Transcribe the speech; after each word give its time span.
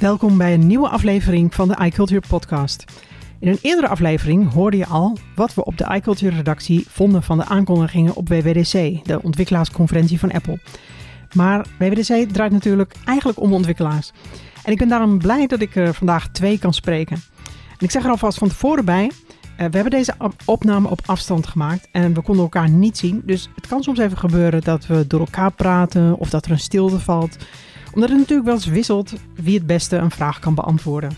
Welkom 0.00 0.38
bij 0.38 0.54
een 0.54 0.66
nieuwe 0.66 0.88
aflevering 0.88 1.54
van 1.54 1.68
de 1.68 1.84
iCulture 1.84 2.22
podcast. 2.28 2.84
In 3.40 3.48
een 3.48 3.58
eerdere 3.62 3.88
aflevering 3.88 4.52
hoorde 4.52 4.76
je 4.76 4.86
al 4.86 5.16
wat 5.34 5.54
we 5.54 5.64
op 5.64 5.78
de 5.78 5.94
iCulture 5.94 6.36
redactie 6.36 6.84
vonden 6.88 7.22
van 7.22 7.38
de 7.38 7.44
aankondigingen 7.44 8.14
op 8.14 8.28
WWDC, 8.28 9.04
de 9.04 9.22
ontwikkelaarsconferentie 9.22 10.18
van 10.18 10.32
Apple. 10.32 10.58
Maar 11.34 11.66
WWDC 11.78 12.28
draait 12.32 12.52
natuurlijk 12.52 12.94
eigenlijk 13.04 13.40
om 13.40 13.52
ontwikkelaars. 13.52 14.12
En 14.64 14.72
ik 14.72 14.78
ben 14.78 14.88
daarom 14.88 15.18
blij 15.18 15.46
dat 15.46 15.60
ik 15.60 15.76
er 15.76 15.94
vandaag 15.94 16.28
twee 16.28 16.58
kan 16.58 16.74
spreken. 16.74 17.16
En 17.70 17.86
ik 17.86 17.90
zeg 17.90 18.04
er 18.04 18.10
alvast 18.10 18.38
van 18.38 18.48
tevoren 18.48 18.84
bij, 18.84 19.04
uh, 19.04 19.10
we 19.56 19.62
hebben 19.62 19.90
deze 19.90 20.14
opname 20.44 20.88
op 20.88 21.00
afstand 21.06 21.46
gemaakt 21.46 21.88
en 21.92 22.14
we 22.14 22.22
konden 22.22 22.42
elkaar 22.42 22.70
niet 22.70 22.98
zien. 22.98 23.22
Dus 23.24 23.50
het 23.54 23.66
kan 23.66 23.82
soms 23.82 23.98
even 23.98 24.18
gebeuren 24.18 24.60
dat 24.60 24.86
we 24.86 25.06
door 25.06 25.20
elkaar 25.20 25.52
praten 25.52 26.18
of 26.18 26.30
dat 26.30 26.44
er 26.44 26.50
een 26.50 26.58
stilte 26.58 27.00
valt 27.00 27.36
omdat 27.94 28.08
het 28.08 28.18
natuurlijk 28.18 28.48
wel 28.48 28.56
eens 28.56 28.66
wisselt 28.66 29.12
wie 29.34 29.58
het 29.58 29.66
beste 29.66 29.96
een 29.96 30.10
vraag 30.10 30.38
kan 30.38 30.54
beantwoorden. 30.54 31.16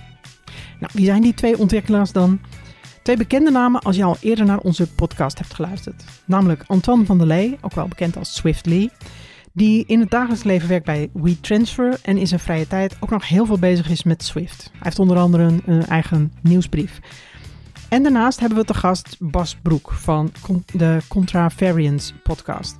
Nou, 0.80 0.92
wie 0.94 1.04
zijn 1.04 1.22
die 1.22 1.34
twee 1.34 1.58
ontwikkelaars 1.58 2.12
dan? 2.12 2.40
Twee 3.02 3.16
bekende 3.16 3.50
namen 3.50 3.80
als 3.80 3.96
je 3.96 4.04
al 4.04 4.16
eerder 4.20 4.44
naar 4.44 4.58
onze 4.58 4.92
podcast 4.92 5.38
hebt 5.38 5.54
geluisterd. 5.54 6.04
Namelijk 6.24 6.64
Antoine 6.66 7.04
van 7.04 7.18
der 7.18 7.26
Lee, 7.26 7.58
ook 7.60 7.74
wel 7.74 7.88
bekend 7.88 8.16
als 8.16 8.34
Swiftly. 8.34 8.90
Die 9.52 9.84
in 9.86 10.00
het 10.00 10.10
dagelijks 10.10 10.44
leven 10.44 10.68
werkt 10.68 10.84
bij 10.84 11.10
WeTransfer 11.12 11.98
en 12.02 12.16
in 12.16 12.26
zijn 12.26 12.40
vrije 12.40 12.66
tijd 12.66 12.96
ook 13.00 13.10
nog 13.10 13.28
heel 13.28 13.46
veel 13.46 13.58
bezig 13.58 13.90
is 13.90 14.02
met 14.02 14.24
Swift. 14.24 14.68
Hij 14.72 14.80
heeft 14.82 14.98
onder 14.98 15.16
andere 15.16 15.54
een, 15.66 15.86
eigen 15.86 16.32
nieuwsbrief. 16.42 17.00
En 17.88 18.02
daarnaast 18.02 18.40
hebben 18.40 18.58
we 18.58 18.64
te 18.64 18.74
gast 18.74 19.16
Bas 19.18 19.56
Broek 19.62 19.92
van 19.92 20.32
de 20.72 20.98
Contravariance 21.08 22.14
podcast. 22.14 22.76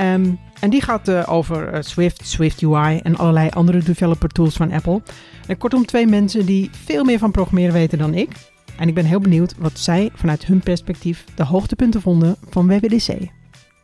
Um, 0.00 0.38
en 0.64 0.70
die 0.70 0.82
gaat 0.82 1.08
uh, 1.08 1.22
over 1.26 1.74
uh, 1.74 1.80
Swift, 1.80 2.26
Swift 2.26 2.62
UI 2.62 2.98
en 2.98 3.16
allerlei 3.16 3.48
andere 3.48 3.78
developer 3.78 4.28
tools 4.28 4.56
van 4.56 4.72
Apple. 4.72 5.02
En 5.46 5.58
kortom, 5.58 5.86
twee 5.86 6.06
mensen 6.06 6.46
die 6.46 6.70
veel 6.72 7.04
meer 7.04 7.18
van 7.18 7.30
programmeren 7.30 7.72
weten 7.72 7.98
dan 7.98 8.14
ik. 8.14 8.30
En 8.78 8.88
ik 8.88 8.94
ben 8.94 9.04
heel 9.04 9.20
benieuwd 9.20 9.54
wat 9.58 9.78
zij 9.78 10.10
vanuit 10.14 10.44
hun 10.44 10.60
perspectief 10.60 11.24
de 11.34 11.44
hoogtepunten 11.44 12.00
vonden 12.00 12.36
van 12.48 12.66
WWDC. 12.66 13.16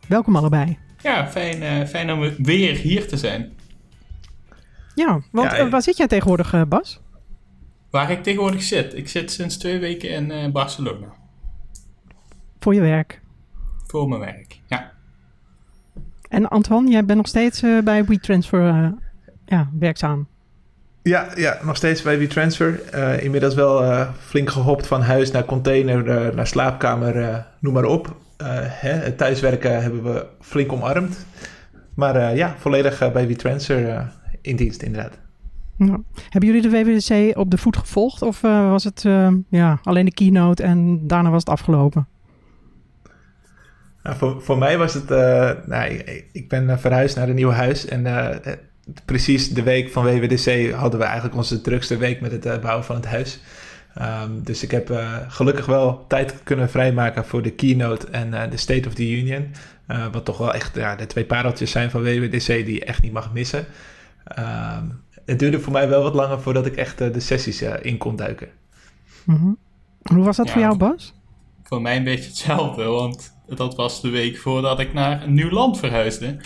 Welkom 0.08 0.36
allebei. 0.36 0.78
Ja, 1.02 1.28
fijn, 1.28 1.62
uh, 1.62 1.86
fijn 1.86 2.12
om 2.12 2.34
weer 2.38 2.76
hier 2.76 3.08
te 3.08 3.16
zijn. 3.16 3.52
Ja, 4.94 5.20
want 5.32 5.50
ja, 5.52 5.68
waar 5.68 5.82
zit 5.82 5.96
jij 5.96 6.06
tegenwoordig, 6.06 6.68
Bas? 6.68 7.00
Waar 7.90 8.10
ik 8.10 8.22
tegenwoordig 8.22 8.62
zit? 8.62 8.96
Ik 8.96 9.08
zit 9.08 9.32
sinds 9.32 9.56
twee 9.56 9.78
weken 9.78 10.30
in 10.30 10.52
Barcelona. 10.52 11.12
Voor 12.58 12.74
je 12.74 12.80
werk? 12.80 13.20
Voor 13.86 14.08
mijn 14.08 14.20
werk, 14.20 14.60
ja. 14.66 14.98
En 16.30 16.48
Antoine, 16.48 16.90
jij 16.90 17.04
bent 17.04 17.18
nog 17.18 17.28
steeds 17.28 17.62
uh, 17.62 17.82
bij 17.82 18.04
WeTransfer 18.04 18.60
uh, 18.60 18.88
ja, 19.46 19.70
werkzaam. 19.78 20.26
Ja, 21.02 21.28
ja, 21.34 21.58
nog 21.62 21.76
steeds 21.76 22.02
bij 22.02 22.18
WeTransfer. 22.18 22.80
Uh, 22.94 23.22
inmiddels 23.22 23.54
wel 23.54 24.06
flink 24.18 24.50
gehopt 24.50 24.86
van 24.86 25.02
huis 25.02 25.30
naar 25.30 25.44
container, 25.44 26.34
naar 26.34 26.46
slaapkamer, 26.46 27.44
noem 27.58 27.72
maar 27.72 27.84
op. 27.84 28.16
Hè, 28.62 28.90
het 28.90 29.18
thuiswerken 29.18 29.82
hebben 29.82 30.02
we 30.02 30.26
flink 30.40 30.72
omarmd. 30.72 31.26
Maar 31.94 32.36
ja, 32.36 32.54
volledig 32.58 33.12
bij 33.12 33.26
WeTransfer 33.26 34.12
in 34.40 34.56
dienst 34.56 34.82
inderdaad. 34.82 35.18
Nou, 35.76 36.02
hebben 36.28 36.52
jullie 36.52 36.70
de 36.70 36.70
WWDC 36.70 37.38
op 37.38 37.50
de 37.50 37.58
voet 37.58 37.76
gevolgd 37.76 38.22
of 38.22 38.40
was 38.40 38.84
het 38.84 39.02
ja, 39.48 39.78
alleen 39.82 40.04
de 40.04 40.14
keynote 40.14 40.62
en 40.62 41.06
daarna 41.06 41.30
was 41.30 41.40
het 41.40 41.50
afgelopen? 41.52 42.06
Nou, 44.02 44.16
voor, 44.16 44.42
voor 44.42 44.58
mij 44.58 44.78
was 44.78 44.94
het, 44.94 45.10
uh, 45.10 45.50
nou, 45.66 45.90
ik, 45.90 46.24
ik, 46.32 46.48
ben 46.48 46.70
eh, 46.70 46.78
verhuisd 46.78 47.16
naar 47.16 47.28
een 47.28 47.34
nieuw 47.34 47.50
huis 47.50 47.86
en 47.86 48.06
uh, 48.06 48.28
precies 49.04 49.48
de 49.48 49.62
week 49.62 49.91
van 49.91 50.04
WWDC 50.04 50.72
hadden 50.72 51.00
we 51.00 51.06
eigenlijk 51.06 51.36
onze 51.36 51.60
drukste 51.60 51.97
week 51.97 52.20
met 52.20 52.32
het 52.32 52.47
uh, 52.47 52.58
bouwen 52.58 52.84
van 52.84 52.97
het 52.97 53.06
huis. 53.06 53.41
Um, 53.98 54.42
dus 54.44 54.62
ik 54.62 54.70
heb 54.70 55.00
gelukkig 55.28 55.66
wel 55.66 56.04
tijd 56.06 56.42
kunnen 56.42 56.70
vrijmaken 56.70 57.25
voor 57.25 57.42
de 57.42 57.50
keynote 57.50 58.06
en 58.06 58.50
de 58.50 58.56
State 58.56 58.88
of 58.88 58.94
the 58.94 59.10
Union. 59.10 59.50
wat 60.12 60.25
toch 60.25 60.38
wel 60.38 60.54
echt 60.54 60.75
ja, 60.75 60.96
de 60.96 61.06
twee 61.06 61.25
pareltjes 61.25 61.70
zijn 61.70 61.91
van 61.91 62.02
WWDC 62.02 62.46
die 62.46 62.75
je 62.75 62.84
echt 62.84 63.02
niet 63.02 63.12
mag 63.12 63.32
missen. 63.32 63.66
Um, 64.38 65.02
het 65.25 65.38
duurde 65.38 65.60
voor 65.60 65.72
mij 65.72 65.88
wel 65.88 66.02
wat 66.02 66.14
langer 66.14 66.41
voordat 66.41 66.66
ik 66.66 66.76
echt 66.76 66.98
de 66.98 67.20
sessies 67.20 67.62
in 67.62 67.98
kon 67.98 68.16
duiken. 68.16 68.48
Mm 69.25 69.36
-hmm. 69.36 69.58
Hoe 70.02 70.25
was 70.25 70.36
dat 70.36 70.46
ja, 70.46 70.52
voor 70.52 70.62
jou, 70.62 70.76
Bas? 70.76 71.14
Voor 71.62 71.82
mij 71.82 71.96
een 71.96 72.04
beetje 72.04 72.28
hetzelfde, 72.28 72.84
want 72.84 73.32
dat 73.55 73.75
was 73.75 74.00
de 74.00 74.11
week 74.11 74.37
voordat 74.37 74.81
ik 74.81 74.93
naar 74.93 75.22
een 75.22 75.34
nieuw 75.34 75.50
land 75.50 75.78
verhuisde. 75.78 76.37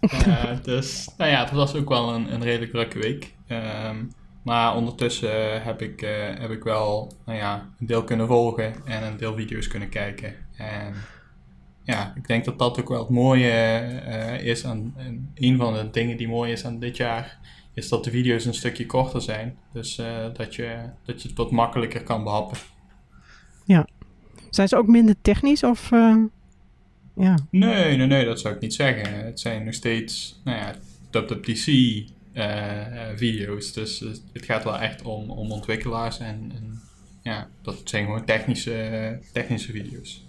Uh, 0.00 0.44
dus 0.62 1.08
nou 1.16 1.30
ja, 1.30 1.40
het 1.40 1.50
was 1.50 1.74
ook 1.74 1.88
wel 1.88 2.14
een, 2.14 2.32
een 2.32 2.42
redelijk 2.42 2.70
drukke 2.70 2.98
week. 2.98 3.34
Um, 3.48 4.10
maar 4.42 4.76
ondertussen 4.76 5.62
heb 5.62 5.82
ik, 5.82 6.02
uh, 6.02 6.10
heb 6.38 6.50
ik 6.50 6.62
wel 6.62 7.12
nou 7.26 7.38
ja, 7.38 7.68
een 7.78 7.86
deel 7.86 8.04
kunnen 8.04 8.26
volgen 8.26 8.86
en 8.86 9.02
een 9.02 9.16
deel 9.16 9.34
video's 9.34 9.68
kunnen 9.68 9.88
kijken. 9.88 10.34
En 10.56 10.94
ja, 11.82 12.12
ik 12.16 12.26
denk 12.26 12.44
dat 12.44 12.58
dat 12.58 12.80
ook 12.80 12.88
wel 12.88 12.98
het 12.98 13.08
mooie 13.08 13.50
uh, 14.06 14.42
is 14.42 14.64
aan 14.64 14.94
en 14.96 15.30
een 15.34 15.56
van 15.56 15.74
de 15.74 15.90
dingen 15.90 16.16
die 16.16 16.28
mooi 16.28 16.52
is 16.52 16.64
aan 16.64 16.78
dit 16.78 16.96
jaar, 16.96 17.38
is 17.74 17.88
dat 17.88 18.04
de 18.04 18.10
video's 18.10 18.44
een 18.44 18.54
stukje 18.54 18.86
korter 18.86 19.22
zijn. 19.22 19.56
Dus 19.72 19.96
dat, 20.32 20.54
je, 20.54 20.90
dat 21.04 21.22
je 21.22 21.28
het 21.28 21.36
wat 21.36 21.50
makkelijker 21.50 22.02
kan 22.02 22.24
behappen. 22.24 22.58
Ja. 23.64 23.86
Zijn 24.50 24.68
ze 24.68 24.76
ook 24.76 24.86
minder 24.86 25.14
technisch 25.22 25.62
of 25.62 25.90
ja. 27.18 27.38
Nee, 27.50 27.96
nee, 27.96 28.06
nee, 28.06 28.24
dat 28.24 28.40
zou 28.40 28.54
ik 28.54 28.60
niet 28.60 28.74
zeggen. 28.74 29.24
Het 29.24 29.40
zijn 29.40 29.64
nog 29.64 29.74
steeds, 29.74 30.40
nou 30.44 30.58
ja, 30.58 30.74
WWDC 31.10 31.66
uh, 31.66 32.06
eh, 32.34 33.16
video's. 33.16 33.72
Dus 33.72 34.04
het 34.32 34.44
gaat 34.44 34.64
wel 34.64 34.78
echt 34.78 35.02
om, 35.02 35.30
om 35.30 35.52
ontwikkelaars 35.52 36.18
en, 36.18 36.52
en 36.54 36.80
ja, 37.22 37.48
dat 37.62 37.80
zijn 37.84 38.04
gewoon 38.04 38.24
technische, 38.24 39.18
technische 39.32 39.72
video's. 39.72 40.26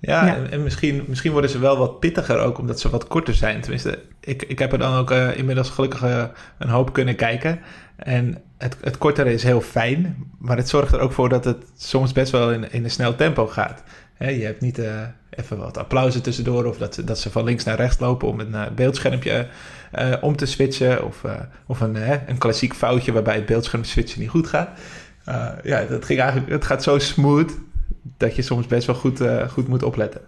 Ja, 0.00 0.36
En, 0.50 0.62
misschien, 0.62 1.04
misschien 1.06 1.32
worden 1.32 1.50
ze 1.50 1.58
wel 1.58 1.76
wat 1.76 2.00
pittiger 2.00 2.38
ook, 2.38 2.58
omdat 2.58 2.80
ze 2.80 2.90
wat 2.90 3.06
korter 3.06 3.34
zijn. 3.34 3.60
Tenminste, 3.60 4.02
ik, 4.20 4.42
ik 4.42 4.58
heb 4.58 4.72
er 4.72 4.78
dan 4.78 4.96
ook 4.96 5.10
uh, 5.10 5.36
inmiddels 5.36 5.70
gelukkig 5.70 6.02
uh, 6.02 6.24
een 6.58 6.68
hoop 6.68 6.92
kunnen 6.92 7.16
kijken. 7.16 7.60
En 7.96 8.42
het, 8.58 8.76
het 8.80 8.98
kortere 8.98 9.32
is 9.32 9.42
heel 9.42 9.60
fijn, 9.60 10.16
maar 10.38 10.56
het 10.56 10.68
zorgt 10.68 10.92
er 10.92 11.00
ook 11.00 11.12
voor 11.12 11.28
dat 11.28 11.44
het 11.44 11.64
soms 11.76 12.12
best 12.12 12.32
wel 12.32 12.52
in, 12.52 12.72
in 12.72 12.84
een 12.84 12.90
snel 12.90 13.16
tempo 13.16 13.46
gaat. 13.46 13.82
He, 14.14 14.28
je 14.28 14.44
hebt 14.44 14.60
niet 14.60 14.78
uh, 14.78 15.02
even 15.30 15.58
wat 15.58 15.78
applausen 15.78 16.22
tussendoor 16.22 16.64
of 16.64 16.78
dat, 16.78 17.02
dat 17.04 17.18
ze 17.18 17.30
van 17.30 17.44
links 17.44 17.64
naar 17.64 17.76
rechts 17.76 17.98
lopen 17.98 18.28
om 18.28 18.40
een 18.40 18.52
uh, 18.52 18.66
beeldschermpje 18.74 19.48
uh, 19.98 20.14
om 20.20 20.36
te 20.36 20.46
switchen. 20.46 21.04
Of, 21.04 21.24
of 21.66 21.80
een, 21.80 21.96
een 22.28 22.38
klassiek 22.38 22.74
foutje 22.74 23.12
waarbij 23.12 23.34
het 23.34 23.46
beeldscherm 23.46 23.84
switchen 23.84 24.20
niet 24.20 24.30
goed 24.30 24.46
gaat. 24.46 24.78
ja, 25.62 25.84
dat 25.84 26.04
ging 26.04 26.20
eigenlijk, 26.20 26.50
het 26.50 26.64
gaat 26.64 26.82
zo 26.82 26.98
smooth 26.98 27.52
dat 28.16 28.36
je 28.36 28.42
soms 28.42 28.66
best 28.66 28.86
wel 28.86 28.96
goed, 28.96 29.22
goed 29.48 29.68
moet 29.68 29.82
opletten. 29.82 30.20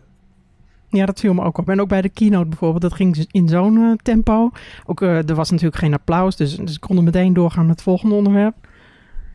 Ja, 0.89 1.07
dat 1.07 1.21
viel 1.21 1.35
me 1.35 1.43
ook 1.43 1.59
op. 1.59 1.69
En 1.69 1.81
ook 1.81 1.89
bij 1.89 2.03
de 2.03 2.09
keynote 2.09 2.49
bijvoorbeeld, 2.49 2.83
dat 2.83 2.95
ging 2.95 3.27
in 3.31 3.49
zo'n 3.49 4.01
tempo. 4.03 4.51
Ook, 4.87 5.01
er 5.01 5.35
was 5.35 5.51
natuurlijk 5.51 5.79
geen 5.79 5.95
applaus, 5.95 6.37
dus, 6.37 6.57
dus 6.57 6.75
ik 6.75 6.81
kon 6.81 7.05
meteen 7.05 7.33
doorgaan 7.33 7.67
met 7.67 7.75
het 7.75 7.83
volgende 7.83 8.15
onderwerp. 8.15 8.55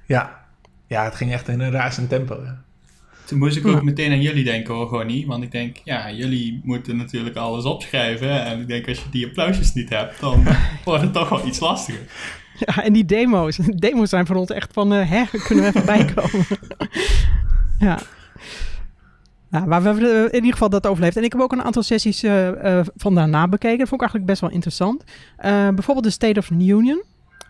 Ja, 0.05 0.45
ja 0.87 1.03
het 1.03 1.15
ging 1.15 1.31
echt 1.31 1.47
in 1.47 1.59
een 1.59 1.71
razend 1.71 2.09
tempo. 2.09 2.41
Ja. 2.43 2.61
Toen 3.25 3.39
moest 3.39 3.57
ik 3.57 3.67
ook 3.67 3.83
meteen 3.83 4.11
aan 4.11 4.21
jullie 4.21 4.43
denken 4.43 4.73
hoor, 4.73 4.87
gewoon 4.87 5.07
niet. 5.07 5.25
Want 5.25 5.43
ik 5.43 5.51
denk, 5.51 5.77
ja, 5.83 6.11
jullie 6.11 6.61
moeten 6.63 6.97
natuurlijk 6.97 7.35
alles 7.35 7.63
opschrijven. 7.63 8.45
En 8.45 8.59
ik 8.59 8.67
denk, 8.67 8.87
als 8.87 8.97
je 8.97 9.09
die 9.11 9.27
applausjes 9.27 9.73
niet 9.73 9.89
hebt, 9.89 10.19
dan 10.19 10.43
wordt 10.85 11.03
het 11.03 11.13
toch 11.13 11.29
wel 11.29 11.47
iets 11.47 11.59
lastiger. 11.59 12.01
Ja, 12.57 12.83
en 12.83 12.93
die 12.93 13.05
demo's. 13.05 13.55
Demo's 13.85 14.09
zijn 14.09 14.25
voor 14.25 14.35
ons 14.35 14.49
echt 14.49 14.73
van, 14.73 14.93
uh, 14.93 15.09
hè, 15.09 15.23
kunnen 15.43 15.63
we 15.63 15.69
even 15.69 15.85
bijkomen. 15.95 16.45
ja. 17.79 17.99
Nou, 19.49 19.67
maar 19.67 19.81
we 19.81 19.87
hebben 19.87 20.27
in 20.27 20.35
ieder 20.35 20.51
geval 20.51 20.69
dat 20.69 20.87
overleefd. 20.87 21.17
En 21.17 21.23
ik 21.23 21.31
heb 21.31 21.41
ook 21.41 21.51
een 21.51 21.63
aantal 21.63 21.83
sessies 21.83 22.23
uh, 22.23 22.47
uh, 22.47 22.79
van 22.95 23.15
daarna 23.15 23.47
bekeken. 23.47 23.77
Dat 23.77 23.87
vond 23.87 24.01
ik 24.01 24.07
eigenlijk 24.09 24.25
best 24.25 24.41
wel 24.41 24.49
interessant. 24.49 25.03
bijvoorbeeld 25.75 26.03
de 26.03 26.11
State 26.11 26.39
of 26.39 26.47
the 26.47 26.53
Union. 26.53 27.03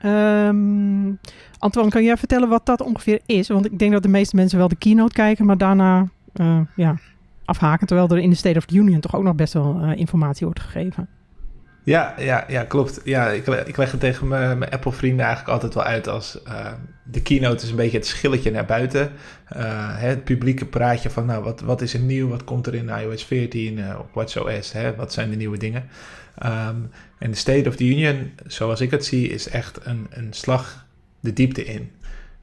Um, 0.05 1.19
Antoine, 1.57 1.91
kan 1.91 2.03
jij 2.03 2.17
vertellen 2.17 2.49
wat 2.49 2.65
dat 2.65 2.81
ongeveer 2.81 3.19
is? 3.25 3.47
Want 3.47 3.65
ik 3.65 3.79
denk 3.79 3.91
dat 3.91 4.03
de 4.03 4.09
meeste 4.09 4.35
mensen 4.35 4.57
wel 4.57 4.67
de 4.67 4.75
keynote 4.75 5.13
kijken, 5.13 5.45
maar 5.45 5.57
daarna 5.57 6.07
uh, 6.33 6.59
ja, 6.75 6.95
afhaken. 7.45 7.87
Terwijl 7.87 8.09
er 8.09 8.17
in 8.17 8.29
de 8.29 8.35
State 8.35 8.57
of 8.57 8.65
the 8.65 8.75
Union 8.75 8.99
toch 8.99 9.15
ook 9.15 9.23
nog 9.23 9.35
best 9.35 9.53
wel 9.53 9.79
uh, 9.83 9.97
informatie 9.97 10.45
wordt 10.45 10.59
gegeven. 10.59 11.07
Ja, 11.83 12.13
ja, 12.17 12.45
ja 12.47 12.63
klopt. 12.63 13.01
Ja, 13.03 13.29
ik, 13.29 13.47
ik 13.47 13.77
leg 13.77 13.91
het 13.91 13.99
tegen 13.99 14.27
mijn, 14.27 14.57
mijn 14.57 14.71
Apple-vrienden 14.71 15.25
eigenlijk 15.25 15.53
altijd 15.53 15.73
wel 15.73 15.83
uit 15.83 16.07
als... 16.07 16.39
Uh, 16.47 16.67
de 17.03 17.21
keynote 17.21 17.63
is 17.63 17.69
een 17.69 17.75
beetje 17.75 17.97
het 17.97 18.07
schilletje 18.07 18.51
naar 18.51 18.65
buiten. 18.65 19.11
het 19.95 20.23
publieke 20.23 20.65
praatje 20.65 21.09
van, 21.09 21.25
nou, 21.25 21.43
wat, 21.43 21.61
wat 21.61 21.81
is 21.81 21.93
er 21.93 21.99
nieuw? 21.99 22.27
Wat 22.27 22.43
komt 22.43 22.67
er 22.67 22.75
in 22.75 22.89
iOS 22.89 23.23
14 23.23 23.97
op 23.99 24.13
WatchOS? 24.13 24.71
Hè? 24.71 24.95
Wat 24.95 25.13
zijn 25.13 25.29
de 25.29 25.35
nieuwe 25.35 25.57
dingen? 25.57 25.89
Um, 26.43 26.89
en 27.17 27.31
de 27.31 27.37
State 27.37 27.69
of 27.69 27.75
the 27.75 27.85
Union, 27.85 28.31
zoals 28.47 28.81
ik 28.81 28.91
het 28.91 29.05
zie, 29.05 29.29
is 29.29 29.49
echt 29.49 29.85
een, 29.85 30.07
een 30.09 30.33
slag 30.33 30.85
de 31.19 31.33
diepte 31.33 31.65
in. 31.65 31.91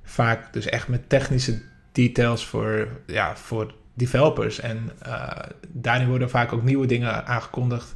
Vaak 0.02 0.52
dus 0.52 0.66
echt 0.66 0.88
met 0.88 1.08
technische 1.08 1.60
details 1.92 2.44
voor, 2.44 2.88
ja, 3.06 3.36
voor 3.36 3.74
developers. 3.94 4.60
En 4.60 4.90
uh, 5.06 5.30
daarin 5.68 6.08
worden 6.08 6.30
vaak 6.30 6.52
ook 6.52 6.62
nieuwe 6.62 6.86
dingen 6.86 7.26
aangekondigd 7.26 7.94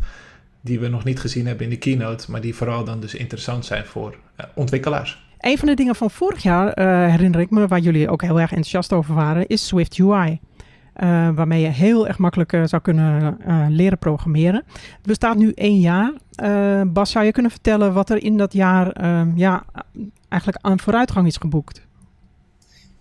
die 0.60 0.80
we 0.80 0.88
nog 0.88 1.04
niet 1.04 1.20
gezien 1.20 1.46
hebben 1.46 1.64
in 1.64 1.70
de 1.70 1.78
keynote, 1.78 2.30
maar 2.30 2.40
die 2.40 2.54
vooral 2.54 2.84
dan 2.84 3.00
dus 3.00 3.14
interessant 3.14 3.64
zijn 3.64 3.84
voor 3.84 4.16
uh, 4.40 4.46
ontwikkelaars. 4.54 5.30
Een 5.38 5.58
van 5.58 5.68
de 5.68 5.74
dingen 5.74 5.94
van 5.94 6.10
vorig 6.10 6.42
jaar, 6.42 6.66
uh, 6.66 7.10
herinner 7.10 7.40
ik 7.40 7.50
me, 7.50 7.66
waar 7.66 7.78
jullie 7.78 8.08
ook 8.08 8.22
heel 8.22 8.40
erg 8.40 8.50
enthousiast 8.50 8.92
over 8.92 9.14
waren, 9.14 9.46
is 9.46 9.66
Swift 9.66 9.98
UI. 9.98 10.40
Uh, 10.96 11.30
waarmee 11.34 11.60
je 11.60 11.68
heel 11.68 12.06
erg 12.06 12.18
makkelijk 12.18 12.52
uh, 12.52 12.64
zou 12.64 12.82
kunnen 12.82 13.36
leren 13.68 13.98
programmeren. 13.98 14.64
Het 14.72 15.06
bestaat 15.06 15.36
nu 15.36 15.52
één 15.54 15.80
jaar. 15.80 16.12
Bas, 16.86 17.10
zou 17.10 17.24
je 17.24 17.32
kunnen 17.32 17.50
vertellen 17.50 17.92
wat 17.92 18.10
er 18.10 18.22
in 18.22 18.36
dat 18.36 18.52
jaar 18.52 18.90
ehm, 18.90 19.36
ja, 19.36 19.64
eigenlijk 20.28 20.64
aan 20.64 20.80
vooruitgang 20.80 21.26
is 21.26 21.36
geboekt? 21.36 21.86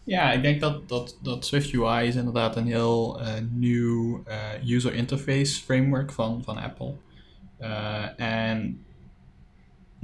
Ja, 0.04 0.32
ik 0.32 0.42
denk 0.42 0.62
dat, 0.62 0.90
dat, 0.90 1.18
dat 1.22 1.46
Swift 1.46 1.74
UI 1.74 2.08
is 2.08 2.16
inderdaad 2.16 2.56
een 2.56 2.68
heel 2.68 3.22
nieuw 3.50 4.24
user 4.66 4.94
interface 4.94 5.62
framework 5.62 6.12
van, 6.12 6.44
van 6.44 6.58
Apple. 6.58 6.94
en 8.18 8.80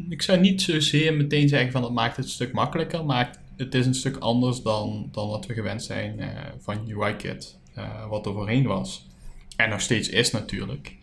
ik 0.10 0.22
zou 0.22 0.40
niet 0.40 0.62
zozeer 0.62 1.14
meteen 1.14 1.50
zeggen 1.50 1.72
van 1.72 1.82
dat 1.82 1.92
maakt 1.92 2.16
het 2.16 2.26
een 2.26 2.32
stuk 2.32 2.54
makkelijker, 2.54 3.06
maar 3.06 3.38
het 3.58 3.76
is 3.76 3.86
een 3.86 3.94
stuk 3.94 4.18
anders 4.18 4.62
dan, 4.62 5.10
dan 5.12 5.28
wat 5.28 5.46
we 5.46 5.54
gewend 5.54 5.84
zijn 5.84 6.20
uh, 6.20 6.28
van 6.60 6.90
UIKit, 6.90 7.60
uh, 7.78 8.10
wat 8.10 8.26
er 8.26 8.34
voorheen 8.34 8.64
was. 8.64 9.08
En 9.56 9.70
nog 9.70 9.82
steeds 9.82 10.10
is 10.10 10.32
natuurlijk. 10.32 10.96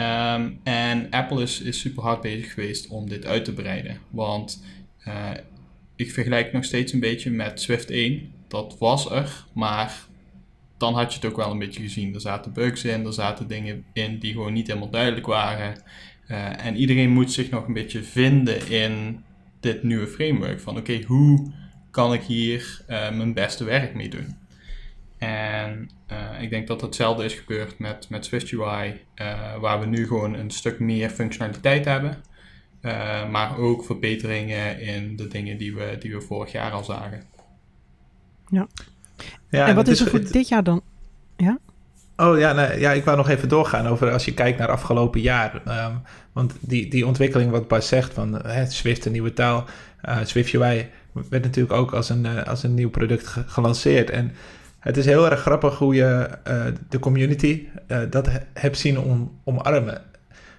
Um, 0.00 0.60
en 0.62 1.10
Apple 1.10 1.42
is, 1.42 1.60
is 1.60 1.80
super 1.80 2.02
hard 2.02 2.20
bezig 2.20 2.52
geweest 2.52 2.88
om 2.88 3.08
dit 3.08 3.26
uit 3.26 3.44
te 3.44 3.52
breiden. 3.52 3.98
Want 4.10 4.64
uh, 5.06 5.30
ik 5.96 6.12
vergelijk 6.12 6.52
nog 6.52 6.64
steeds 6.64 6.92
een 6.92 7.00
beetje 7.00 7.30
met 7.30 7.60
Swift 7.60 7.90
1. 7.90 8.32
Dat 8.48 8.76
was 8.78 9.10
er, 9.10 9.44
maar 9.52 10.06
dan 10.76 10.94
had 10.94 11.12
je 11.12 11.20
het 11.20 11.30
ook 11.30 11.36
wel 11.36 11.50
een 11.50 11.58
beetje 11.58 11.82
gezien. 11.82 12.14
Er 12.14 12.20
zaten 12.20 12.52
bugs 12.52 12.84
in, 12.84 13.06
er 13.06 13.12
zaten 13.12 13.48
dingen 13.48 13.84
in 13.92 14.18
die 14.18 14.32
gewoon 14.32 14.52
niet 14.52 14.66
helemaal 14.66 14.90
duidelijk 14.90 15.26
waren. 15.26 15.82
Uh, 16.28 16.66
en 16.66 16.76
iedereen 16.76 17.10
moet 17.10 17.32
zich 17.32 17.50
nog 17.50 17.66
een 17.66 17.72
beetje 17.72 18.02
vinden 18.02 18.70
in 18.70 19.24
dit 19.60 19.82
nieuwe 19.82 20.06
framework. 20.06 20.60
Van 20.60 20.76
oké, 20.76 21.02
hoe 21.06 21.52
kan 21.90 22.12
ik 22.12 22.22
hier 22.22 22.84
mijn 22.86 23.34
beste 23.34 23.64
werk 23.64 23.94
mee 23.94 24.08
doen? 24.08 24.43
En 25.26 25.90
uh, 26.12 26.42
ik 26.42 26.50
denk 26.50 26.66
dat 26.66 26.80
hetzelfde 26.80 27.24
is 27.24 27.34
gebeurd 27.34 27.78
met, 27.78 28.08
met 28.08 28.24
SwiftUI, 28.24 29.00
waar 29.60 29.80
we 29.80 29.86
nu 29.86 30.06
gewoon 30.06 30.34
een 30.34 30.50
stuk 30.50 30.78
meer 30.78 31.10
functionaliteit 31.10 31.84
hebben. 31.84 32.16
maar 33.30 33.58
ook 33.58 33.84
verbeteringen 33.84 34.80
in 34.80 35.16
de 35.16 35.28
dingen 35.28 35.58
die 35.58 35.74
we, 35.74 35.96
die 35.98 36.14
we 36.14 36.20
vorig 36.20 36.52
jaar 36.52 36.70
al 36.70 36.84
zagen. 36.84 37.22
Ja. 38.48 38.66
ja 39.50 39.66
en 39.66 39.74
wat 39.74 39.88
is 39.88 40.00
er 40.00 40.10
voor 40.10 40.30
dit 40.30 40.48
jaar 40.48 40.64
dan? 40.64 40.82
Ja? 41.36 41.58
Oh 42.16 42.38
ja, 42.38 42.52
nee, 42.52 42.80
ja, 42.80 42.92
ik 42.92 43.04
wou 43.04 43.16
nog 43.16 43.28
even 43.28 43.48
doorgaan 43.48 43.86
over 43.86 44.12
als 44.12 44.24
je 44.24 44.34
kijkt 44.34 44.58
naar 44.58 44.68
afgelopen 44.68 45.20
jaar. 45.20 45.62
Um, 45.86 46.02
want 46.32 46.54
die, 46.60 46.88
die 46.90 47.06
ontwikkeling 47.06 47.50
wat 47.50 47.68
Bas 47.68 47.88
zegt 47.88 48.14
van 48.14 48.46
hè, 48.46 48.70
Swift, 48.70 49.04
een 49.04 49.12
nieuwe 49.12 49.32
taal, 49.32 49.64
uh, 50.04 50.18
Swift 50.24 50.54
UI 50.54 50.90
werd 51.12 51.44
natuurlijk 51.44 51.74
ook 51.74 51.92
als 51.92 52.08
een, 52.08 52.24
uh, 52.24 52.42
als 52.42 52.62
een 52.62 52.74
nieuw 52.74 52.90
product 52.90 53.26
ge 53.26 53.42
gelanceerd. 53.46 54.10
En 54.10 54.32
het 54.84 54.96
is 54.96 55.04
heel 55.04 55.30
erg 55.30 55.40
grappig 55.40 55.78
hoe 55.78 55.94
je 55.94 56.28
uh, 56.48 56.64
de 56.88 56.98
community 56.98 57.66
dat 58.10 58.28
hebt 58.52 58.78
zien 58.78 58.98
om, 58.98 59.40
omarmen. 59.44 60.02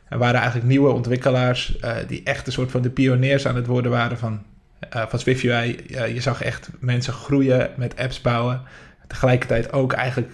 Er 0.10 0.18
waren 0.18 0.40
eigenlijk 0.40 0.68
nieuwe 0.70 0.90
ontwikkelaars 0.90 1.78
die 2.08 2.22
echt 2.24 2.48
een 2.48 2.54
soort 2.54 2.72
van 2.72 2.82
de 2.82 2.90
pioniers 2.90 3.48
aan 3.48 3.56
het 3.56 3.66
worden 3.66 3.92
waren 3.92 4.18
van, 4.18 4.42
van 4.90 5.20
Swift 5.20 5.44
UI. 5.44 5.84
je 6.14 6.22
zag 6.22 6.42
echt 6.42 6.70
mensen 6.80 7.14
groeien 7.14 7.70
met 7.78 7.98
apps 7.98 8.22
bouwen. 8.22 8.62
Tegelijkertijd 9.08 9.74
ook 9.74 9.94
eigenlijk 9.94 10.32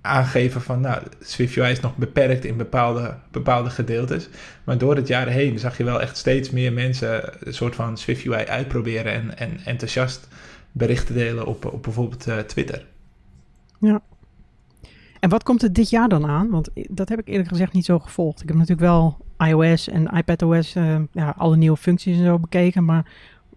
aangeven 0.00 0.60
van, 0.60 0.80
nou, 0.80 1.02
SwiftUI 1.20 1.70
is 1.70 1.80
nog 1.80 1.96
beperkt 1.96 2.44
in 2.44 2.56
bepaalde, 2.56 3.14
bepaalde 3.30 3.70
gedeeltes. 3.70 4.28
Maar 4.64 4.78
door 4.78 4.96
het 4.96 5.08
jaar 5.08 5.26
heen 5.26 5.58
zag 5.58 5.76
je 5.76 5.84
wel 5.84 6.00
echt 6.00 6.16
steeds 6.16 6.50
meer 6.50 6.72
mensen 6.72 7.32
een 7.40 7.54
soort 7.54 7.74
van 7.74 7.98
SwiftUI 7.98 8.44
uitproberen 8.44 9.12
en, 9.12 9.38
en 9.38 9.60
enthousiast 9.64 10.28
berichten 10.72 11.14
delen 11.14 11.46
op, 11.46 11.64
op 11.64 11.82
bijvoorbeeld 11.82 12.28
uh, 12.28 12.38
Twitter. 12.38 12.86
Ja. 13.80 14.02
En 15.20 15.30
wat 15.30 15.42
komt 15.42 15.62
er 15.62 15.72
dit 15.72 15.90
jaar 15.90 16.08
dan 16.08 16.26
aan? 16.26 16.50
Want 16.50 16.70
dat 16.88 17.08
heb 17.08 17.18
ik 17.18 17.28
eerlijk 17.28 17.48
gezegd 17.48 17.72
niet 17.72 17.84
zo 17.84 17.98
gevolgd. 17.98 18.42
Ik 18.42 18.48
heb 18.48 18.56
natuurlijk 18.56 18.80
wel 18.80 19.16
iOS 19.38 19.88
en 19.88 20.06
iPadOS, 20.06 20.76
uh, 20.76 20.96
ja, 21.12 21.34
alle 21.36 21.56
nieuwe 21.56 21.76
functies 21.76 22.18
en 22.18 22.24
zo 22.24 22.38
bekeken. 22.38 22.84
Maar 22.84 23.12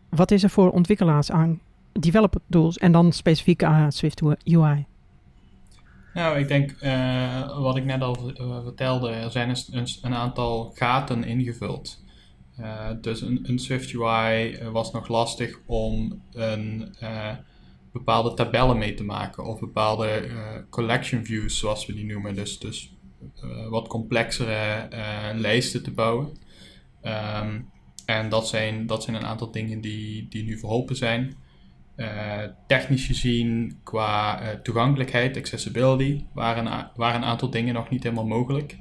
wat 0.09 0.31
is 0.31 0.43
er 0.43 0.49
voor 0.49 0.71
ontwikkelaars 0.71 1.31
aan 1.31 1.59
developer 1.91 2.41
tools 2.49 2.77
en 2.77 2.91
dan 2.91 3.11
specifiek 3.11 3.63
aan 3.63 3.91
Swift 3.91 4.21
UI? 4.43 4.85
Nou, 6.13 6.39
ik 6.39 6.47
denk 6.47 6.75
uh, 6.81 7.61
wat 7.61 7.77
ik 7.77 7.85
net 7.85 8.01
al 8.01 8.31
uh, 8.41 8.63
vertelde, 8.63 9.09
er 9.09 9.31
zijn 9.31 9.49
een, 9.49 9.87
een, 10.01 10.13
aantal 10.13 10.71
gaten 10.75 11.23
ingevuld. 11.23 12.02
Uh, 12.59 12.89
dus 13.01 13.21
een, 13.21 13.59
Swift 13.59 13.93
UI 13.93 14.59
was 14.71 14.91
nog 14.91 15.07
lastig 15.07 15.59
om 15.65 16.21
een, 16.31 16.95
bepaalde 17.91 18.33
tabellen 18.33 18.77
mee 18.77 18.93
te 18.93 19.03
maken 19.03 19.45
of 19.45 19.59
bepaalde 19.59 20.29
collection 20.69 21.25
views, 21.25 21.59
zoals 21.59 21.85
we 21.85 21.93
die 21.93 22.05
noemen. 22.05 22.35
Dus, 22.35 22.59
dus 22.59 22.95
wat 23.69 23.87
complexere 23.87 24.87
lijsten 25.35 25.83
te 25.83 25.91
bouwen. 25.91 26.37
Um, 27.03 27.69
en 28.05 28.29
dat 28.29 28.47
zijn, 28.47 28.85
dat 28.85 29.03
zijn 29.03 29.15
een 29.15 29.25
aantal 29.25 29.51
dingen 29.51 29.81
die, 29.81 30.27
die 30.29 30.43
nu 30.43 30.59
verholpen 30.59 30.95
zijn. 30.95 31.35
Technisch 32.67 33.05
gezien, 33.05 33.79
qua 33.83 34.39
toegankelijkheid, 34.63 35.37
accessibility, 35.37 36.25
waren, 36.33 36.91
waren 36.95 37.21
een 37.21 37.27
aantal 37.27 37.49
dingen 37.49 37.73
nog 37.73 37.89
niet 37.89 38.03
helemaal 38.03 38.25
mogelijk. 38.25 38.77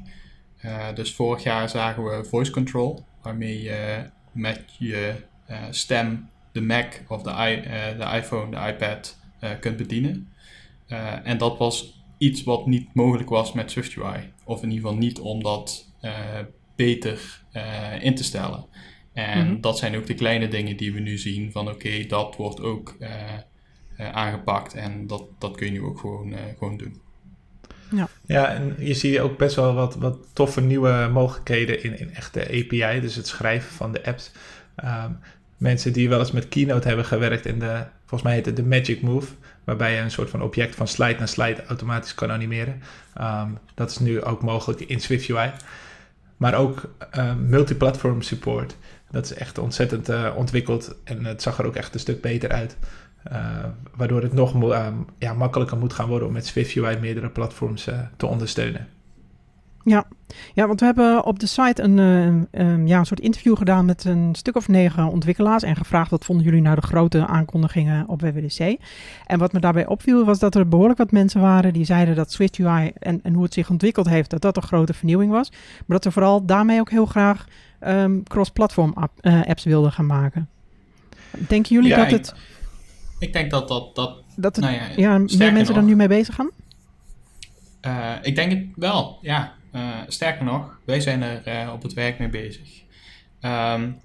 Dus 0.94 1.14
vorig 1.14 1.42
jaar 1.42 1.68
zagen 1.68 2.04
we 2.04 2.24
voice 2.24 2.50
control, 2.50 3.04
waarmee 3.22 3.62
je 3.62 4.10
met 4.32 4.64
je 4.78 5.14
stem 5.70 6.28
de 6.52 6.60
Mac 6.60 7.00
of 7.08 7.22
de, 7.22 7.30
I, 7.30 7.62
de 7.98 8.16
iPhone, 8.16 8.50
de 8.50 8.72
iPad 8.72 9.18
kunt 9.60 9.76
bedienen. 9.76 10.32
en 11.24 11.38
dat 11.38 11.58
was 11.58 12.02
iets 12.18 12.42
wat 12.42 12.66
niet 12.66 12.94
mogelijk 12.94 13.28
was 13.28 13.52
met 13.52 13.70
SwiftUI. 13.70 14.32
Of 14.44 14.62
in 14.62 14.70
ieder 14.70 14.84
geval 14.84 15.02
niet 15.02 15.20
om 15.20 15.42
dat 15.42 15.92
beter 16.76 17.42
in 18.00 18.14
te 18.14 18.24
stellen. 18.24 18.66
En 19.12 19.46
mhm. 19.46 19.60
dat 19.60 19.78
zijn 19.78 19.96
ook 19.96 20.06
de 20.06 20.14
kleine 20.14 20.48
dingen 20.48 20.76
die 20.76 20.92
we 20.92 21.00
nu 21.00 21.18
zien 21.18 21.52
van 21.52 21.68
oké, 21.68 22.06
dat 22.06 22.36
wordt 22.36 22.60
ook 22.60 22.96
uh, 23.00 24.10
aangepakt 24.12 24.74
en 24.74 25.06
dat, 25.06 25.24
dat 25.38 25.56
kun 25.56 25.66
je 25.66 25.72
nu 25.72 25.82
ook 25.82 25.98
gewoon, 25.98 26.34
gewoon 26.58 26.76
doen. 26.76 27.01
Ja. 27.94 28.08
ja, 28.26 28.48
en 28.48 28.74
je 28.78 28.94
ziet 28.94 29.18
ook 29.18 29.38
best 29.38 29.56
wel 29.56 29.74
wat, 29.74 29.94
wat 29.94 30.16
toffe 30.32 30.60
nieuwe 30.60 31.08
mogelijkheden 31.12 31.82
in, 31.82 31.98
in 31.98 32.14
echte 32.14 32.40
API, 32.40 33.00
dus 33.00 33.14
het 33.14 33.26
schrijven 33.26 33.72
van 33.72 33.92
de 33.92 34.04
apps. 34.04 34.30
Um, 34.84 35.18
mensen 35.56 35.92
die 35.92 36.08
wel 36.08 36.18
eens 36.18 36.32
met 36.32 36.48
Keynote 36.48 36.88
hebben 36.88 37.04
gewerkt 37.04 37.46
in 37.46 37.58
de, 37.58 37.84
volgens 38.00 38.22
mij 38.22 38.34
heet 38.34 38.46
het 38.46 38.56
de 38.56 38.62
Magic 38.64 39.02
Move, 39.02 39.32
waarbij 39.64 39.94
je 39.94 40.00
een 40.00 40.10
soort 40.10 40.30
van 40.30 40.42
object 40.42 40.74
van 40.74 40.88
slide 40.88 41.18
naar 41.18 41.28
slide 41.28 41.64
automatisch 41.66 42.14
kan 42.14 42.30
animeren. 42.30 42.82
Um, 43.20 43.58
dat 43.74 43.90
is 43.90 43.98
nu 43.98 44.22
ook 44.22 44.42
mogelijk 44.42 44.80
in 44.80 45.00
SwiftUI. 45.00 45.52
Maar 46.36 46.54
ook 46.54 46.94
um, 47.18 47.46
multiplatform 47.48 48.22
support. 48.22 48.76
Dat 49.10 49.24
is 49.24 49.34
echt 49.34 49.58
ontzettend 49.58 50.10
uh, 50.10 50.32
ontwikkeld 50.36 50.94
en 51.04 51.24
het 51.24 51.42
zag 51.42 51.58
er 51.58 51.66
ook 51.66 51.76
echt 51.76 51.94
een 51.94 52.00
stuk 52.00 52.20
beter 52.20 52.50
uit. 52.50 52.76
Uh, 53.32 53.64
waardoor 53.96 54.22
het 54.22 54.32
nog 54.32 54.62
uh, 54.62 54.86
ja, 55.18 55.32
makkelijker 55.32 55.78
moet 55.78 55.92
gaan 55.92 56.08
worden 56.08 56.28
om 56.28 56.34
met 56.34 56.46
SwiftUI 56.46 56.98
meerdere 56.98 57.28
platforms 57.28 57.88
uh, 57.88 57.98
te 58.16 58.26
ondersteunen. 58.26 58.88
Ja. 59.84 60.04
ja, 60.54 60.66
want 60.66 60.80
we 60.80 60.86
hebben 60.86 61.24
op 61.24 61.38
de 61.38 61.46
site 61.46 61.82
een, 61.82 61.98
um, 61.98 62.86
ja, 62.86 62.98
een 62.98 63.06
soort 63.06 63.20
interview 63.20 63.56
gedaan 63.56 63.84
met 63.84 64.04
een 64.04 64.34
stuk 64.34 64.56
of 64.56 64.68
negen 64.68 65.08
ontwikkelaars 65.08 65.62
en 65.62 65.76
gevraagd 65.76 66.10
wat 66.10 66.24
vonden 66.24 66.44
jullie 66.44 66.60
nou 66.60 66.74
de 66.74 66.86
grote 66.86 67.26
aankondigingen 67.26 68.08
op 68.08 68.20
WWDC. 68.20 68.76
En 69.26 69.38
wat 69.38 69.52
me 69.52 69.60
daarbij 69.60 69.86
opviel 69.86 70.24
was 70.24 70.38
dat 70.38 70.54
er 70.54 70.68
behoorlijk 70.68 70.98
wat 70.98 71.10
mensen 71.10 71.40
waren 71.40 71.72
die 71.72 71.84
zeiden 71.84 72.14
dat 72.14 72.32
SwiftUI 72.32 72.92
en, 72.98 73.20
en 73.22 73.34
hoe 73.34 73.44
het 73.44 73.54
zich 73.54 73.70
ontwikkeld 73.70 74.08
heeft, 74.08 74.30
dat 74.30 74.42
dat 74.42 74.56
een 74.56 74.62
grote 74.62 74.94
vernieuwing 74.94 75.30
was. 75.30 75.50
Maar 75.50 75.96
dat 75.96 76.04
er 76.04 76.12
vooral 76.12 76.46
daarmee 76.46 76.80
ook 76.80 76.90
heel 76.90 77.06
graag 77.06 77.44
um, 77.86 78.22
cross-platform 78.22 78.92
app, 78.94 79.26
apps 79.46 79.64
wilden 79.64 79.92
gaan 79.92 80.06
maken. 80.06 80.48
Denken 81.48 81.74
jullie 81.74 81.94
dat 81.94 82.10
het... 82.10 82.34
Ik 83.22 83.32
denk 83.32 83.50
dat 83.50 83.68
dat... 83.68 83.94
Dat, 83.94 84.22
dat 84.36 84.56
het, 84.56 84.64
nou 84.64 84.76
ja, 84.76 84.88
ja 84.96 85.18
meer 85.18 85.52
mensen 85.52 85.74
er 85.74 85.82
nu 85.82 85.96
mee 85.96 86.08
bezig 86.08 86.34
gaan? 86.34 86.50
Uh, 87.86 88.14
ik 88.22 88.34
denk 88.34 88.50
het 88.50 88.66
wel, 88.76 89.18
ja. 89.20 89.52
Uh, 89.74 89.96
sterker 90.06 90.44
nog, 90.44 90.78
wij 90.84 91.00
zijn 91.00 91.22
er 91.22 91.72
op 91.72 91.82
het 91.82 91.92
werk 91.92 92.18
mee 92.18 92.28
bezig. 92.28 92.82
Um, 93.40 94.00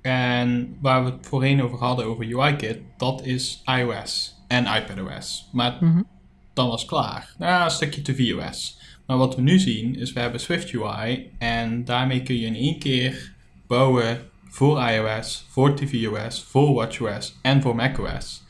en 0.00 0.76
waar 0.80 1.04
we 1.04 1.10
het 1.10 1.26
voorheen 1.26 1.62
over 1.62 1.78
hadden, 1.78 2.06
over 2.06 2.24
UIKit, 2.24 2.78
dat 2.96 3.24
is 3.24 3.62
iOS 3.64 4.36
en 4.48 4.66
iPadOS. 4.66 5.48
Maar 5.52 5.76
mm 5.80 5.92
-hmm. 5.92 6.06
dan 6.52 6.68
was 6.68 6.84
klaar. 6.84 7.34
Nou, 7.38 7.64
een 7.64 7.70
stukje 7.70 8.02
tvOS. 8.02 8.78
Maar 9.06 9.16
wat 9.16 9.36
we 9.36 9.42
nu 9.42 9.58
zien 9.58 9.96
is 9.96 10.12
we 10.12 10.20
hebben 10.20 10.40
Swift 10.40 10.72
UI 10.72 11.30
en 11.38 11.84
daarmee 11.84 12.22
kun 12.22 12.38
je 12.38 12.46
in 12.46 12.54
één 12.54 12.78
keer 12.78 13.34
bouwen 13.66 14.18
voor 14.48 14.88
iOS, 14.88 15.46
voor 15.48 15.74
tvOS, 15.74 16.42
voor 16.42 16.74
watchOS 16.74 17.38
en 17.42 17.62
voor 17.62 17.74
macOS. 17.74 18.41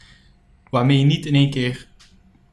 Waarmee 0.72 0.98
je 0.98 1.04
niet 1.04 1.26
in 1.26 1.34
één 1.34 1.50
keer 1.50 1.88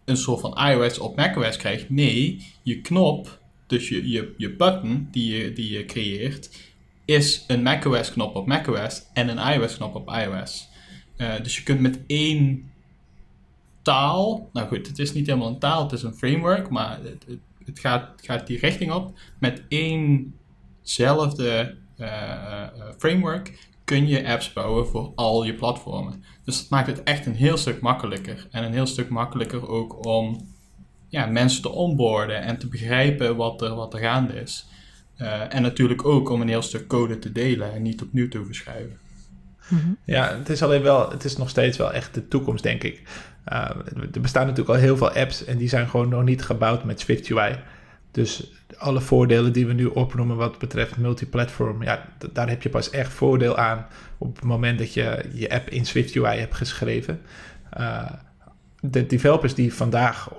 een 0.06 0.18
soort 0.18 0.40
van 0.40 0.58
iOS 0.70 1.00
op 1.00 1.16
macOS 1.16 1.58
krijgt. 1.58 1.90
Nee, 1.90 2.46
je 2.62 2.82
knop, 2.82 3.40
dus 3.68 3.90
je, 3.90 4.10
je, 4.10 4.34
je 4.38 4.56
button 4.56 5.08
die 5.12 5.36
je, 5.36 5.54
die 5.54 5.72
je 5.72 5.86
creëert, 5.86 6.58
is 7.06 7.44
een 7.48 7.64
macOS 7.64 8.12
knop 8.12 8.36
op 8.36 8.48
macOS 8.48 9.04
en 9.14 9.28
een 9.28 9.54
iOS 9.54 9.76
knop 9.76 9.96
op 9.96 10.10
iOS. 10.10 10.70
Uh, 11.18 11.42
dus 11.44 11.58
je 11.58 11.64
kunt 11.64 11.80
met 11.80 12.00
één 12.08 12.72
taal, 13.82 14.50
nou 14.54 14.68
goed, 14.68 14.88
het 14.88 15.00
is 15.00 15.14
niet 15.14 15.28
helemaal 15.28 15.50
een 15.50 15.60
taal, 15.60 15.84
het 15.84 15.92
is 15.92 16.04
een 16.04 16.16
framework, 16.16 16.70
maar 16.70 17.00
het, 17.04 17.26
het, 17.66 17.80
gaat, 17.80 18.22
gaat, 18.22 18.48
die 18.48 18.60
richting 18.60 18.92
op. 18.92 19.20
Met 19.38 19.64
éénzelfde 19.68 21.76
uh, 21.98 22.68
framework 22.98 23.69
kun 23.90 24.08
je 24.08 24.28
apps 24.28 24.54
bouwen 24.54 24.88
voor 24.88 25.12
al 25.16 25.44
je 25.44 25.54
platformen. 25.54 26.24
Dus 26.46 26.58
dat 26.60 26.70
maakt 26.70 26.88
het 26.88 27.04
echt 27.04 27.26
een 27.26 27.36
heel 27.36 27.58
stuk 27.58 27.82
makkelijker. 27.82 28.48
En 28.52 28.64
een 28.64 28.74
heel 28.74 28.86
stuk 28.86 29.10
makkelijker 29.10 29.70
ook 29.70 30.06
om 30.06 30.48
ja, 31.08 31.26
mensen 31.26 31.62
te 31.62 31.70
onboorden 31.70 32.42
en 32.42 32.58
te 32.58 32.68
begrijpen 32.68 33.36
wat 33.36 33.62
er, 33.62 33.76
wat 33.76 33.94
er 33.94 34.00
gaande 34.00 34.34
is. 34.34 34.66
Uh, 35.18 35.54
en 35.54 35.62
natuurlijk 35.62 36.06
ook 36.06 36.30
om 36.30 36.42
een 36.42 36.48
heel 36.48 36.62
stuk 36.62 36.88
code 36.88 37.20
te 37.20 37.32
delen 37.32 37.74
en 37.74 37.82
niet 37.82 38.02
opnieuw 38.02 38.28
te 38.28 38.46
verschuiven. 38.46 38.98
Mhm. 39.68 39.90
Ja, 40.06 40.38
het 40.38 40.50
is 40.50 40.64
alleen 40.64 40.82
wel, 40.82 41.10
het 41.10 41.24
is 41.24 41.38
nog 41.38 41.50
steeds 41.50 41.78
wel 41.78 41.94
echt 41.94 42.14
de 42.14 42.28
toekomst, 42.28 42.64
denk 42.64 42.84
ik. 42.84 43.02
Uh, 43.52 43.70
er 44.14 44.22
bestaan 44.22 44.46
natuurlijk 44.46 44.76
al 44.76 44.84
heel 44.84 44.98
veel 44.98 45.12
apps 45.12 45.46
en 45.46 45.58
die 45.58 45.70
zijn 45.70 45.88
gewoon 45.88 46.10
nog 46.10 46.24
niet 46.24 46.44
gebouwd 46.44 46.84
met 46.84 47.00
Swift 47.00 47.30
UI. 47.30 47.60
Dus 48.12 48.52
alle 48.78 49.02
voordelen 49.02 49.54
die 49.54 49.68
we 49.68 49.74
nu 49.74 49.86
opnoemen 49.86 50.36
wat 50.36 50.58
betreft 50.58 50.98
multiplatform, 50.98 51.84
ja, 51.84 52.06
daar 52.34 52.50
heb 52.50 52.64
je 52.64 52.70
pas 52.70 52.90
echt 52.90 53.14
voordeel 53.14 53.58
aan 53.58 53.86
op 54.18 54.36
het 54.36 54.46
moment 54.46 54.80
dat 54.80 54.94
je 54.94 55.30
je 55.34 55.50
app 55.50 55.70
in 55.70 55.86
Swift 55.86 56.16
UI 56.16 56.40
hebt 56.40 56.56
geschreven. 56.56 57.22
Uh, 57.78 58.12
de 58.80 59.06
developers 59.06 59.54
die 59.54 59.74
vandaag 59.74 60.30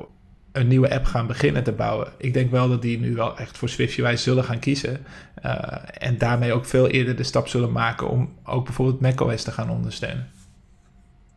een 0.53 0.69
nieuwe 0.69 0.95
app 0.95 1.05
gaan 1.05 1.27
beginnen 1.27 1.63
te 1.63 1.73
bouwen. 1.73 2.13
Ik 2.19 2.35
denk 2.35 2.51
wel 2.51 2.69
dat 2.69 2.83
die 2.83 2.99
nu 2.99 3.15
wel 3.15 3.39
echt 3.39 3.59
voor 3.59 3.69
SwiftUI 3.69 4.17
zullen 4.17 4.45
gaan 4.45 4.59
kiezen. 4.59 4.99
Uh, 5.45 5.75
en 5.99 6.19
daarmee 6.19 6.53
ook 6.53 6.65
veel 6.65 6.89
eerder 6.89 7.17
de 7.17 7.23
stap 7.23 7.49
zullen 7.49 7.73
maken 7.73 8.09
om 8.09 8.33
ook 8.45 8.65
bijvoorbeeld 8.65 9.01
macOS 9.01 9.43
te 9.43 9.53
gaan 9.53 9.71
ondersteunen. 9.71 10.29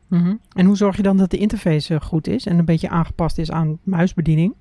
-hmm. 0.08 0.40
En 0.54 0.66
hoe 0.66 0.78
zorg 0.78 0.96
je 0.96 1.02
dan 1.04 1.18
dat 1.18 1.32
de 1.32 1.38
interface 1.38 2.02
goed 2.02 2.28
is 2.28 2.46
en 2.46 2.58
een 2.58 2.66
beetje 2.66 2.90
aangepast 2.90 3.38
is 3.38 3.52
aan 3.52 3.80
muisbediening? 3.84 4.56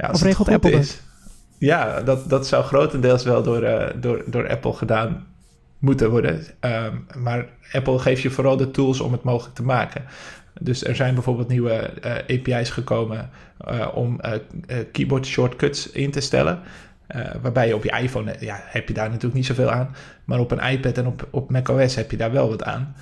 Ja, 0.00 0.10
of 0.10 0.22
regelt 0.22 0.48
Apple 0.48 0.70
is, 0.70 1.00
Ja, 1.58 2.00
dat, 2.00 2.28
dat 2.28 2.46
zou 2.46 2.64
grotendeels 2.64 3.24
wel 3.24 3.42
door, 3.42 3.62
uh, 3.62 3.86
door, 3.96 4.22
door 4.26 4.48
Apple 4.48 4.72
gedaan 4.72 5.26
moeten 5.78 6.10
worden. 6.10 6.44
Um, 6.60 7.06
maar 7.16 7.48
Apple 7.72 7.98
geeft 7.98 8.22
je 8.22 8.30
vooral 8.30 8.56
de 8.56 8.70
tools 8.70 9.00
om 9.00 9.12
het 9.12 9.22
mogelijk 9.22 9.54
te 9.54 9.62
maken. 9.62 10.04
Dus 10.60 10.84
er 10.84 10.96
zijn 10.96 11.14
bijvoorbeeld 11.14 11.48
nieuwe 11.48 11.90
uh, 12.04 12.16
eh, 12.16 12.38
API's 12.38 12.70
gekomen 12.70 13.30
uh, 13.70 13.88
om 13.94 14.20
keyboard 14.92 15.26
shortcuts 15.26 15.90
in 15.90 16.10
te 16.10 16.20
stellen. 16.20 16.60
waarbij 17.42 17.66
je 17.66 17.74
op 17.74 17.84
je 17.84 17.98
iPhone, 17.98 18.36
ja, 18.40 18.60
heb 18.62 18.88
je 18.88 18.94
daar 18.94 19.08
natuurlijk 19.08 19.34
niet 19.34 19.46
zoveel 19.46 19.70
aan. 19.70 19.94
Maar 20.24 20.38
op 20.38 20.50
een 20.50 20.70
iPad 20.72 20.98
en 20.98 21.06
op, 21.06 21.28
op 21.30 21.50
macOS 21.50 21.94
heb 21.94 22.10
je 22.10 22.16
daar 22.16 22.32
wel 22.32 22.48
wat 22.48 22.64
aan. 22.64 22.94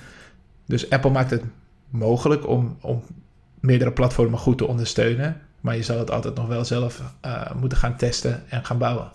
Dus 0.65 0.89
Apple 0.89 1.11
maakt 1.11 1.31
het 1.31 1.43
mogelijk 1.89 2.47
om, 2.47 2.77
om 2.81 3.03
meerdere 3.59 3.91
platformen 3.91 4.39
goed 4.39 4.57
te 4.57 4.67
ondersteunen. 4.67 5.41
Maar 5.61 5.75
je 5.75 5.83
zal 5.83 5.97
het 5.97 6.11
altijd 6.11 6.35
nog 6.35 6.47
wel 6.47 6.65
zelf 6.65 7.13
moeten 7.55 7.77
gaan 7.77 7.97
testen 7.97 8.49
en 8.49 8.65
gaan 8.65 8.77
bouwen. 8.77 9.11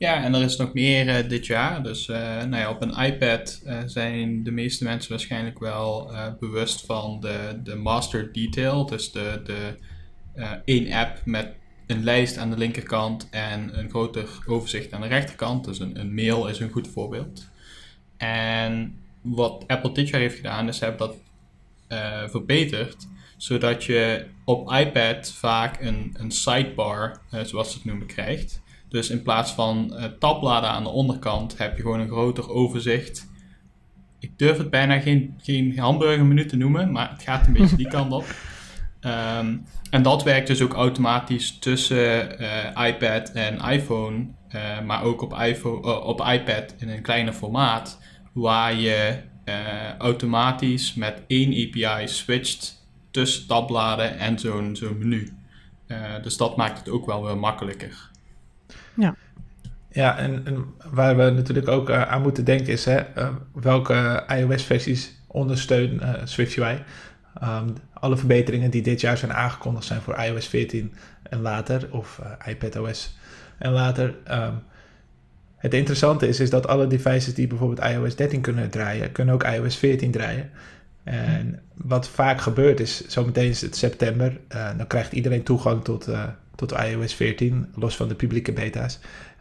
Ja, 0.00 0.22
en 0.22 0.34
er 0.34 0.42
is 0.42 0.56
nog 0.56 0.72
meer 0.72 1.06
uh, 1.06 1.28
dit 1.28 1.46
jaar. 1.46 1.82
Dus 1.82 2.08
uh, 2.08 2.16
nou 2.18 2.56
ja, 2.56 2.70
op 2.70 2.82
een 2.82 3.04
iPad 3.04 3.62
uh, 3.66 3.78
zijn 3.86 4.42
de 4.42 4.50
meeste 4.50 4.84
mensen 4.84 5.10
waarschijnlijk 5.10 5.58
wel 5.58 6.12
bewust 6.38 6.86
van 6.86 7.20
de, 7.20 7.60
de 7.62 7.74
master 7.74 8.32
detail. 8.32 8.86
Dus 8.86 9.12
de, 9.12 9.40
de 9.44 9.74
één 10.64 10.92
app 10.92 11.20
met 11.24 11.52
een 11.86 12.04
lijst 12.04 12.36
aan 12.38 12.50
de 12.50 12.56
linkerkant 12.56 13.28
en 13.30 13.78
een 13.78 13.90
groter 13.90 14.28
overzicht 14.46 14.92
aan 14.92 15.00
de 15.00 15.06
rechterkant. 15.06 15.64
Dus 15.64 15.78
een, 15.78 16.00
een 16.00 16.14
mail 16.14 16.46
is 16.48 16.60
een 16.60 16.70
goed 16.70 16.88
voorbeeld. 16.88 17.48
En 18.16 18.98
wat 19.20 19.64
Apple 19.66 19.92
dit 19.92 20.08
jaar 20.08 20.20
heeft 20.20 20.36
gedaan, 20.36 20.68
is 20.68 20.78
ze 20.78 20.84
hebben 20.84 21.06
dat 21.08 21.16
verbeterd. 22.30 23.08
Zodat 23.40 23.84
je 23.84 24.26
op 24.44 24.72
iPad 24.72 25.32
vaak 25.32 25.80
een, 25.80 26.14
een 26.18 26.30
sidebar, 26.30 27.20
zoals 27.42 27.70
ze 27.70 27.76
het 27.76 27.84
noemen, 27.84 28.06
krijgt. 28.06 28.62
Dus 28.88 29.10
in 29.10 29.22
plaats 29.22 29.52
van 29.52 29.92
uh, 29.94 30.04
tabbladen 30.04 30.70
aan 30.70 30.82
de 30.82 30.88
onderkant 30.88 31.58
heb 31.58 31.76
je 31.76 31.82
gewoon 31.82 32.00
een 32.00 32.08
groter 32.08 32.50
overzicht. 32.50 33.28
Ik 34.18 34.38
durf 34.38 34.58
het 34.58 34.70
bijna 34.70 35.00
geen, 35.00 35.34
geen 35.42 35.78
hamburgermenu 35.78 36.46
te 36.46 36.56
noemen, 36.56 36.92
maar 36.92 37.10
het 37.10 37.22
gaat 37.22 37.46
een 37.46 37.52
beetje 37.52 37.76
die 37.76 37.88
kant 37.96 38.12
op. 38.12 38.24
Ehm, 39.00 39.56
en 39.90 40.02
dat 40.02 40.22
werkt 40.22 40.46
dus 40.46 40.62
ook 40.62 40.72
automatisch 40.72 41.58
tussen 41.58 42.40
uh, 42.40 42.86
iPad 42.86 43.30
en 43.30 43.58
iPhone, 43.58 44.26
uh, 44.54 44.80
maar 44.80 45.02
ook 45.02 45.22
op, 45.22 45.38
iPhone, 45.38 46.02
op 46.02 46.20
iPad 46.20 46.74
in 46.78 46.88
een 46.88 47.02
kleiner 47.02 47.32
formaat, 47.32 48.00
waar 48.32 48.74
je 48.74 49.28
automatisch 49.98 50.94
met 50.94 51.22
één 51.26 51.48
API 51.48 52.08
switcht 52.08 52.79
tussen 53.10 53.46
tabbladen 53.46 54.18
en 54.18 54.38
zo'n 54.38 54.76
zo'n 54.76 54.98
menu. 54.98 55.32
dus 56.22 56.36
dat 56.36 56.56
maakt 56.56 56.78
het 56.78 56.88
ook 56.88 57.06
wel 57.06 57.24
weer 57.24 57.38
makkelijker. 57.38 58.10
Ja. 58.94 59.14
Ja, 59.92 60.18
en, 60.18 60.46
en, 60.46 60.64
waar 60.90 61.16
we 61.16 61.30
natuurlijk 61.30 61.68
ook 61.68 61.90
uh, 61.90 62.02
aan 62.02 62.22
moeten 62.22 62.44
denken 62.44 62.72
is 62.72 62.84
hè, 62.84 63.00
uh, 63.18 63.28
welke 63.52 64.24
iOS-versies 64.28 65.20
ondersteunen 65.26 66.02
uh, 66.02 66.14
SwiftUI. 66.24 66.82
Um, 67.42 67.74
alle 67.92 68.16
verbeteringen 68.16 68.70
die 68.70 68.82
dit 68.82 69.00
jaar 69.00 69.16
zijn 69.16 69.32
aangekondigd 69.32 69.84
zijn 69.84 70.00
voor 70.00 70.14
iOS 70.14 70.46
14 70.46 70.94
en 71.22 71.40
later, 71.40 71.88
of 71.90 72.20
iPadOS 72.46 73.18
en 73.58 73.72
later. 73.72 74.14
Um, 74.30 74.62
het 75.56 75.74
interessante 75.74 76.28
is, 76.28 76.40
is 76.40 76.50
dat 76.50 76.66
alle 76.66 76.86
devices 76.86 77.34
die 77.34 77.46
bijvoorbeeld 77.46 77.90
iOS 77.90 78.16
13 78.16 78.40
kunnen 78.40 78.70
draaien, 78.70 79.12
kunnen 79.12 79.34
ook 79.34 79.44
iOS 79.44 79.76
14 79.76 80.10
draaien. 80.10 80.50
En 81.12 81.62
wat 81.74 82.08
vaak 82.08 82.40
gebeurt 82.40 82.80
is, 82.80 83.06
zometeen 83.06 83.48
is 83.48 83.60
het 83.60 83.76
september, 83.76 84.40
dan 84.76 84.86
krijgt 84.86 85.12
iedereen 85.12 85.42
toegang 85.42 85.84
tot 85.84 86.08
tot 86.60 86.72
iOS 86.72 87.14
14, 87.14 87.66
los 87.74 87.96
van 87.96 88.08
de 88.08 88.14
publieke 88.14 88.52
beta's. 88.52 88.98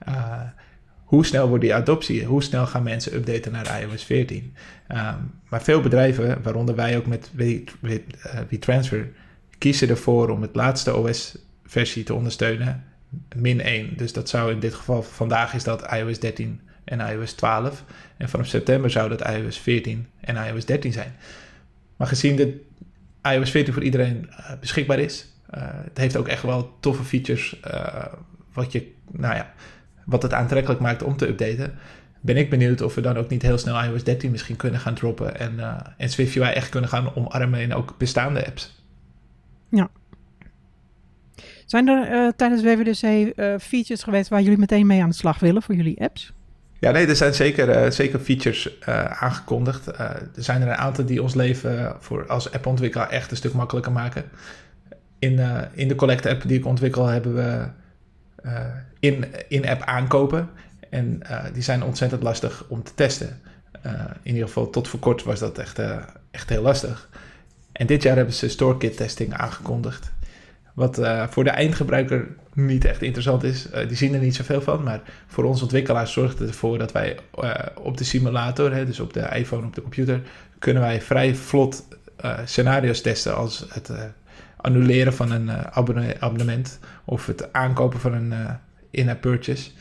Uh, 0.08 0.42
hoe 1.04 1.26
snel 1.26 1.48
wordt 1.48 1.64
die 1.64 1.74
adoptie? 1.74 2.26
Hoe 2.26 2.44
snel 2.44 2.66
gaan 2.66 2.84
mensen 2.84 3.16
updaten 3.16 3.52
naar 3.52 3.82
iOS 3.82 4.04
14? 4.04 4.38
Um, 4.44 4.98
ehm, 4.98 5.16
maar 5.50 5.62
veel 5.62 5.82
bedrijven, 5.82 6.42
waaronder 6.42 6.76
wij 6.76 6.98
ook 6.98 7.06
met 7.06 7.32
WeTransfer, 8.50 9.10
kiezen 9.58 9.90
ervoor 9.90 10.30
om 10.30 10.42
het 10.42 10.56
laatste 10.56 10.96
OS-versie 10.96 12.04
te 12.04 12.14
ondersteunen, 12.14 12.84
min 13.36 13.62
1. 13.62 13.98
Dus 13.98 14.14
dat 14.14 14.30
zou 14.30 14.52
in 14.52 14.60
dit 14.60 14.74
geval, 14.74 15.04
vandaag 15.04 15.54
is 15.54 15.64
dat 15.64 15.92
iOS 15.92 16.20
13 16.20 16.62
en 16.84 17.00
iOS 17.00 17.34
12. 17.34 17.84
En 18.18 18.30
vanaf 18.30 18.48
september 18.48 18.90
zou 18.90 19.10
dat 19.10 19.30
iOS 19.30 19.60
14 19.60 20.08
en 20.20 20.36
iOS 20.36 20.66
13 20.66 20.94
zijn. 20.94 21.16
Maar 22.00 22.08
gezien 22.08 22.36
dat 22.36 22.48
iOS 23.34 23.52
14 23.52 23.74
voor 23.74 23.84
iedereen 23.84 24.30
uh, 24.30 24.52
beschikbaar 24.60 25.00
is, 25.00 25.26
uh, 25.56 25.62
het 25.64 25.98
heeft 25.98 26.18
ook 26.18 26.28
echt 26.28 26.44
wel 26.44 26.78
toffe 26.80 27.04
features 27.04 27.60
uh, 27.74 28.06
wat, 28.54 28.72
je, 28.72 28.92
nou 29.12 29.36
ja, 29.36 29.54
wat 30.06 30.24
het 30.24 30.34
aantrekkelijk 30.34 30.82
maakt 30.82 31.04
om 31.04 31.18
te 31.18 31.28
updaten. 31.28 31.74
Ben 32.22 32.38
ik 32.38 32.50
benieuwd 32.50 32.82
of 32.82 32.96
we 32.96 33.02
dan 33.02 33.18
ook 33.18 33.30
niet 33.30 33.42
heel 33.42 33.58
snel 33.58 33.84
iOS 33.84 34.04
13 34.04 34.32
misschien 34.32 34.56
kunnen 34.56 34.80
gaan 34.80 34.94
droppen 34.94 35.40
en, 35.40 35.54
uh, 35.54 35.76
en 35.98 36.10
SwiftUI 36.10 36.52
echt 36.52 36.70
kunnen 36.70 36.90
gaan 36.90 37.16
omarmen 37.16 37.62
in 37.62 37.74
ook 37.74 37.98
bestaande 37.98 38.46
apps. 38.46 38.84
Ja. 39.70 39.90
Zijn 41.66 41.88
er 41.88 42.36
tijdens 42.36 42.64
WWDC 42.64 43.34
features 43.62 44.04
geweest 44.04 44.30
waar 44.30 44.42
jullie 44.42 44.58
meteen 44.58 44.88
mee 44.88 45.02
aan 45.02 45.10
de 45.10 45.16
slag 45.16 45.40
willen 45.40 45.62
voor 45.62 45.76
jullie 45.76 46.02
apps? 46.02 46.34
Ja, 46.80 46.92
nee, 46.92 47.08
er 47.08 47.16
zijn 47.16 47.34
zeker, 47.34 47.94
zeker 47.94 48.20
features 48.20 48.82
aangekondigd. 49.10 49.88
er 49.88 50.30
zijn 50.34 50.62
er 50.62 50.68
een 50.68 50.76
aantal 50.76 51.06
die 51.06 51.22
ons 51.22 51.36
leven 51.36 51.96
voor 52.00 52.28
als 52.28 52.52
appontwikkelaar 52.52 53.10
echt 53.10 53.32
een 53.32 53.38
stuk 53.38 53.54
makkelijker 53.54 53.92
maken 53.92 54.24
in, 55.20 55.40
in 55.74 55.88
de 55.88 55.96
Collect 55.96 56.26
app 56.26 56.42
die 56.48 56.58
ik 56.58 56.66
ontwikkel 56.66 57.06
hebben 57.06 57.36
we 57.36 57.68
uh, 58.46 58.66
in, 59.00 59.26
in-app 59.48 59.82
aankopen. 59.82 60.50
En 60.90 61.22
die 61.54 61.64
zijn 61.64 61.84
ontzettend 61.84 62.24
lastig 62.24 62.66
om 62.68 62.84
te 62.84 62.94
testen. 62.96 63.42
in 64.24 64.34
ieder 64.34 64.48
geval 64.48 64.70
tot 64.70 64.88
voor 64.88 65.00
kort 65.00 65.24
was 65.24 65.40
dat 65.40 65.58
echt, 65.58 65.80
echt 66.32 66.50
heel 66.50 66.62
lastig. 66.62 67.10
En 67.72 67.88
dit 67.88 68.04
jaar 68.04 68.16
hebben 68.16 68.34
ze 68.34 68.50
StoreKit 68.50 68.98
testing 68.98 69.34
aangekondigd. 69.34 70.12
Wat 70.74 71.00
voor 71.30 71.44
de 71.44 71.50
eindgebruiker 71.50 72.28
niet 72.54 72.86
echt 72.86 73.02
interessant 73.02 73.44
is. 73.44 73.68
die 73.88 73.98
zien 73.98 74.14
er 74.14 74.20
niet 74.20 74.36
zoveel 74.36 74.62
van. 74.62 74.84
Maar 74.84 75.02
voor 75.28 75.44
ons 75.44 75.62
ontwikkelaars 75.62 76.12
zorgt 76.12 76.40
het 76.40 76.50
ervoor 76.50 76.78
dat 76.78 76.92
wij 76.92 77.18
op 77.76 77.98
de 77.98 78.04
simulator, 78.04 78.74
hè, 78.74 78.86
dus 78.86 79.00
op 79.00 79.14
de 79.14 79.30
iPhone, 79.34 79.66
op 79.66 79.76
de 79.76 79.82
computer, 79.82 80.22
kunnen 80.60 80.82
wij 80.82 81.02
vrij 81.02 81.36
vlot 81.36 81.88
scenario's 82.46 83.02
testen 83.02 83.36
als 83.36 83.66
het 83.70 83.92
annuleren 84.58 85.14
van 85.14 85.32
een 85.32 85.52
abonnement 86.20 86.80
of 87.06 87.26
het 87.26 87.54
aankopen 87.54 88.00
van 88.00 88.14
een 88.14 88.34
in-app 88.90 89.22
purchase. 89.22 89.72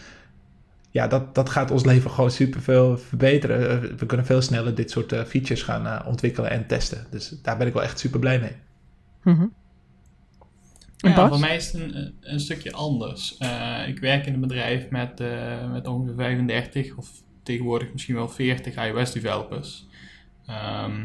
Ja, 0.91 1.07
dat, 1.07 1.35
dat 1.35 1.51
gaat 1.51 1.71
ons 1.71 1.85
leven 1.85 2.11
gewoon 2.11 2.31
super 2.31 2.61
veel 2.61 2.99
verbeteren. 2.99 3.71
Eh, 3.71 3.91
we 3.97 4.07
kunnen 4.07 4.27
veel 4.27 4.43
sneller 4.43 4.75
dit 4.75 4.91
soort 4.91 5.15
features 5.27 5.63
gaan 5.63 6.07
ontwikkelen 6.07 6.51
en 6.51 6.67
testen. 6.67 7.07
Dus 7.11 7.35
daar 7.43 7.57
ben 7.57 7.67
ik 7.67 7.73
wel 7.73 7.83
echt 7.83 7.99
super 7.99 8.21
blij 8.21 8.41
mee. 8.41 8.57
En 9.25 9.53
Ja, 10.99 11.15
Bas? 11.15 11.29
voor 11.29 11.39
mij 11.39 11.57
is 11.57 11.73
het 11.73 11.83
een, 11.83 12.15
een 12.21 12.41
stukje 12.41 12.73
anders. 12.73 13.37
Eh, 13.39 13.89
ik 13.89 13.99
werk 13.99 14.27
in 14.27 14.35
een 14.35 14.41
bedrijf 14.41 14.91
met, 14.91 15.21
eh, 15.21 15.71
met 15.73 15.87
ongeveer 15.87 16.15
35 16.15 16.97
of 16.97 17.11
tegenwoordig 17.43 17.93
misschien 17.93 18.15
wel 18.15 18.29
40 18.29 18.87
iOS 18.87 19.13
developers. 19.13 19.87
Ehm, 20.47 21.05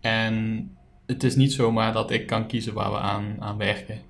en 0.00 0.68
het 1.06 1.22
is 1.22 1.36
niet 1.36 1.52
zomaar 1.52 1.92
dat 1.92 2.10
ik 2.10 2.26
kan 2.26 2.46
kiezen 2.46 2.74
waar 2.74 2.90
we 2.90 2.98
aan, 2.98 3.36
aan 3.38 3.56
werken. 3.56 4.00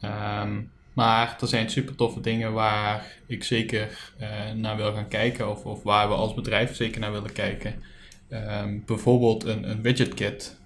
Ehm, 0.00 0.60
maar 0.92 1.36
er 1.40 1.48
zijn 1.48 1.70
super 1.70 1.94
toffe 1.94 2.20
dingen 2.20 2.52
waar 2.52 3.06
ik 3.26 3.44
zeker 3.44 4.12
eh, 4.18 4.52
naar 4.54 4.76
wil 4.76 4.92
gaan 4.92 5.08
kijken 5.08 5.50
of, 5.50 5.64
of 5.64 5.82
waar 5.82 6.08
we 6.08 6.14
als 6.14 6.34
bedrijf 6.34 6.74
zeker 6.74 7.00
naar 7.00 7.12
willen 7.12 7.32
kijken. 7.32 7.74
Ehm, 8.28 8.78
bijvoorbeeld 8.86 9.44
een, 9.44 9.70
een 9.70 9.82
widget 9.82 10.14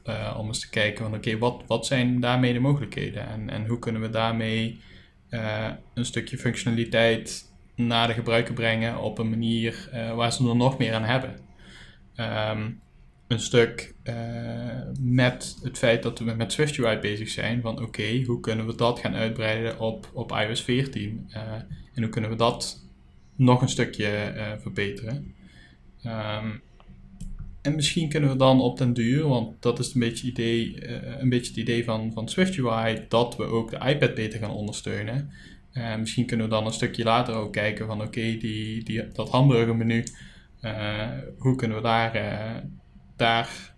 eh, 0.06 0.36
om 0.38 0.46
eens 0.46 0.60
te 0.60 0.70
kijken 0.70 1.04
van 1.04 1.14
oké, 1.14 1.38
wat, 1.38 1.62
wat 1.66 1.86
zijn 1.86 2.20
daarmee 2.20 2.52
de 2.52 2.60
mogelijkheden 2.60 3.28
en, 3.28 3.50
en 3.50 3.66
hoe 3.66 3.78
kunnen 3.78 4.02
we 4.02 4.10
daarmee 4.10 4.80
eh, 5.28 5.70
een 5.94 6.04
stukje 6.04 6.38
functionaliteit 6.38 7.52
naar 7.74 8.06
de 8.06 8.14
gebruiker 8.14 8.54
brengen 8.54 8.98
op 8.98 9.18
een 9.18 9.30
manier 9.30 9.88
eh, 9.92 10.14
waar 10.14 10.32
ze 10.32 10.48
er 10.48 10.56
nog 10.56 10.78
meer 10.78 10.94
aan 10.94 11.04
hebben. 11.04 11.40
Ehm, 12.14 12.70
een 13.26 13.40
stuk 13.40 13.94
met 15.00 15.58
het 15.62 15.78
feit 15.78 16.02
dat 16.02 16.18
we 16.18 16.32
met 16.32 16.52
SwiftUI 16.52 16.98
bezig 16.98 17.28
zijn, 17.28 17.60
van 17.60 17.82
oké, 17.82 18.22
hoe 18.22 18.40
kunnen 18.40 18.66
we 18.66 18.74
dat 18.74 18.98
gaan 18.98 19.14
uitbreiden 19.14 19.78
op, 19.78 20.10
op 20.12 20.32
iOS 20.32 20.62
14 20.62 21.26
eh, 21.30 21.42
en 21.94 22.02
hoe 22.02 22.08
kunnen 22.08 22.30
we 22.30 22.36
dat 22.36 22.84
nog 23.36 23.62
een 23.62 23.68
stukje 23.68 24.32
verbeteren. 24.60 25.34
Ehm, 26.02 26.50
en 27.66 27.74
misschien 27.74 28.08
kunnen 28.08 28.30
we 28.30 28.36
dan 28.36 28.60
op 28.60 28.78
den 28.78 28.92
duur, 28.92 29.28
want 29.28 29.62
dat 29.62 29.78
is 29.78 29.94
een 29.94 30.00
beetje, 30.00 30.26
idee, 30.26 30.80
eh, 30.80 31.20
een 31.20 31.28
beetje 31.28 31.50
het 31.50 31.60
idee 31.60 31.84
van, 31.84 32.12
van 32.12 32.28
SwiftUI, 32.28 33.04
dat 33.08 33.36
we 33.36 33.44
ook 33.44 33.70
de 33.70 33.88
iPad 33.88 34.14
beter 34.14 34.38
gaan 34.38 34.50
ondersteunen. 34.50 35.30
Eh, 35.72 35.96
misschien 35.96 36.26
kunnen 36.26 36.46
we 36.46 36.52
dan 36.52 36.66
een 36.66 36.72
stukje 36.72 37.04
later 37.04 37.34
ook 37.34 37.52
kijken 37.52 37.86
van 37.86 38.02
oké, 38.02 38.36
die, 38.36 38.84
die, 38.84 39.08
dat 39.12 39.30
hamburgermenu, 39.30 40.04
eh, 40.60 41.08
hoe 41.38 41.56
kunnen 41.56 41.76
we 41.76 41.82
daar, 41.82 42.12
daar 43.16 43.74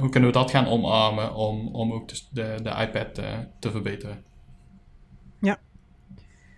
hoe 0.00 0.08
kunnen 0.08 0.30
we 0.30 0.38
dat 0.38 0.50
gaan 0.50 0.66
omarmen 0.66 1.34
om, 1.34 1.68
om 1.68 1.92
ook 1.92 2.08
de, 2.08 2.20
de, 2.30 2.56
de 2.62 2.70
iPad 2.70 3.14
te 3.58 3.70
verbeteren. 3.70 4.30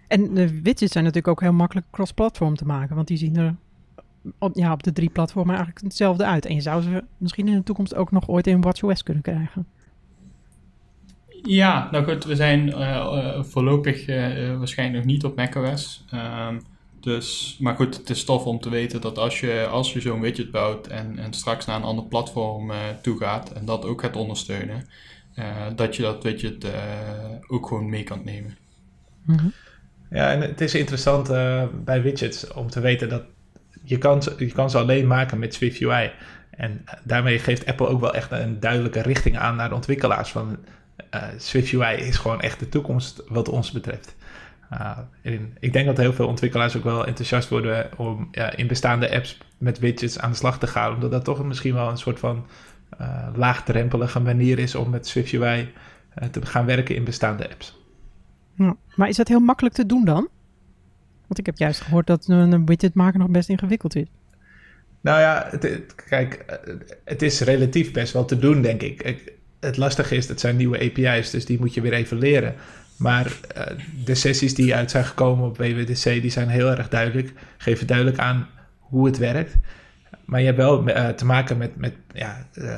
En 0.08 0.34
de 0.34 0.62
widgets 0.62 0.92
zijn 0.92 1.04
natuurlijk 1.04 1.28
ook 1.28 1.40
heel 1.40 1.52
makkelijk 1.52 1.86
cross-platform 1.90 2.54
te 2.54 2.64
maken, 2.64 2.96
want 2.96 3.08
die 3.08 3.16
zien 3.16 3.36
er 3.36 3.56
op, 4.38 4.56
ja, 4.56 4.72
op 4.72 4.82
de 4.82 4.92
drie 4.92 5.10
platformen 5.10 5.54
eigenlijk 5.54 5.84
hetzelfde 5.84 6.24
uit. 6.24 6.46
En 6.46 6.54
je 6.54 6.60
zou 6.60 6.82
ze 6.82 7.04
misschien 7.18 7.48
in 7.48 7.54
de 7.54 7.62
toekomst 7.62 7.94
ook 7.94 8.10
nog 8.10 8.28
ooit 8.28 8.46
in 8.46 8.60
WatchOS 8.60 9.02
kunnen 9.02 9.22
krijgen. 9.22 9.66
Ja, 11.42 11.88
nou 11.90 12.04
goed, 12.04 12.24
we 12.24 12.36
zijn 12.36 12.72
eh, 12.72 12.96
eh, 12.96 13.42
voorlopig 13.42 14.06
eh, 14.06 14.56
waarschijnlijk 14.58 14.98
nog 15.04 15.12
niet 15.12 15.24
op 15.24 15.36
macOS. 15.36 16.04
Ehm, 16.10 16.58
dus, 17.00 17.56
maar 17.60 17.74
goed, 17.74 17.96
het 17.96 18.10
is 18.10 18.24
tof 18.24 18.44
om 18.44 18.60
te 18.60 18.68
weten 18.68 19.00
dat 19.00 19.18
als 19.18 19.40
je, 19.40 19.66
als 19.70 19.92
je 19.92 20.00
zo'n 20.00 20.20
widget 20.20 20.50
bouwt 20.50 20.86
en, 20.86 21.18
en 21.18 21.32
straks 21.32 21.66
naar 21.66 21.76
een 21.76 21.82
ander 21.82 22.04
platform 22.04 22.70
eh, 22.70 22.76
toe 23.02 23.18
gaat 23.18 23.52
en 23.52 23.64
dat 23.64 23.84
ook 23.84 24.00
gaat 24.00 24.16
ondersteunen, 24.16 24.88
eh, 25.34 25.66
dat 25.76 25.96
je 25.96 26.02
dat 26.02 26.22
widget 26.22 26.64
eh, 26.64 26.72
ook 27.48 27.66
gewoon 27.66 27.88
mee 27.88 28.02
kan 28.02 28.20
nemen. 28.24 28.56
Mhm. 29.22 29.46
Ja, 30.10 30.32
en 30.32 30.40
het 30.40 30.60
is 30.60 30.74
interessant 30.74 31.28
eh, 31.28 31.64
bij 31.84 32.02
widgets 32.02 32.52
om 32.52 32.70
te 32.70 32.80
weten 32.80 33.08
dat 33.08 33.24
je 33.84 33.98
kan, 33.98 34.22
ze- 34.22 34.34
je 34.38 34.52
kan 34.52 34.70
ze 34.70 34.78
alleen 34.78 35.06
maken 35.06 35.38
met 35.38 35.54
Swift 35.54 35.80
UI. 35.80 36.12
En 36.50 36.84
daarmee 37.04 37.38
geeft 37.38 37.66
Apple 37.66 37.86
ook 37.86 38.00
wel 38.00 38.14
echt 38.14 38.30
een 38.30 38.60
duidelijke 38.60 39.02
richting 39.02 39.38
aan 39.38 39.56
naar 39.56 39.68
de 39.68 39.74
ontwikkelaars. 39.74 40.30
Van 40.30 40.56
eh 41.10 41.22
Swift 41.36 41.72
UI 41.72 41.96
is 41.96 42.16
gewoon 42.16 42.40
echt 42.40 42.58
de 42.58 42.68
toekomst 42.68 43.22
wat 43.28 43.48
ons 43.48 43.70
betreft. 43.72 44.16
Uh, 44.72 44.98
en 45.22 45.56
ik 45.60 45.72
denk 45.72 45.86
dat 45.86 45.96
heel 45.96 46.12
veel 46.12 46.26
ontwikkelaars 46.28 46.76
ook 46.76 46.84
wel 46.84 47.06
enthousiast 47.06 47.48
worden 47.48 47.90
om 47.96 48.28
in 48.56 48.66
bestaande 48.66 49.14
apps 49.14 49.38
met 49.58 49.78
widgets 49.78 50.18
aan 50.18 50.30
de 50.30 50.36
slag 50.36 50.58
te 50.58 50.66
gaan. 50.66 50.94
Omdat 50.94 51.10
dat 51.10 51.24
toch 51.24 51.44
misschien 51.44 51.74
wel 51.74 51.88
een 51.88 51.96
soort 51.98 52.18
van 52.18 52.46
eh, 52.98 53.26
laagdrempelige 53.34 54.20
manier 54.20 54.58
is 54.58 54.74
om 54.74 54.90
met 54.90 55.06
Swift 55.06 55.32
UI 55.32 55.72
eh, 56.14 56.28
te 56.28 56.46
gaan 56.46 56.66
werken 56.66 56.94
in 56.94 57.04
bestaande 57.04 57.50
apps. 57.50 57.78
Maar 58.94 59.08
is 59.08 59.16
dat 59.16 59.28
heel 59.28 59.40
makkelijk 59.40 59.74
te 59.74 59.86
doen 59.86 60.04
dan? 60.04 60.28
Want 61.26 61.38
ik 61.38 61.46
heb 61.46 61.58
juist 61.58 61.80
gehoord 61.80 62.06
dat 62.06 62.28
een 62.28 62.66
widget 62.66 62.94
maken 62.94 63.18
nog 63.20 63.28
best 63.28 63.48
ingewikkeld 63.48 63.96
is. 63.96 64.06
Nou 65.00 65.20
ja, 65.20 65.46
het, 65.50 65.94
kijk, 66.08 66.44
het 67.04 67.22
is 67.22 67.40
relatief 67.40 67.92
best 67.92 68.12
wel 68.12 68.24
te 68.24 68.38
doen, 68.38 68.62
denk 68.62 68.82
ik. 68.82 69.02
Ik- 69.02 69.32
Het 69.60 69.76
lastige 69.76 70.16
is, 70.16 70.26
dat 70.26 70.40
zijn 70.40 70.56
nieuwe 70.56 70.78
API's, 70.78 71.30
dus 71.30 71.44
die 71.44 71.58
moet 71.58 71.74
je 71.74 71.80
weer 71.80 71.92
even 71.92 72.18
leren. 72.18 72.54
Maar 72.96 73.32
eh, 73.54 73.66
de 74.04 74.14
sessies 74.14 74.54
die 74.54 74.74
uit 74.74 74.90
zijn 74.90 75.04
gekomen 75.04 75.46
op 75.48 75.56
WWDC, 75.58 76.02
die 76.04 76.30
zijn 76.30 76.48
heel 76.48 76.70
erg 76.70 76.88
duidelijk. 76.88 77.32
Geven 77.56 77.86
duidelijk 77.86 78.18
aan 78.18 78.48
hoe 78.78 79.06
het 79.06 79.18
werkt. 79.18 79.56
Maar 80.24 80.40
je 80.40 80.46
hebt 80.46 80.58
wel 80.58 80.86
eh, 80.88 81.08
te 81.08 81.24
maken 81.24 81.56
met, 81.58 81.76
met 81.76 81.94
ja, 82.14 82.46
eh, 82.54 82.76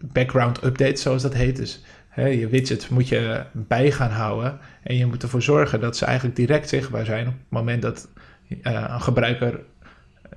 background 0.00 0.64
updates, 0.64 1.02
zoals 1.02 1.22
dat 1.22 1.34
heet. 1.34 1.56
Dus 1.56 1.82
hè, 2.12 2.26
je 2.26 2.48
widgets 2.48 2.88
moet 2.88 3.08
je 3.08 3.44
bij 3.52 3.90
gaan 3.92 4.10
houden. 4.10 4.58
En 4.82 4.96
je 4.96 5.06
moet 5.06 5.22
ervoor 5.22 5.42
zorgen 5.42 5.80
dat 5.80 5.96
ze 5.96 6.04
eigenlijk 6.04 6.36
direct 6.36 6.68
zichtbaar 6.68 7.04
zijn 7.04 7.26
op 7.26 7.32
het 7.32 7.50
moment 7.50 7.82
dat 7.82 8.08
eh, 8.62 8.84
een 8.88 9.00
gebruiker 9.00 9.60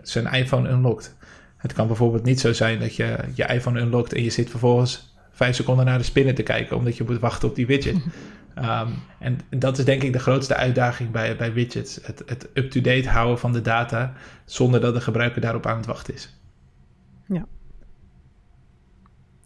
zijn 0.01 0.33
iPhone 0.33 0.69
unlockt. 0.69 1.15
Het 1.57 1.73
kan 1.73 1.87
bijvoorbeeld 1.87 2.23
niet 2.23 2.39
zo 2.39 2.53
zijn 2.53 2.79
dat 2.79 2.95
je 2.95 3.17
je 3.33 3.45
iPhone 3.45 3.79
unlockt 3.79 4.13
en 4.13 4.23
je 4.23 4.29
zit 4.29 4.49
vervolgens 4.49 5.15
vijf 5.31 5.55
seconden 5.55 5.85
naar 5.85 5.97
de 5.97 6.03
spinnen 6.03 6.35
te 6.35 6.43
kijken, 6.43 6.77
omdat 6.77 6.97
je 6.97 7.03
moet 7.03 7.19
wachten 7.19 7.49
op 7.49 7.55
die 7.55 7.67
widget. 7.67 7.95
Um, 7.95 8.93
en 9.19 9.39
dat 9.49 9.77
is 9.77 9.85
denk 9.85 10.03
ik 10.03 10.13
de 10.13 10.19
grootste 10.19 10.55
uitdaging 10.55 11.11
bij, 11.11 11.35
bij 11.35 11.53
widgets. 11.53 11.99
Het, 12.01 12.23
het 12.25 12.49
up-to-date 12.53 13.09
houden 13.09 13.39
van 13.39 13.53
de 13.53 13.61
data 13.61 14.13
zonder 14.45 14.81
dat 14.81 14.93
de 14.93 15.01
gebruiker 15.01 15.41
daarop 15.41 15.65
aan 15.65 15.77
het 15.77 15.85
wachten 15.85 16.13
is. 16.13 16.33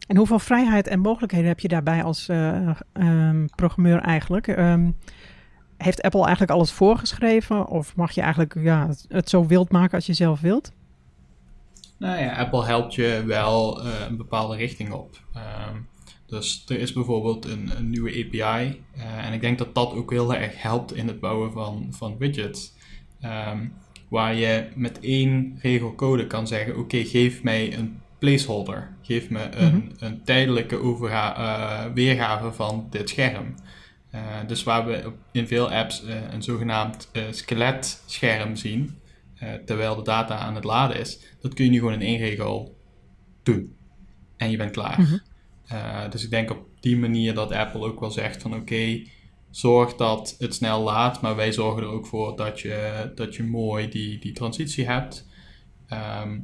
En 0.10 0.18
hoeveel 0.18 0.40
vrijheid 0.40 0.88
en 0.88 1.00
mogelijkheden 1.00 1.48
heb 1.48 1.60
je 1.60 1.68
daarbij 1.68 2.04
als 2.04 2.30
eh, 2.30 2.70
ehm, 2.94 3.46
programmeur 3.56 4.00
eigenlijk? 4.00 4.48
Ehm, 4.48 4.92
heeft 5.78 6.02
Apple 6.02 6.22
eigenlijk 6.22 6.52
alles 6.52 6.72
voorgeschreven? 6.72 7.68
Of 7.68 7.96
mag 7.96 8.12
je 8.12 8.22
eigenlijk 8.22 8.56
ja, 8.60 8.90
het, 9.08 9.30
zo 9.30 9.46
wild 9.46 9.72
maken 9.72 9.96
als 9.96 10.06
je 10.06 10.14
zelf 10.14 10.42
wilt? 10.42 10.72
Nou 11.98 12.20
ja, 12.20 12.36
Apple 12.36 12.66
helpt 12.66 12.96
je 12.96 13.24
wel 13.26 13.84
eh, 13.84 13.92
een 14.08 14.18
bepaalde 14.18 14.56
richting 14.56 14.92
op. 14.92 15.22
Ehm, 15.34 15.76
dus 16.26 16.66
er 16.68 16.80
is 16.80 16.94
bijvoorbeeld 16.94 17.46
een, 17.46 17.72
nieuwe 17.82 18.10
API. 18.10 18.82
eh, 18.96 19.26
en 19.26 19.34
ik 19.34 19.42
denk 19.42 19.58
dat 19.58 19.76
dat 19.76 19.94
ook 19.94 20.12
heel 20.12 20.36
erg 20.36 20.62
helpt 20.62 20.94
in 20.94 21.08
het 21.08 21.20
bouwen 21.20 21.52
van, 21.52 21.88
van 21.90 22.18
widgets. 22.18 22.74
Waar 24.10 24.36
je 24.36 24.68
met 24.76 25.00
één 25.00 25.60
regel 25.62 25.96
code 25.96 26.28
kan 26.28 26.48
zeggen: 26.48 26.78
Oké, 26.78 27.04
geef 27.04 27.44
mij 27.44 27.78
een 27.78 27.99
placeholder. 28.20 28.96
Geef 29.02 29.30
me 29.30 29.44
een, 29.52 29.76
Mhm. 29.76 30.06
een 30.06 30.24
tijdelijke 30.24 30.78
overga- 30.78 31.36
eh, 31.36 31.94
weergave 31.94 32.52
van 32.52 32.88
dit 32.90 33.10
scherm. 33.10 33.56
Eh, 34.12 34.22
dus 34.48 34.64
waar 34.64 34.86
we 34.86 35.12
in 35.32 35.48
veel 35.48 35.72
apps 35.72 36.06
eh, 36.06 36.16
een 36.34 36.42
zogenaamd 36.44 37.12
skeletscherm 37.32 38.56
zien, 38.56 38.98
terwijl 39.66 39.96
de 39.96 40.02
data 40.04 40.38
aan 40.38 40.56
het 40.56 40.64
laden 40.64 41.00
is, 41.00 41.20
dat 41.42 41.54
kun 41.54 41.66
je 41.66 41.72
nu 41.72 41.78
gewoon 41.78 41.94
in 41.94 42.02
één 42.02 42.18
regel 42.18 42.78
doen. 43.44 43.76
En 44.38 44.52
je 44.52 44.58
bent 44.58 44.72
klaar. 44.72 45.02
Mhm. 45.02 46.10
Dus 46.10 46.24
ik 46.24 46.30
denk 46.30 46.52
op 46.52 46.66
die 46.80 46.98
manier 46.98 47.34
dat 47.34 47.52
Apple 47.52 47.86
ook 47.86 48.00
wel 48.00 48.12
zegt 48.12 48.42
van 48.42 48.56
oké, 48.56 49.02
zorg 49.50 49.96
dat 49.96 50.36
het 50.40 50.56
snel 50.56 50.82
laat, 50.84 51.22
maar 51.22 51.36
wij 51.36 51.52
zorgen 51.52 51.84
er 51.84 51.90
ook 51.90 52.06
voor 52.06 52.36
dat 52.36 52.60
je, 52.60 53.12
dat 53.16 53.36
je 53.36 53.44
mooi 53.44 53.90
die, 53.90 54.20
die 54.20 54.32
transitie 54.32 54.86
hebt. 54.86 55.28
Ehm, 55.88 56.40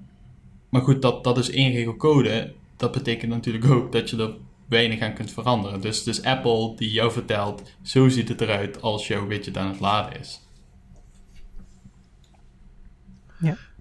maar 0.76 0.84
goed, 0.84 1.02
dat, 1.02 1.24
dat 1.24 1.38
is 1.38 1.50
één 1.50 1.72
regel 1.72 1.96
code. 1.96 2.54
Dat 2.78 2.92
betekent 2.92 3.32
natuurlijk 3.32 3.66
ook 3.66 3.92
dat 3.92 4.10
je 4.10 4.18
er 4.18 4.34
weinig 4.68 5.02
aan 5.02 5.14
kunt 5.14 5.32
veranderen. 5.32 5.82
Dus, 5.82 6.04
dus 6.04 6.24
Apple 6.24 6.76
die 6.76 6.92
jou 6.92 7.12
vertelt, 7.12 7.72
zo 7.82 8.10
ziet 8.10 8.30
het 8.30 8.42
eruit 8.42 8.82
als 8.82 9.08
jouw 9.08 9.28
widget 9.28 9.58
aan 9.58 9.68
het 9.68 9.80
laden 9.80 10.20
is. 10.20 10.48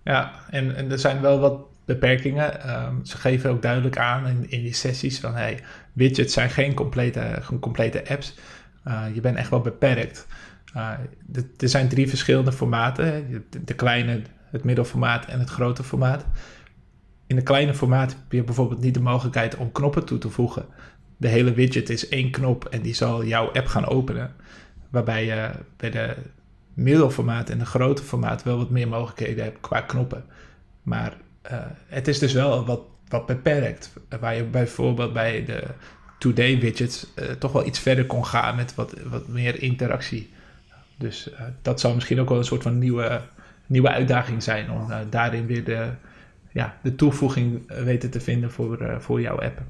Ja, 0.05 0.33
en, 0.51 0.77
en 0.77 0.91
er 0.91 0.99
zijn 0.99 1.21
wel 1.21 1.39
wat 1.39 1.61
beperkingen. 1.85 2.63
Ehm, 2.63 3.05
ze 3.05 3.17
geven 3.17 3.51
ook 3.51 3.63
duidelijk 3.63 3.99
aan 3.99 4.27
in, 4.27 4.51
in 4.51 4.63
die 4.63 4.75
sessies 4.75 5.21
van 5.21 5.35
hey, 5.35 5.61
widgets 5.93 6.33
zijn 6.33 6.51
geen 6.51 6.75
complete, 6.75 7.39
geen 7.41 7.59
complete 7.59 8.09
apps. 8.09 8.35
Uh, 8.87 9.05
je 9.15 9.21
bent 9.21 9.37
echt 9.37 9.51
wel 9.51 9.61
beperkt. 9.61 10.27
Uh, 10.77 10.91
de, 11.27 11.51
er 11.57 11.69
zijn 11.69 11.89
drie 11.89 12.09
verschillende 12.09 12.53
formaten. 12.53 13.31
De, 13.51 13.65
de 13.65 13.75
kleine, 13.75 14.23
het 14.51 14.65
middelformaat 14.65 15.27
en 15.27 15.39
het 15.39 15.51
grote 15.51 15.85
formaat. 15.85 16.27
In 17.27 17.37
het 17.37 17.45
kleine 17.45 17.75
formaat 17.75 18.11
heb 18.11 18.33
je 18.33 18.43
bijvoorbeeld 18.43 18.81
niet 18.81 18.95
de 18.95 19.01
mogelijkheid 19.01 19.57
om 19.57 19.73
knoppen 19.73 20.05
toe 20.05 20.19
te 20.19 20.31
voegen. 20.31 20.67
De 21.17 21.29
hele 21.29 21.53
widget 21.53 21.91
is 21.91 22.09
één 22.09 22.31
knop 22.31 22.65
en 22.65 22.83
die 22.83 22.95
zal 22.95 23.25
jouw 23.25 23.53
app 23.53 23.67
gaan 23.67 23.87
openen. 23.87 24.35
Waarbij 24.91 25.25
je 25.25 25.51
bij 25.77 25.91
de 25.91 26.15
middelformaat 26.75 27.51
en 27.51 27.59
de 27.59 27.67
grote 27.67 28.03
formaat 28.03 28.43
wel 28.43 28.57
wat 28.57 28.71
meer 28.71 28.89
mogelijkheden 28.89 29.45
hebt 29.45 29.61
qua 29.61 29.81
knoppen. 29.81 30.25
Maar 30.83 31.17
uh, 31.53 31.59
het 31.87 32.09
is 32.09 32.19
dus 32.19 32.33
wel 32.33 32.65
wat, 32.65 32.81
wat 33.09 33.27
beperkt. 33.27 33.93
Waar 34.21 34.37
je 34.37 34.45
bijvoorbeeld 34.45 35.13
bij 35.13 35.45
de 35.45 35.65
today 36.19 36.59
widgets 36.59 37.07
toch 37.39 37.53
wel 37.53 37.67
iets 37.67 37.79
verder 37.79 38.07
kon 38.07 38.27
gaan 38.27 38.57
met 38.57 38.75
wat, 38.75 38.95
wat 39.11 39.29
meer 39.29 39.63
interactie. 39.63 40.31
Dus 40.99 41.31
dat 41.63 41.81
zou 41.81 41.95
misschien 41.95 42.21
ook 42.21 42.29
wel 42.29 42.39
een 42.39 42.45
soort 42.45 42.63
van 42.63 42.79
nieuwe, 42.79 43.21
nieuwe 43.67 43.91
uitdaging 43.91 44.43
zijn 44.43 44.71
om 44.71 44.89
daarin 45.11 45.47
weer 45.47 45.65
de, 45.65 45.89
ja, 46.55 46.79
de 46.83 46.95
toevoeging 46.95 47.73
weten 47.85 48.11
te 48.11 48.21
vinden 48.21 48.51
voor, 48.51 48.97
voor 49.01 49.21
jouw 49.21 49.41
app. 49.41 49.63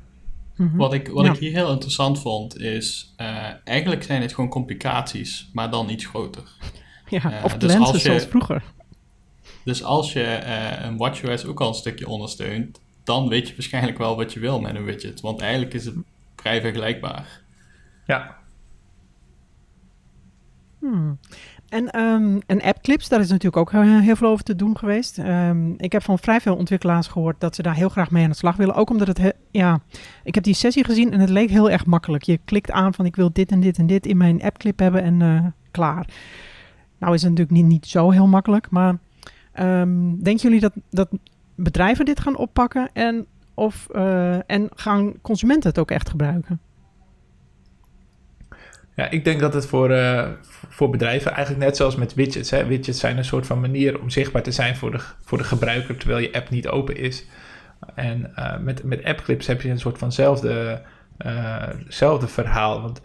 Mhm. 0.57 0.77
Wat, 0.77 0.93
ik, 0.93 1.09
wat 1.09 1.27
ik 1.27 1.37
hier 1.37 1.53
heel 1.53 1.71
interessant 1.71 2.21
vond 2.21 2.61
is, 2.61 3.15
eigenlijk 3.65 4.03
zijn 4.03 4.23
het 4.23 4.35
gewoon 4.35 4.51
complicaties, 4.51 5.51
maar 5.53 5.71
dan 5.71 5.89
iets 5.89 6.07
groter. 6.07 6.43
Ja, 7.09 7.41
of 7.45 7.57
dus 7.57 7.73
lenzen 7.73 8.01
zoals 8.01 8.25
vroeger. 8.25 8.63
Dus 9.65 9.85
als 9.85 10.13
je 10.13 10.41
uh, 10.43 10.85
een 10.85 10.97
WatchOS 10.97 11.45
ook 11.45 11.61
al 11.61 11.69
een 11.69 11.75
stukje 11.75 12.09
ondersteunt, 12.09 12.81
dan 13.05 13.29
weet 13.29 13.49
je 13.49 13.55
waarschijnlijk 13.55 13.99
wel 13.99 14.17
wat 14.17 14.33
je 14.33 14.41
wil 14.41 14.61
met 14.61 14.75
een 14.75 14.85
widget. 14.85 15.21
Want 15.21 15.41
eigenlijk 15.41 15.75
is 15.75 15.85
het 15.85 15.95
vrij 16.37 16.61
vergelijkbaar. 16.61 17.41
Ja. 18.07 18.37
Hmm. 20.79 21.19
En, 21.69 22.01
um, 22.01 22.41
en 22.47 22.63
appclips, 22.63 23.09
daar 23.09 23.21
is 23.21 23.29
natuurlijk 23.29 23.57
ook 23.57 23.73
eh, 23.73 24.01
heel 24.01 24.17
veel 24.17 24.29
over 24.29 24.45
te 24.45 24.57
doen 24.57 24.79
geweest. 24.79 25.19
Um, 25.19 25.75
ik 25.79 25.93
heb 25.93 26.03
van 26.03 26.19
vrij 26.19 26.41
veel 26.41 26.57
ontwikkelaars 26.57 27.07
gehoord 27.07 27.41
dat 27.41 27.55
ze 27.55 27.63
daar 27.63 27.75
heel 27.75 27.89
graag 27.89 28.11
mee 28.11 28.25
aan 28.25 28.31
de 28.31 28.37
slag 28.37 28.57
willen. 28.57 28.75
Ook 28.75 28.91
omdat 28.91 29.07
het, 29.07 29.35
ja, 29.51 29.81
ik 30.25 30.35
heb 30.35 30.45
die 30.45 30.55
sessie 30.55 30.85
gezien 30.85 31.13
en 31.13 31.21
het 31.21 31.29
leek 31.29 31.51
heel 31.51 31.71
erg 31.71 31.87
makkelijk. 31.87 32.23
Je 32.23 32.41
klikt 32.45 32.71
aan 32.71 32.95
van 32.95 33.05
ik 33.05 33.17
wil 33.17 33.31
dit 33.33 33.51
en 33.51 33.61
dit 33.61 33.79
en 33.79 33.87
dit 33.87 34.07
in 34.07 34.17
mijn 34.17 34.43
appclip 34.43 34.79
hebben 34.79 35.03
en 35.03 35.21
uh, 35.21 35.47
klaar. 35.71 36.07
Nou 36.99 37.15
is 37.15 37.23
het 37.23 37.31
natuurlijk 37.31 37.59
niet, 37.59 37.67
niet 37.67 37.87
zo 37.87 38.11
heel 38.11 38.27
makkelijk, 38.27 38.71
maar 38.71 38.99
um, 39.61 40.23
denken 40.23 40.43
jullie 40.43 40.61
dat, 40.61 40.73
dat 40.91 41.09
bedrijven 41.55 42.05
dit 42.05 42.21
gaan 42.21 42.37
oppakken 42.37 42.89
en, 42.93 43.27
of, 43.55 43.87
uh, 43.93 44.51
en 44.51 44.69
gaan 44.75 45.13
consumenten 45.23 45.69
het 45.69 45.79
ook 45.79 45.91
echt 45.91 46.09
gebruiken? 46.09 46.61
Ja, 48.97 49.11
ik 49.11 49.25
denk 49.25 49.41
dat 49.41 49.55
het 49.55 49.67
voor, 49.67 49.91
uh, 49.91 50.29
voor 50.69 50.91
bedrijven 50.91 51.33
eigenlijk 51.33 51.65
net 51.65 51.77
zoals 51.77 51.97
met 51.97 52.15
widgets. 52.15 52.51
Hè. 52.51 52.67
Widgets 52.67 53.01
zijn 53.01 53.19
een 53.19 53.25
soort 53.25 53.47
van 53.47 53.61
manier 53.61 54.01
om 54.01 54.11
zichtbaar 54.11 54.43
te 54.43 54.53
zijn 54.53 54.77
voor 54.77 54.91
de, 54.91 55.01
voor 55.25 55.39
de 55.39 55.45
gebruiker 55.45 55.97
terwijl 55.97 56.21
je 56.21 56.33
app 56.33 56.51
niet 56.51 56.69
open 56.69 56.97
is. 56.97 57.27
En 57.95 58.33
uh, 58.39 58.59
met, 58.59 58.83
met 58.83 59.05
appclips 59.05 59.47
heb 59.47 59.63
je 59.63 59.69
een 59.69 59.79
soort 59.79 59.99
vanzelfde 59.99 60.83
uh, 61.27 62.23
verhaal. 62.23 62.83
Want 62.83 63.01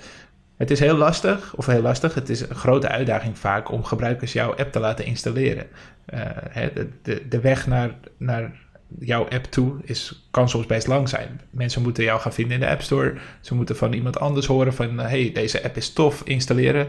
het 0.58 0.72
is 0.72 0.80
heel 0.80 0.98
lastig, 0.98 1.56
of 1.56 1.66
heel 1.66 1.82
lastig, 1.82 2.14
het 2.14 2.30
is 2.30 2.42
een 2.42 2.56
grote 2.56 2.88
uitdaging 2.88 3.38
vaak 3.38 3.72
om 3.72 3.84
gebruikers 3.84 4.34
jouw 4.34 4.56
app 4.56 4.72
te 4.72 4.80
laten 4.80 5.06
installeren. 5.06 5.68
Uh, 6.14 6.26
de, 6.74 6.90
de, 7.02 7.28
de, 7.28 7.40
weg 7.40 7.68
naar, 7.68 7.92
naar 8.18 8.52
jouw 9.00 9.28
app 9.28 9.46
toe 9.46 9.74
is, 9.84 10.28
kan 10.32 10.50
soms 10.50 10.66
best 10.66 10.88
lang 10.88 11.10
zijn. 11.10 11.42
Mensen 11.50 11.82
moeten 11.82 12.04
jou 12.04 12.20
gaan 12.20 12.34
vinden 12.34 12.54
in 12.54 12.60
de 12.60 12.70
App 12.70 12.82
Store. 12.82 13.14
Ze 13.42 13.56
moeten 13.56 13.76
van 13.76 13.94
iemand 13.94 14.20
anders 14.20 14.46
horen 14.46 14.74
van, 14.74 15.00
hey, 15.00 15.32
deze 15.34 15.64
app 15.64 15.78
is 15.78 15.94
tof, 15.94 16.22
installeren. 16.26 16.88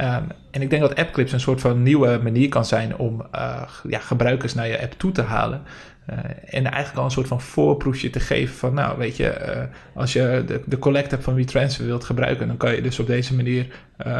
Um, 0.00 0.26
en 0.50 0.62
ik 0.62 0.70
denk 0.70 0.82
dat 0.82 0.94
AppClips 0.94 1.32
een 1.32 1.40
soort 1.40 1.60
van 1.60 1.82
nieuwe 1.82 2.20
manier 2.22 2.48
kan 2.48 2.64
zijn 2.64 2.96
om 2.96 3.26
uh, 3.34 3.62
ja, 3.88 3.98
gebruikers 3.98 4.54
naar 4.54 4.68
je 4.68 4.80
app 4.80 4.92
toe 4.92 5.12
te 5.12 5.22
halen. 5.22 5.62
Uh, 6.10 6.18
en 6.46 6.64
eigenlijk 6.64 6.96
al 6.96 7.04
een 7.04 7.10
soort 7.10 7.28
van 7.28 7.40
voorproefje 7.40 8.10
te 8.10 8.20
geven 8.20 8.54
van, 8.54 8.74
nou 8.74 8.98
weet 8.98 9.16
je, 9.16 9.54
uh, 9.56 9.62
als 9.94 10.12
je 10.12 10.42
de, 10.46 10.62
de 10.66 10.78
collect 10.78 11.12
app 11.12 11.22
van 11.22 11.34
WeTransfer 11.34 11.86
wilt 11.86 12.04
gebruiken, 12.04 12.46
dan 12.46 12.56
kan 12.56 12.74
je 12.74 12.82
dus 12.82 12.98
op 12.98 13.06
deze 13.06 13.34
manier 13.34 13.66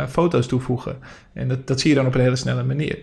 foto's 0.08 0.46
toevoegen. 0.46 0.98
En 1.32 1.48
dat, 1.48 1.66
dat 1.66 1.80
zie 1.80 1.90
je 1.90 1.96
dan 1.96 2.06
op 2.06 2.14
een 2.14 2.20
hele 2.20 2.36
snelle 2.36 2.64
manier. 2.64 2.98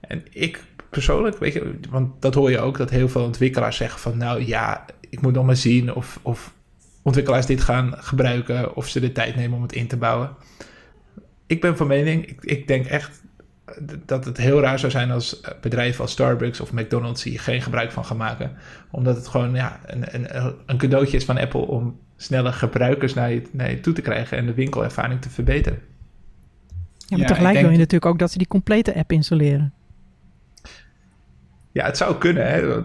En 0.00 0.24
ik 0.30 0.62
persoonlijk, 0.96 1.38
weet 1.38 1.52
je, 1.52 1.78
want 1.90 2.22
dat 2.22 2.34
hoor 2.34 2.50
je 2.50 2.58
ook, 2.58 2.78
dat 2.78 2.90
heel 2.90 3.08
veel 3.08 3.24
ontwikkelaars 3.24 3.76
zeggen 3.76 4.00
van, 4.00 4.18
nou 4.18 4.46
ja, 4.46 4.84
ik 5.10 5.20
moet 5.20 5.32
nog 5.32 5.46
maar 5.46 5.56
zien 5.56 5.94
of, 5.94 6.18
of 6.22 6.54
ontwikkelaars 7.02 7.46
dit 7.46 7.60
gaan 7.60 7.94
gebruiken, 7.96 8.76
of 8.76 8.88
ze 8.88 9.00
de 9.00 9.12
tijd 9.12 9.36
nemen 9.36 9.56
om 9.56 9.62
het 9.62 9.72
in 9.72 9.86
te 9.86 9.96
bouwen. 9.96 10.30
Ik 11.46 11.60
ben 11.60 11.76
van 11.76 11.86
mening, 11.86 12.26
ik, 12.26 12.44
ik 12.44 12.68
denk 12.68 12.86
echt 12.86 13.22
dat 14.06 14.24
het 14.24 14.36
heel 14.36 14.60
raar 14.60 14.78
zou 14.78 14.92
zijn 14.92 15.10
als 15.10 15.40
bedrijven 15.60 16.00
als 16.00 16.12
Starbucks 16.12 16.60
of 16.60 16.72
McDonald's 16.72 17.22
hier 17.22 17.40
geen 17.40 17.62
gebruik 17.62 17.92
van 17.92 18.04
gaan 18.04 18.16
maken. 18.16 18.56
Omdat 18.90 19.16
het 19.16 19.28
gewoon 19.28 19.54
ja, 19.54 19.80
een, 19.86 20.14
een, 20.14 20.54
een 20.66 20.78
cadeautje 20.78 21.16
is 21.16 21.24
van 21.24 21.38
Apple 21.38 21.66
om 21.66 21.98
snelle 22.16 22.52
gebruikers 22.52 23.14
naar 23.14 23.32
je, 23.32 23.42
naar 23.52 23.70
je 23.70 23.80
toe 23.80 23.92
te 23.92 24.02
krijgen 24.02 24.38
en 24.38 24.46
de 24.46 24.54
winkelervaring 24.54 25.20
te 25.20 25.30
verbeteren. 25.30 25.78
Ja, 26.96 27.16
maar 27.16 27.26
tegelijk 27.26 27.60
wil 27.60 27.70
je 27.70 27.76
natuurlijk 27.76 28.06
ook 28.06 28.18
dat 28.18 28.30
ze 28.30 28.38
die 28.38 28.46
complete 28.46 28.94
app 28.94 29.12
installeren. 29.12 29.72
Ja, 31.76 31.84
het 31.84 31.96
zou 31.96 32.16
kunnen. 32.16 32.46
Hè. 32.46 32.82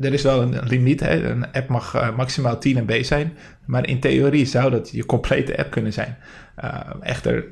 Er 0.00 0.12
is 0.12 0.22
wel 0.22 0.42
een 0.42 0.68
limiet. 0.68 1.00
Hè. 1.00 1.30
Een 1.30 1.52
app 1.52 1.68
mag 1.68 1.94
uh, 1.94 2.16
maximaal 2.16 2.58
10 2.58 2.82
MB 2.82 3.04
zijn. 3.04 3.36
Maar 3.64 3.88
in 3.88 4.00
theorie 4.00 4.44
zou 4.44 4.70
dat 4.70 4.90
je 4.90 5.06
complete 5.06 5.58
app 5.58 5.70
kunnen 5.70 5.92
zijn. 5.92 6.16
Uh, 6.64 6.80
echter, 7.00 7.46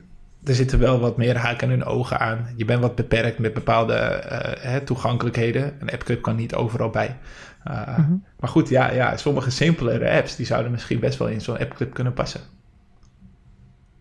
er 0.44 0.54
zitten 0.54 0.78
wel 0.78 1.00
wat 1.00 1.16
meer 1.16 1.36
haken 1.36 1.70
en 1.70 1.84
ogen 1.84 2.18
aan. 2.18 2.48
Je 2.56 2.64
bent 2.64 2.80
wat 2.80 2.94
beperkt 2.94 3.38
met 3.38 3.54
bepaalde 3.54 3.94
uh, 3.94 4.38
hè, 4.62 4.80
toegankelijkheden. 4.80 5.74
Een 5.80 5.90
appclip 5.90 6.22
kan 6.22 6.36
niet 6.36 6.54
overal 6.54 6.90
bij. 6.90 7.18
Uh, 7.68 7.98
mm-hmm. 7.98 8.24
Maar 8.40 8.50
goed, 8.50 8.68
ja, 8.68 8.90
ja, 8.90 9.16
sommige 9.16 9.50
simpelere 9.50 10.10
apps 10.10 10.36
die 10.36 10.46
zouden 10.46 10.72
misschien 10.72 11.00
best 11.00 11.18
wel 11.18 11.28
in 11.28 11.40
zo'n 11.40 11.58
appclip 11.58 11.94
kunnen 11.94 12.12
passen. 12.12 12.40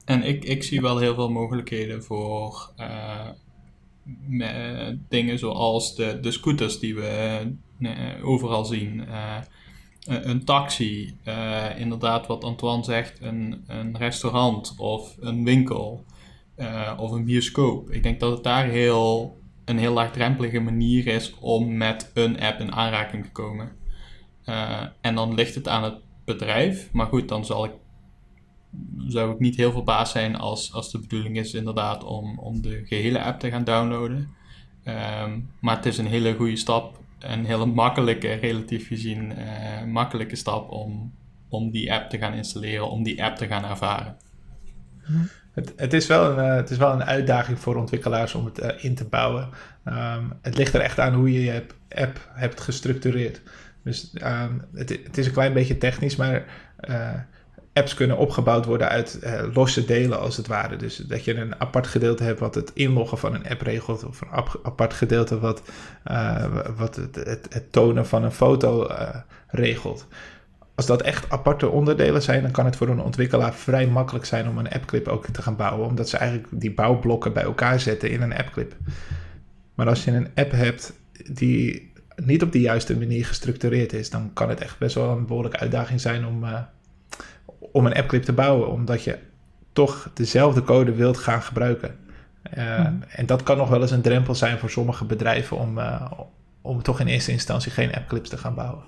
En 0.05 0.23
ik, 0.23 0.43
ik 0.43 0.63
zie 0.63 0.81
wel 0.81 0.97
heel 0.97 1.15
veel 1.15 1.31
mogelijkheden 1.31 2.03
voor 2.03 2.71
uh, 2.77 3.29
dingen 5.09 5.39
zoals 5.39 5.95
de, 5.95 6.19
de 6.21 6.31
scooters 6.31 6.79
die 6.79 6.95
we 6.95 7.41
overal 8.23 8.65
zien. 8.65 9.03
een 10.05 10.43
taxi, 10.43 11.17
inderdaad 11.77 12.27
wat 12.27 12.43
Antoine 12.43 12.83
zegt, 12.83 13.21
een, 13.21 13.63
een 13.67 13.97
restaurant 13.97 14.73
of 14.77 15.15
een 15.19 15.43
winkel. 15.43 16.05
Of 16.97 17.11
een 17.11 17.25
bioscoop. 17.25 17.89
Ik 17.89 18.03
denk 18.03 18.19
dat 18.19 18.31
het 18.31 18.43
daar 18.43 18.65
heel, 18.65 19.37
een 19.65 19.77
heel 19.77 19.93
laagdrempelige 19.93 20.59
manier 20.59 21.07
is 21.07 21.33
om 21.39 21.77
met 21.77 22.11
een 22.13 22.39
app 22.39 22.59
in 22.59 22.71
aanraking 22.71 23.23
te 23.23 23.31
komen. 23.31 23.71
En 25.01 25.15
dan 25.15 25.33
ligt 25.33 25.55
het 25.55 25.67
aan 25.67 25.83
het 25.83 25.95
bedrijf. 26.25 26.89
Maar 26.91 27.07
goed, 27.07 27.27
dan 27.27 27.45
zal 27.45 27.65
ik, 27.65 27.71
zou 29.07 29.33
ik 29.33 29.39
niet 29.39 29.55
heel 29.55 29.71
verbaasd 29.71 30.11
zijn 30.11 30.35
als, 30.35 30.73
als 30.73 30.91
de 30.91 30.99
bedoeling 30.99 31.37
is 31.37 31.53
inderdaad 31.53 32.03
om, 32.03 32.39
om 32.39 32.61
de 32.61 32.81
gehele 32.85 33.23
app 33.23 33.39
te 33.39 33.49
gaan 33.49 33.63
downloaden. 33.63 34.29
Um, 34.85 35.49
maar 35.59 35.75
het 35.75 35.85
is 35.85 35.97
een 35.97 36.07
hele 36.07 36.35
goede 36.35 36.55
stap. 36.55 36.99
Een 37.19 37.45
hele 37.45 37.65
makkelijke, 37.65 38.33
relatief 38.33 38.87
gezien, 38.87 39.31
uh, 39.31 39.83
makkelijke 39.83 40.35
stap 40.35 40.69
om, 40.69 41.13
om 41.49 41.71
die 41.71 41.93
app 41.93 42.09
te 42.09 42.17
gaan 42.17 42.33
installeren, 42.33 42.89
om 42.89 43.03
die 43.03 43.23
app 43.23 43.37
te 43.37 43.47
gaan 43.47 43.65
ervaren. 43.65 44.15
Het, 45.53 45.73
het, 45.75 45.93
is 45.93 46.07
wel 46.07 46.31
een, 46.31 46.45
uh, 46.45 46.55
het 46.55 46.69
is 46.69 46.77
wel 46.77 46.91
een 46.91 47.03
uitdaging 47.03 47.59
voor 47.59 47.75
ontwikkelaars 47.75 48.35
om 48.35 48.45
het 48.45 48.59
uh, 48.59 48.83
in 48.83 48.95
te 48.95 49.05
bouwen. 49.05 49.49
Um, 49.85 50.33
het 50.41 50.57
ligt 50.57 50.73
er 50.73 50.81
echt 50.81 50.99
aan 50.99 51.13
hoe 51.13 51.33
je 51.33 51.43
je 51.43 51.65
app 51.89 52.29
hebt 52.33 52.61
gestructureerd. 52.61 53.41
Dus 53.83 54.13
um, 54.23 54.61
het, 54.73 54.89
het, 54.89 55.17
is 55.17 55.25
een 55.25 55.33
klein 55.33 55.53
beetje 55.53 55.77
technisch, 55.77 56.15
maar 56.15 56.45
apps 57.73 57.93
kunnen 57.93 58.17
opgebouwd 58.17 58.65
worden 58.65 58.89
uit 58.89 59.19
losse 59.53 59.85
delen 59.85 60.19
als 60.19 60.37
het 60.37 60.47
ware. 60.47 60.75
Dus 60.75 60.95
dat 60.95 61.23
je 61.23 61.35
een 61.35 61.59
apart 61.59 61.87
gedeelte 61.87 62.23
hebt 62.23 62.39
wat 62.39 62.55
het 62.55 62.71
inloggen 62.73 63.17
van 63.17 63.33
een 63.33 63.47
app 63.47 63.61
regelt, 63.61 64.05
of 64.05 64.21
een 64.21 64.43
apart 64.63 64.93
gedeelte 64.93 65.39
wat, 65.39 65.61
wat 66.77 66.95
het, 66.95 67.15
het, 67.49 67.71
tonen 67.71 68.07
van 68.07 68.23
een 68.23 68.31
foto 68.31 68.87
regelt 69.47 70.07
als 70.81 70.89
dat 70.89 71.01
echt 71.01 71.29
aparte 71.29 71.69
onderdelen 71.69 72.21
zijn, 72.21 72.41
dan 72.41 72.51
kan 72.51 72.65
het 72.65 72.75
voor 72.75 72.87
een 72.87 73.01
ontwikkelaar 73.01 73.53
vrij 73.53 73.87
makkelijk 73.87 74.25
zijn 74.25 74.47
om 74.47 74.57
een 74.57 74.71
appclip 74.71 75.07
ook 75.07 75.27
te 75.27 75.41
gaan 75.41 75.55
bouwen. 75.55 75.87
Omdat 75.87 76.09
ze 76.09 76.17
eigenlijk 76.17 76.49
die 76.51 76.73
bouwblokken 76.73 77.33
bij 77.33 77.43
elkaar 77.43 77.79
zetten 77.79 78.09
in 78.11 78.21
een 78.21 78.37
appclip. 78.37 78.75
Maar 79.75 79.87
als 79.87 80.03
je 80.03 80.11
een 80.11 80.27
app 80.35 80.51
hebt 80.51 80.93
die 81.31 81.91
niet 82.15 82.43
op 82.43 82.51
de 82.51 82.59
juiste 82.59 82.97
manier 82.97 83.25
gestructureerd 83.25 83.93
is, 83.93 84.09
dan 84.09 84.33
kan 84.33 84.49
het 84.49 84.61
echt 84.61 84.77
best 84.77 84.95
wel 84.95 85.09
een 85.09 85.25
behoorlijke 85.25 85.59
uitdaging 85.59 86.01
zijn 86.01 86.25
om, 86.25 86.43
om 87.71 87.85
een 87.85 87.95
appclip 87.95 88.23
te 88.23 88.33
bouwen. 88.33 88.71
Omdat 88.71 89.03
je 89.03 89.17
toch 89.73 90.11
dezelfde 90.13 90.63
code 90.63 90.93
wilt 90.93 91.17
gaan 91.17 91.41
gebruiken. 91.41 91.97
Uh, 92.57 92.89
mm. 92.89 93.03
En 93.09 93.25
dat 93.25 93.43
kan 93.43 93.57
nog 93.57 93.69
wel 93.69 93.81
eens 93.81 93.91
een 93.91 94.01
drempel 94.01 94.35
zijn 94.35 94.57
voor 94.57 94.69
sommige 94.69 95.05
bedrijven 95.05 95.57
om, 95.57 95.77
uh, 95.77 96.11
om 96.61 96.81
toch 96.81 96.99
in 96.99 97.07
eerste 97.07 97.31
instantie 97.31 97.71
geen 97.71 97.93
appclips 97.93 98.29
te 98.29 98.37
gaan 98.37 98.55
bouwen. 98.55 98.83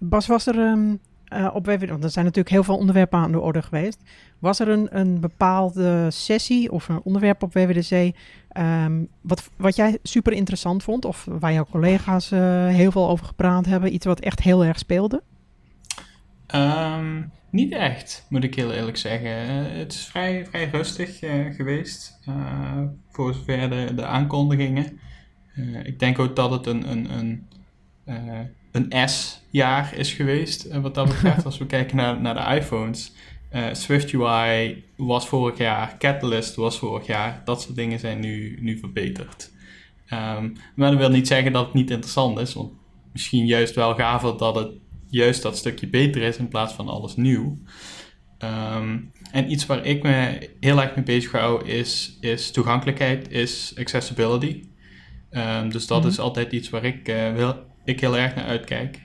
Bas, 0.00 0.26
was 0.26 0.46
er 0.46 0.58
um, 0.58 1.00
uh, 1.32 1.50
op 1.52 1.66
WWDC, 1.66 1.88
want 1.88 2.04
er 2.04 2.10
zijn 2.10 2.24
natuurlijk 2.24 2.54
heel 2.54 2.64
veel 2.64 2.76
onderwerpen 2.76 3.18
aan 3.18 3.32
de 3.32 3.40
orde 3.40 3.62
geweest. 3.62 4.02
Was 4.38 4.60
er 4.60 4.68
een, 4.68 4.98
een 4.98 5.20
bepaalde 5.20 6.06
sessie 6.10 6.72
of 6.72 6.88
een 6.88 7.00
onderwerp 7.02 7.42
op 7.42 7.52
WWDC 7.52 7.90
um, 7.90 8.12
ehm, 8.48 9.04
wat, 9.20 9.50
wat 9.56 9.76
jij 9.76 9.98
super 10.02 10.32
interessant 10.32 10.82
vond? 10.82 11.04
Of 11.04 11.26
waar 11.38 11.52
jouw 11.52 11.66
collega's 11.70 12.30
heel 12.70 12.90
veel 12.90 13.08
over 13.08 13.26
gepraat 13.26 13.66
hebben? 13.66 13.94
Iets 13.94 14.06
wat 14.06 14.20
echt 14.20 14.40
heel 14.40 14.64
erg 14.64 14.78
speelde? 14.78 15.22
Um, 16.54 17.32
niet 17.50 17.72
echt, 17.72 18.26
moet 18.28 18.44
ik 18.44 18.54
heel 18.54 18.72
eerlijk 18.72 18.96
zeggen. 18.96 19.30
Uh, 19.30 19.78
het 19.78 19.92
is 19.92 20.06
vrij, 20.06 20.46
vrij 20.46 20.68
rustig 20.68 21.18
geweest 21.56 22.18
voor 23.10 23.34
zover 23.34 23.70
de, 23.70 23.94
de 23.94 24.04
aankondigingen. 24.04 25.00
ik 25.82 25.98
denk 25.98 26.18
ook 26.18 26.36
dat 26.36 26.50
het 26.50 26.66
een, 26.66 26.90
een, 26.90 27.12
een 27.12 27.46
een 28.72 29.08
S-jaar 29.08 29.94
is 29.94 30.12
geweest. 30.12 30.80
Wat 30.80 30.94
dat 30.94 31.08
betreft, 31.12 31.44
als 31.44 31.58
we 31.58 31.66
kijken 31.66 31.96
naar, 31.96 32.20
naar 32.20 32.34
de 32.34 32.56
iPhones. 32.56 33.12
Swift 33.72 34.12
UI 34.12 34.84
was 34.96 35.28
vorig 35.28 35.58
jaar, 35.58 35.98
Catalyst 35.98 36.54
was 36.54 36.78
vorig 36.78 37.06
jaar. 37.06 37.42
Dat 37.44 37.62
soort 37.62 37.76
dingen 37.76 37.98
zijn 37.98 38.20
nu, 38.20 38.58
nu 38.60 38.78
verbeterd. 38.78 39.50
Um, 40.12 40.52
maar 40.74 40.90
dat 40.90 40.98
wil 40.98 41.10
niet 41.10 41.26
zeggen 41.26 41.52
dat 41.52 41.64
het 41.64 41.74
niet 41.74 41.90
interessant 41.90 42.38
is. 42.38 42.54
Want 42.54 42.72
misschien 43.12 43.46
juist 43.46 43.74
wel 43.74 43.94
gaver 43.94 44.36
dat 44.36 44.54
het 44.54 44.70
juist 45.10 45.42
dat 45.42 45.56
stukje 45.56 45.88
beter 45.88 46.22
is 46.22 46.36
in 46.36 46.48
plaats 46.48 46.72
van 46.72 46.88
alles 46.88 47.16
nieuw. 47.16 47.58
Um, 48.44 49.12
en 49.32 49.50
iets 49.50 49.66
waar 49.66 49.84
ik 49.84 50.02
me 50.02 50.48
heel 50.60 50.80
erg 50.80 50.94
mee 50.94 51.04
bezig 51.04 51.32
hou 51.32 51.64
is, 51.64 52.16
is 52.20 52.50
toegankelijkheid, 52.50 53.30
is 53.30 53.74
accessibility. 53.78 54.64
Um, 55.30 55.70
dus 55.70 55.86
dat 55.86 55.98
mhm. 55.98 56.08
is 56.08 56.18
altijd 56.18 56.52
iets 56.52 56.70
waar 56.70 56.84
ik, 56.84 57.08
uh, 57.08 57.32
wil, 57.34 57.64
ik 57.84 58.00
heel 58.00 58.16
erg 58.16 58.34
naar 58.34 58.44
uitkijk. 58.44 59.00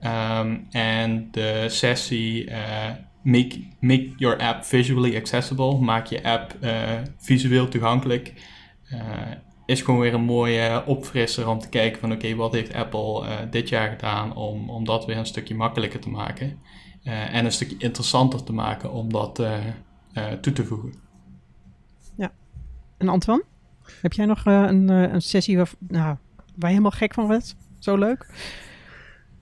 Um, 0.00 0.66
en 0.70 1.28
de 1.30 1.64
sessie 1.68 2.50
uh, 2.50 2.90
make, 3.22 3.68
make 3.80 4.12
your 4.16 4.38
app 4.38 4.64
visually 4.64 5.16
accessible, 5.16 5.78
maak 5.78 6.06
je 6.06 6.22
app 6.22 6.56
uh, 6.60 7.00
visueel 7.18 7.68
toegankelijk, 7.68 8.32
is 9.66 9.82
gewoon 9.82 10.00
weer 10.00 10.14
een 10.14 10.24
mooie 10.24 10.82
opfrisser 10.86 11.48
om 11.48 11.58
te 11.58 11.68
kijken 11.68 12.00
van 12.00 12.12
oké, 12.12 12.34
wat 12.34 12.52
heeft 12.52 12.74
Apple 12.74 13.26
dit 13.50 13.68
jaar 13.68 13.90
gedaan 13.90 14.36
om, 14.36 14.70
om 14.70 14.84
dat 14.84 15.06
weer 15.06 15.16
een 15.16 15.26
stukje 15.26 15.54
makkelijker 15.54 16.00
te 16.00 16.10
maken. 16.10 16.60
Uh, 17.04 17.34
en 17.34 17.44
een 17.44 17.52
stukje 17.52 17.76
interessanter 17.78 18.44
te 18.44 18.52
maken 18.52 18.92
om 18.92 19.12
dat 19.12 19.40
uh, 19.40 19.66
uh, 20.14 20.32
toe 20.32 20.52
te 20.52 20.64
voegen. 20.64 20.94
Ja. 22.16 22.32
En 22.98 23.08
Antoine, 23.08 23.44
heb 24.00 24.12
jij 24.12 24.26
nog 24.26 24.44
een, 24.44 24.88
een 24.88 25.22
sessie 25.22 25.56
waar, 25.56 25.70
nou, 25.78 26.04
waar 26.04 26.16
je 26.56 26.66
helemaal 26.66 26.90
gek 26.90 27.14
van 27.14 27.28
werd? 27.28 27.56
Zo 27.78 27.96
leuk? 27.96 28.26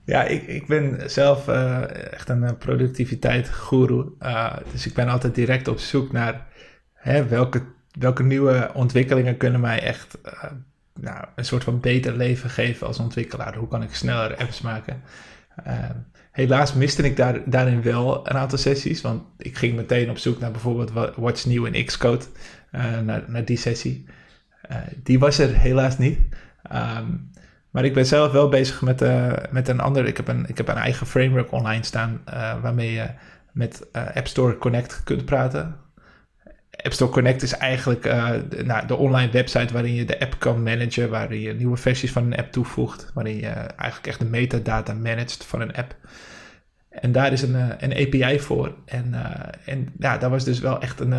Ja, 0.05 0.23
ik, 0.23 0.47
ik 0.47 0.67
ben 0.67 1.11
zelf 1.11 1.47
echt 1.47 2.29
een 2.29 2.57
productiviteit 2.57 3.49
guru. 3.49 4.15
dus 4.71 4.85
ik 4.85 4.93
ben 4.93 5.07
altijd 5.07 5.35
direct 5.35 5.67
op 5.67 5.79
zoek 5.79 6.11
naar 6.11 6.47
hè, 6.93 7.27
welke, 7.27 7.63
welke 7.99 8.23
nieuwe 8.23 8.71
ontwikkelingen 8.73 9.37
kunnen 9.37 9.61
mij 9.61 9.81
echt 9.81 10.17
nou, 10.99 11.25
een 11.35 11.45
soort 11.45 11.63
van 11.63 11.79
beter 11.79 12.17
leven 12.17 12.49
geven 12.49 12.87
als 12.87 12.99
ontwikkelaar. 12.99 13.55
Hoe 13.55 13.67
kan 13.67 13.83
ik 13.83 13.95
sneller 13.95 14.35
apps 14.35 14.61
maken? 14.61 15.01
Helaas 16.31 16.73
miste 16.73 17.03
ik 17.03 17.17
daar, 17.17 17.39
daarin 17.45 17.81
wel 17.81 18.29
een 18.29 18.37
aantal 18.37 18.57
sessies, 18.57 19.01
want 19.01 19.23
ik 19.37 19.57
ging 19.57 19.75
meteen 19.75 20.09
op 20.09 20.17
zoek 20.17 20.39
naar 20.39 20.51
bijvoorbeeld 20.51 21.15
what's 21.15 21.45
new 21.45 21.65
in 21.65 21.85
Xcode, 21.85 22.25
uh, 22.71 22.99
naar, 22.99 23.23
naar 23.27 23.45
die 23.45 23.57
sessie. 23.57 24.05
Uh, 24.71 24.77
die 25.03 25.19
was 25.19 25.37
er 25.37 25.57
helaas 25.57 25.97
niet. 25.97 26.19
Um, 26.73 27.29
maar 27.69 27.85
ik 27.85 27.93
ben 27.93 28.05
zelf 28.05 28.31
wel 28.31 28.49
bezig 28.49 28.81
met, 28.81 29.03
met 29.51 29.67
een 29.67 29.79
ander. 29.79 30.05
Ik 30.05 30.17
heb 30.17 30.27
een, 30.27 30.45
ik 30.47 30.57
heb 30.57 30.67
een 30.67 30.75
eigen 30.75 31.07
framework 31.07 31.51
online 31.51 31.83
staan 31.83 32.21
waarmee 32.61 32.91
je 32.91 33.09
met 33.51 33.87
App 33.91 34.27
Store 34.27 34.57
Connect 34.57 35.03
kunt 35.03 35.25
praten. 35.25 35.75
App 36.71 36.93
Store 36.93 37.11
Connect 37.11 37.41
is 37.41 37.53
eigenlijk 37.53 38.03
de, 38.03 38.63
nou, 38.65 38.87
de 38.87 38.95
online 38.95 39.31
website 39.31 39.73
waarin 39.73 39.93
je 39.93 40.05
de 40.05 40.19
app 40.19 40.39
kan 40.39 40.63
managen, 40.63 41.09
waarin 41.09 41.39
je 41.39 41.53
nieuwe 41.53 41.77
versies 41.77 42.11
van 42.11 42.25
een 42.25 42.37
app 42.37 42.51
toevoegt, 42.51 43.11
waarin 43.13 43.35
je 43.35 43.47
eigenlijk 43.47 44.07
echt 44.07 44.19
de 44.19 44.25
metadata 44.25 44.93
managt 44.93 45.45
van 45.45 45.61
een 45.61 45.75
app. 45.75 45.95
En 46.89 47.11
daar 47.11 47.31
is 47.31 47.41
een, 47.41 47.55
eh, 47.55 47.89
een 47.89 48.07
API 48.07 48.39
voor. 48.39 48.75
En, 48.85 49.05
uh, 49.13 49.73
en 49.73 49.93
ja, 49.99 50.17
daar 50.17 50.29
was 50.29 50.43
dus 50.43 50.59
wel 50.59 50.81
echt 50.81 50.99
een, 50.99 51.15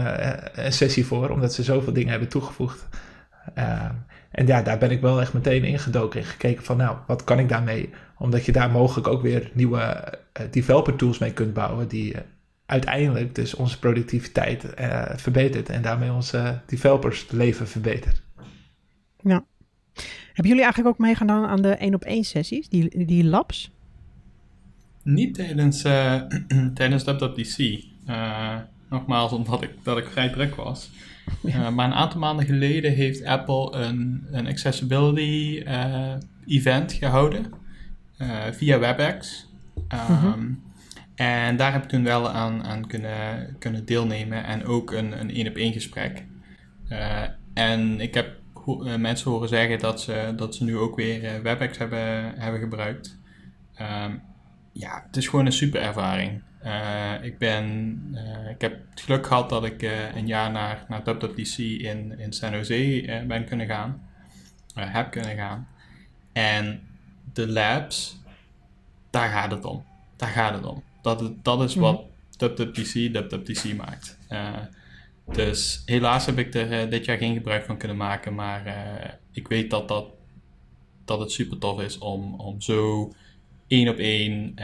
sessie 0.73 1.07
voor, 1.07 1.31
omdat 1.31 1.55
ze 1.55 1.63
zoveel 1.63 1.93
dingen 1.93 2.11
hebben 2.11 2.29
toegevoegd. 2.29 2.89
En 4.33 4.47
ja, 4.47 4.63
daar 4.63 4.79
ben 4.79 4.91
ik 4.91 5.01
wel 5.01 5.21
echt 5.21 5.33
meteen 5.33 5.65
ingedoken 5.65 6.21
en 6.21 6.27
gekeken 6.27 6.65
van, 6.65 6.77
nou, 6.77 6.97
wat 7.07 7.25
kan 7.25 7.39
ik 7.39 7.49
daarmee? 7.49 7.91
Omdat 8.19 8.45
je 8.45 8.53
daar 8.53 8.71
mogelijk 8.71 9.09
ook 9.09 9.23
weer 9.23 9.51
nieuwe 9.53 10.13
developer 10.51 10.97
tools 10.97 11.19
mee 11.19 11.33
kunt 11.33 11.55
bouwen, 11.55 11.89
die 11.89 12.15
uiteindelijk 12.73 13.35
dus 13.35 13.55
onze 13.55 13.79
productiviteit 13.79 14.67
verbetert 15.17 15.69
en 15.69 15.83
daarmee 15.83 16.13
onze 16.13 16.61
developers 16.67 17.31
leven 17.31 17.69
verbetert. 17.69 18.23
Ja. 19.23 19.45
Hebben 20.27 20.53
jullie 20.53 20.63
eigenlijk 20.63 20.95
ook 20.95 21.07
meegedaan 21.07 21.47
aan 21.47 21.63
de 21.63 21.71
1 21.71 21.95
op 21.95 22.03
1 22.03 22.25
sessies, 22.25 22.69
die, 22.69 23.07
die 23.07 23.25
labs? 23.25 23.71
Niet 25.03 25.35
tijdens, 25.35 25.85
uh, 25.85 26.23
tijdens 26.75 27.05
WWDC. 27.05 27.59
Uh, 28.09 28.57
nogmaals, 28.91 29.33
omdat 29.33 29.63
ik, 29.63 29.71
dat 29.83 29.99
ik 29.99 30.07
vrij 30.07 30.29
druk 30.29 30.55
was. 30.55 30.91
Uh, 31.43 31.71
maar 31.71 31.87
een 31.87 31.95
aantal 31.95 32.21
maanden 32.21 32.47
geleden 32.47 32.93
heeft 32.93 33.25
Apple 33.25 33.73
een, 33.73 34.27
een 34.31 34.47
accessibility 34.47 35.63
event 36.47 36.93
gehouden 36.93 37.47
via 38.53 38.79
WebEx. 38.79 39.47
Um, 40.35 40.63
En 41.23 41.57
daar 41.57 41.73
heb 41.73 41.83
ik 41.83 41.89
toen 41.89 42.05
wel 42.05 42.31
aan, 42.31 42.65
aan 42.65 42.87
kunnen, 42.87 43.57
kunnen 43.59 43.85
deelnemen 43.85 44.45
en 44.45 44.65
ook 44.65 44.91
een, 44.91 45.21
een 45.21 45.31
één-op-één 45.31 45.73
gesprek. 45.73 46.25
en 47.55 48.01
ik 48.01 48.15
heb 48.15 48.41
mensen 48.97 49.31
horen 49.31 49.49
zeggen 49.49 49.79
dat 49.79 50.01
ze, 50.01 50.33
dat 50.37 50.55
ze 50.55 50.65
nu 50.65 50.77
ook 50.77 50.97
weer 50.97 51.43
WebEx 51.43 51.79
hebben, 51.79 52.35
hebben 52.39 52.61
gebruikt. 52.61 53.19
Um, 53.81 54.23
ja, 54.73 55.03
het 55.07 55.17
is 55.17 55.29
gewoon 55.29 55.47
een 55.47 55.53
super 55.53 55.81
ervaring. 55.81 56.43
Ik, 57.23 57.39
ben, 57.39 57.99
ik 58.51 58.61
heb 58.61 58.79
het 58.91 59.01
geluk 59.01 59.27
gehad 59.27 59.49
dat 59.49 59.65
ik 59.65 59.83
een 60.15 60.27
jaar 60.27 60.51
naar, 60.51 60.85
naar 60.89 61.03
WWDC 61.05 61.59
in, 61.59 62.19
in 62.19 62.33
San 62.33 62.53
Jose 62.53 63.25
ben 63.29 63.45
kunnen 63.45 63.67
gaan. 63.67 64.03
heb 64.75 65.11
kunnen 65.11 65.37
gaan. 65.37 65.69
En 66.33 66.83
de 67.33 67.49
labs, 67.49 68.23
daar 69.11 69.29
gaat 69.31 69.51
het 69.51 69.65
om. 69.65 69.85
Daar 70.17 70.29
gaat 70.29 70.55
het 70.55 70.65
om. 70.65 70.83
Dat, 71.03 71.45
dat 71.45 71.63
is 71.63 71.75
wat 71.75 72.05
WWDC 72.39 73.13
WWDC 73.13 73.77
maakt. 73.77 74.19
dus 75.33 75.83
helaas 75.87 76.27
heb 76.27 76.39
ik 76.39 76.55
er 76.55 76.91
dit 76.91 77.05
jaar 77.05 77.19
geen 77.19 77.35
gebruik 77.35 77.65
van 77.65 77.77
kunnen 77.77 77.97
maken. 77.97 78.35
Maar 78.35 79.19
ik 79.33 79.49
weet 79.49 79.71
dat, 79.71 79.89
dat, 79.89 80.07
dat 81.05 81.21
het 81.21 81.33
super 81.33 81.59
tof 81.59 81.81
is 81.81 81.99
om, 81.99 82.35
om 82.35 82.61
zo 82.61 83.13
één 83.67 83.89
op 83.89 83.97
één 83.97 84.55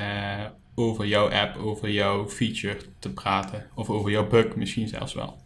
over 0.75 1.07
jouw 1.07 1.31
app, 1.31 1.57
over 1.57 1.91
jouw 1.91 2.29
feature 2.29 2.77
te 2.99 3.13
praten. 3.13 3.67
Of 3.75 3.91
over 3.91 4.11
jouw 4.11 4.27
bug 4.27 4.57
misschien 4.57 4.89
zelfs 4.89 5.15
wel. 5.15 5.39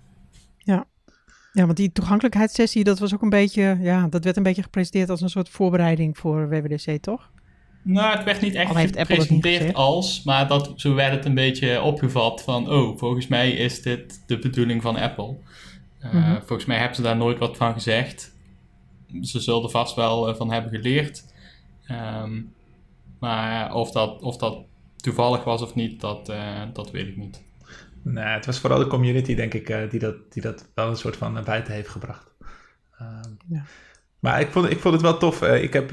Ja. 0.59 0.87
Ja, 1.52 1.64
want 1.64 1.76
die 1.76 1.92
toegankelijkheidssessie, 1.92 2.85
dat 2.85 2.98
was 2.98 3.14
ook 3.14 3.22
een 3.22 3.28
beetje, 3.28 3.78
ja, 3.81 4.07
dat 4.09 4.24
werd 4.24 4.37
een 4.37 4.42
beetje 4.42 4.62
gepresenteerd 4.62 5.11
als 5.11 5.20
een 5.20 5.28
soort 5.28 5.48
voorbereiding 5.48 6.18
voor 6.18 6.48
WWDC, 6.48 7.02
toch? 7.02 7.32
Nou, 7.83 8.16
het 8.16 8.25
werd 8.25 8.40
niet 8.40 8.55
echt 8.55 8.97
gepresenteerd 8.97 9.75
als, 9.75 10.23
maar 10.23 10.49
dat, 10.49 10.73
zo 10.77 10.95
werd 10.95 11.12
het 11.12 11.25
een 11.25 11.35
beetje 11.35 11.83
opgevat 11.83 12.42
van, 12.42 12.71
oh, 12.71 12.99
volgens 12.99 13.27
mij 13.27 13.51
is 13.51 13.83
dit 13.83 14.23
de 14.27 14.38
bedoeling 14.38 14.83
van 14.83 14.97
Apple. 14.97 15.37
Uh, 16.05 16.12
mm 16.12 16.23
-hmm. 16.23 16.38
Volgens 16.45 16.64
mij 16.64 16.79
hebben 16.79 16.97
ze 16.97 17.03
daar 17.03 17.16
nooit 17.16 17.38
wat 17.38 17.57
van 17.57 17.73
gezegd. 17.73 18.35
Ze 19.23 19.40
zullen 19.40 19.62
er 19.62 19.71
vast 19.71 19.95
wel 19.95 20.29
uh, 20.29 20.35
van 20.35 20.53
hebben 20.53 20.71
geleerd. 20.71 21.25
Um, 21.90 22.53
maar 23.18 23.75
of 23.75 23.90
dat, 23.90 24.23
of 24.23 24.37
dat 24.37 24.59
toevallig 24.97 25.45
was 25.45 25.62
of 25.62 25.75
niet, 25.75 26.01
dat, 26.01 26.29
uh, 26.29 26.62
dat 26.73 26.90
weet 26.90 27.09
ik 27.09 27.16
niet. 27.16 27.42
Nee, 28.03 28.25
het 28.25 28.47
was 28.47 28.59
vooral 28.59 28.79
de 28.79 28.87
community, 28.87 29.35
denk 29.35 29.55
ik, 29.55 29.68
uh, 29.68 29.90
die, 29.90 30.01
dat, 30.01 30.33
die 30.33 30.42
dat 30.42 30.68
wel 30.75 30.88
een 30.88 30.97
soort 30.97 31.16
van 31.16 31.33
naar 31.33 31.42
buiten 31.42 31.73
heeft 31.73 31.88
gebracht. 31.88 32.35
Uh, 33.01 33.21
ja. 33.49 33.64
Maar 34.22 34.40
ik 34.40 34.50
vond, 34.50 34.70
ik 34.70 34.80
vond 34.80 34.94
het 34.94 35.02
wel 35.02 35.18
tof. 35.18 35.42
Uh, 35.42 35.62
ik 35.62 35.72
heb 35.72 35.88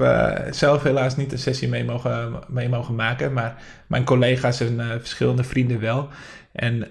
zelf 0.50 0.82
helaas 0.82 1.16
niet 1.16 1.32
een 1.32 1.38
sessie 1.38 1.68
mee 1.68 1.84
mogen, 1.84 2.38
mee 2.48 2.68
mogen 2.68 2.94
maken, 2.94 3.32
maar 3.32 3.62
mijn 3.86 4.04
collega's 4.04 4.60
en 4.60 4.76
verschillende 4.98 5.44
vrienden 5.44 5.80
wel. 5.80 6.08
En 6.52 6.88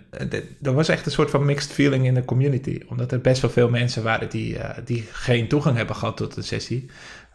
er 0.61 0.73
was 0.73 0.89
echt 0.89 1.05
een 1.05 1.11
soort 1.11 1.29
van 1.29 1.45
mixed 1.45 1.71
feeling 1.71 2.05
in 2.05 2.13
de 2.13 2.25
community, 2.25 2.79
omdat 2.87 3.11
er 3.11 3.21
best 3.21 3.41
wel 3.41 3.51
veel 3.51 3.69
mensen 3.69 4.03
waren 4.03 4.29
die, 4.29 4.57
die 4.85 5.07
geen 5.11 5.47
toegang 5.47 5.77
hebben 5.77 5.95
gehad 5.95 6.17
tot 6.17 6.35
de 6.35 6.41
sessie. 6.41 6.89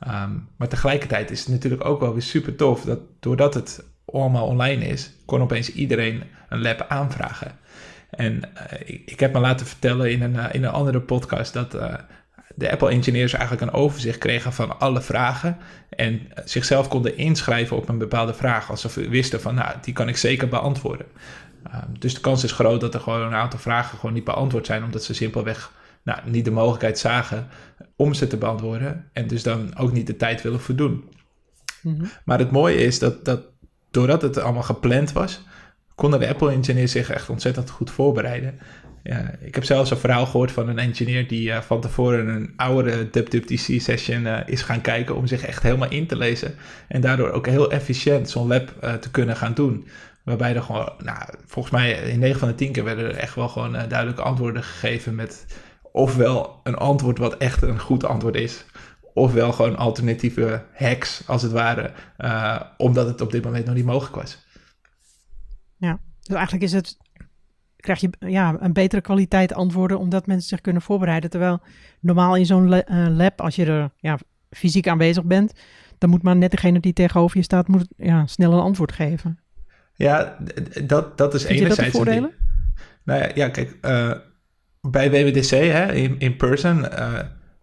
Um, 0.07 0.49
maar 0.57 0.69
tegelijkertijd 0.69 1.31
is 1.31 1.41
het 1.41 1.49
natuurlijk 1.49 1.85
ook 1.85 2.01
wel 2.01 2.13
weer 2.13 2.23
super 2.23 2.55
tof 2.57 2.85
dat 2.85 3.01
doordat 3.21 3.55
het 3.55 3.85
allemaal 4.05 4.47
online 4.47 4.87
is, 4.87 5.13
kon 5.27 5.43
opeens 5.43 5.73
iedereen 5.73 6.23
een 6.49 6.63
lab 6.63 6.87
aanvragen. 6.89 7.59
En 8.11 8.41
ik, 8.85 9.21
heb 9.21 9.33
me 9.33 9.39
laten 9.39 9.67
vertellen 9.67 10.11
in 10.11 10.23
een, 10.23 10.53
in 10.53 10.65
een 10.65 10.71
andere 10.71 11.01
podcast 11.01 11.53
dat 11.53 11.77
de 12.55 12.71
Apple 12.71 12.91
engineers 12.91 13.33
eigenlijk 13.33 13.63
een 13.63 13.79
overzicht 13.79 14.19
kregen 14.19 14.53
van 14.53 14.81
alle 14.81 15.03
vragen 15.03 15.57
en 15.89 16.21
zichzelf 16.45 16.89
konden 16.89 17.17
inschrijven 17.17 17.77
op 17.77 17.89
een 17.89 17.99
bepaalde 17.99 18.35
vraag, 18.35 18.71
alsof 18.71 18.93
ze 18.93 19.09
wisten 19.09 19.41
van, 19.41 19.55
nou, 19.55 19.75
die 19.83 19.95
kan 19.95 20.09
ik 20.09 20.17
zeker 20.17 20.49
beantwoorden. 20.49 21.07
Um, 21.75 21.99
dus 21.99 22.15
de 22.15 22.21
kans 22.21 22.45
is 22.45 22.53
groot 22.53 22.81
dat 22.81 22.95
er 22.95 23.01
gewoon 23.01 23.21
een 23.21 23.35
aantal 23.35 23.59
vragen 23.59 23.99
gewoon 23.99 24.15
niet 24.15 24.25
beantwoord 24.25 24.67
zijn, 24.67 24.85
omdat 24.85 25.05
ze 25.05 25.15
simpelweg 25.15 25.73
nou, 26.03 26.19
niet 26.25 26.45
de 26.45 26.51
mogelijkheid 26.51 26.99
zagen 26.99 27.49
om 27.97 28.15
ze 28.15 28.27
te 28.27 28.37
beantwoorden 28.37 29.09
en 29.13 29.27
dus 29.27 29.43
dan 29.43 29.79
ook 29.79 29.93
niet 29.93 30.07
de 30.07 30.17
tijd 30.17 30.43
willen 30.43 30.61
voldoen. 30.61 31.05
Mhm. 31.83 32.05
Maar 32.25 32.39
het 32.39 32.51
mooie 32.51 32.77
is 32.77 32.99
dat, 32.99 33.25
dat 33.25 33.41
doordat 33.91 34.23
het 34.23 34.39
allemaal 34.39 34.63
gepland 34.63 35.13
was, 35.13 35.43
konden 35.95 36.21
de 36.21 36.29
Apple-engineers 36.29 36.93
zich 36.93 37.11
echt 37.11 37.29
ontzettend 37.29 37.71
goed 37.71 37.91
voorbereiden. 37.91 38.59
Ja, 39.07 39.35
ik 39.41 39.55
heb 39.55 39.65
zelfs 39.65 39.91
een 39.91 39.97
verhaal 39.97 40.27
gehoord 40.27 40.53
van 40.53 40.69
een 40.69 40.79
engineer 40.79 41.29
die 41.29 41.49
uh, 41.49 41.61
van 41.61 41.81
tevoren 41.81 42.29
een 42.29 42.53
oudere 42.57 43.09
WWDC 43.13 43.81
session 43.81 44.27
uh, 44.27 44.39
is 44.47 44.63
gaan 44.63 44.81
kijken 44.81 45.17
om 45.17 45.27
zich 45.27 45.45
echt 45.45 45.63
helemaal 45.63 45.91
in 45.91 46.07
te 46.07 46.17
lezen. 46.17 46.55
En 46.89 47.01
daardoor 47.01 47.31
ook 47.31 47.47
heel 47.47 47.71
efficiënt 47.71 48.31
zo'n 48.31 48.47
lab 48.47 48.75
uh, 48.85 48.95
te 48.95 49.11
kunnen 49.11 49.37
gaan 49.37 49.55
doen. 49.55 49.89
Waarbij 50.23 50.55
er 50.55 50.63
gewoon, 50.63 50.93
nou, 50.99 51.19
volgens 51.47 51.75
mij 51.75 51.93
in 51.93 52.19
9 52.19 52.39
van 52.39 52.49
de 52.49 52.55
10 52.55 52.73
keer 52.73 52.85
werden 52.85 53.05
er 53.05 53.17
echt 53.17 53.35
wel 53.35 53.49
gewoon 53.49 53.73
duidelijke 53.73 54.23
antwoorden 54.23 54.63
gegeven 54.63 55.15
met 55.15 55.47
ofwel 55.93 56.61
een 56.63 56.77
antwoord 56.77 57.19
wat 57.19 57.37
echt 57.37 57.63
een 57.63 57.81
goed 57.81 58.05
antwoord 58.05 58.35
is, 58.35 58.65
ofwel 59.15 59.53
gewoon 59.53 59.77
alternatieve 59.77 60.65
hacks 60.75 61.23
als 61.27 61.43
het 61.43 61.53
ware, 61.53 61.93
omdat 62.77 63.07
het 63.07 63.21
op 63.21 63.33
dit 63.33 63.45
moment 63.45 63.67
nog 63.67 63.75
niet 63.75 63.85
mogelijk 63.85 64.15
was. 64.15 64.39
Ja, 65.77 66.01
dus 66.21 66.37
eigenlijk 66.37 66.65
is 66.65 66.73
het 66.73 66.97
krijg 67.85 68.01
je 68.01 68.11
ja, 68.19 68.57
een 68.61 68.73
betere 68.73 69.03
kwaliteit 69.03 69.55
antwoorden 69.55 69.99
omdat 69.99 70.27
mensen 70.27 70.49
zich 70.49 70.61
kunnen 70.61 70.83
voorbereiden. 70.83 71.31
Terwijl 71.31 71.61
normaal 72.01 72.37
in 72.37 72.47
zo'n 72.47 72.73
eh, 72.73 73.07
lab, 73.09 73.41
als 73.41 73.57
je 73.57 73.65
er 73.65 73.91
ja, 73.97 74.19
fysiek 74.51 74.89
aanwezig 74.89 75.25
bent, 75.25 75.53
dan 75.99 76.11
moet 76.11 76.23
maar 76.23 76.37
net 76.37 76.51
degene 76.51 76.81
die 76.81 76.93
tegenover 76.93 77.37
je 77.37 77.43
staat, 77.43 77.69
moet 77.69 77.87
ja, 77.97 78.27
snel 78.27 78.53
een 78.53 78.61
antwoord 78.61 78.93
geven. 78.93 79.39
Ja, 79.95 80.37
dat, 80.85 81.19
dat 81.19 81.35
is 81.35 81.45
Vind 81.45 81.61
enerzijds... 81.61 81.93
Je 81.93 81.99
dat 81.99 82.03
voordelen? 82.03 82.31
Nou 83.03 83.21
ja, 83.21 83.31
ja 83.35 83.49
kijk, 83.49 83.77
uh, 83.83 84.13
bij 84.81 85.11
WWDC, 85.11 85.51
hè, 85.51 85.93
in, 85.93 86.19
in 86.19 86.37
person, 86.37 86.79
uh, 86.79 87.19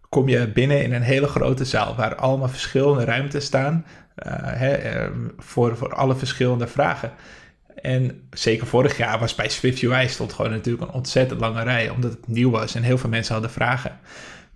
kom 0.08 0.28
je 0.28 0.48
binnen 0.48 0.82
in 0.82 0.92
een 0.92 1.02
hele 1.02 1.26
grote 1.26 1.64
zaal 1.64 1.96
waar 1.96 2.14
allemaal 2.14 2.48
verschillende 2.48 3.04
ruimtes 3.04 3.44
staan 3.44 3.84
hè, 4.42 4.78
voor, 5.36 5.76
voor 5.76 5.94
alle 5.94 6.16
verschillende 6.16 6.66
vragen. 6.66 7.10
En 7.74 8.28
zeker 8.30 8.66
vorig 8.66 8.96
jaar 8.96 9.18
was 9.18 9.34
bij 9.34 9.48
Swift 9.48 9.82
UI 9.82 10.08
stond 10.08 10.32
gewoon 10.32 10.50
natuurlijk 10.50 10.84
een 10.84 10.94
ontzettend 10.94 11.40
lange 11.40 11.62
rij, 11.62 11.90
omdat 11.90 12.10
het 12.10 12.28
nieuw 12.28 12.50
was 12.50 12.74
en 12.74 12.82
heel 12.82 12.98
veel 12.98 13.10
mensen 13.10 13.32
hadden 13.32 13.50
vragen. 13.52 13.98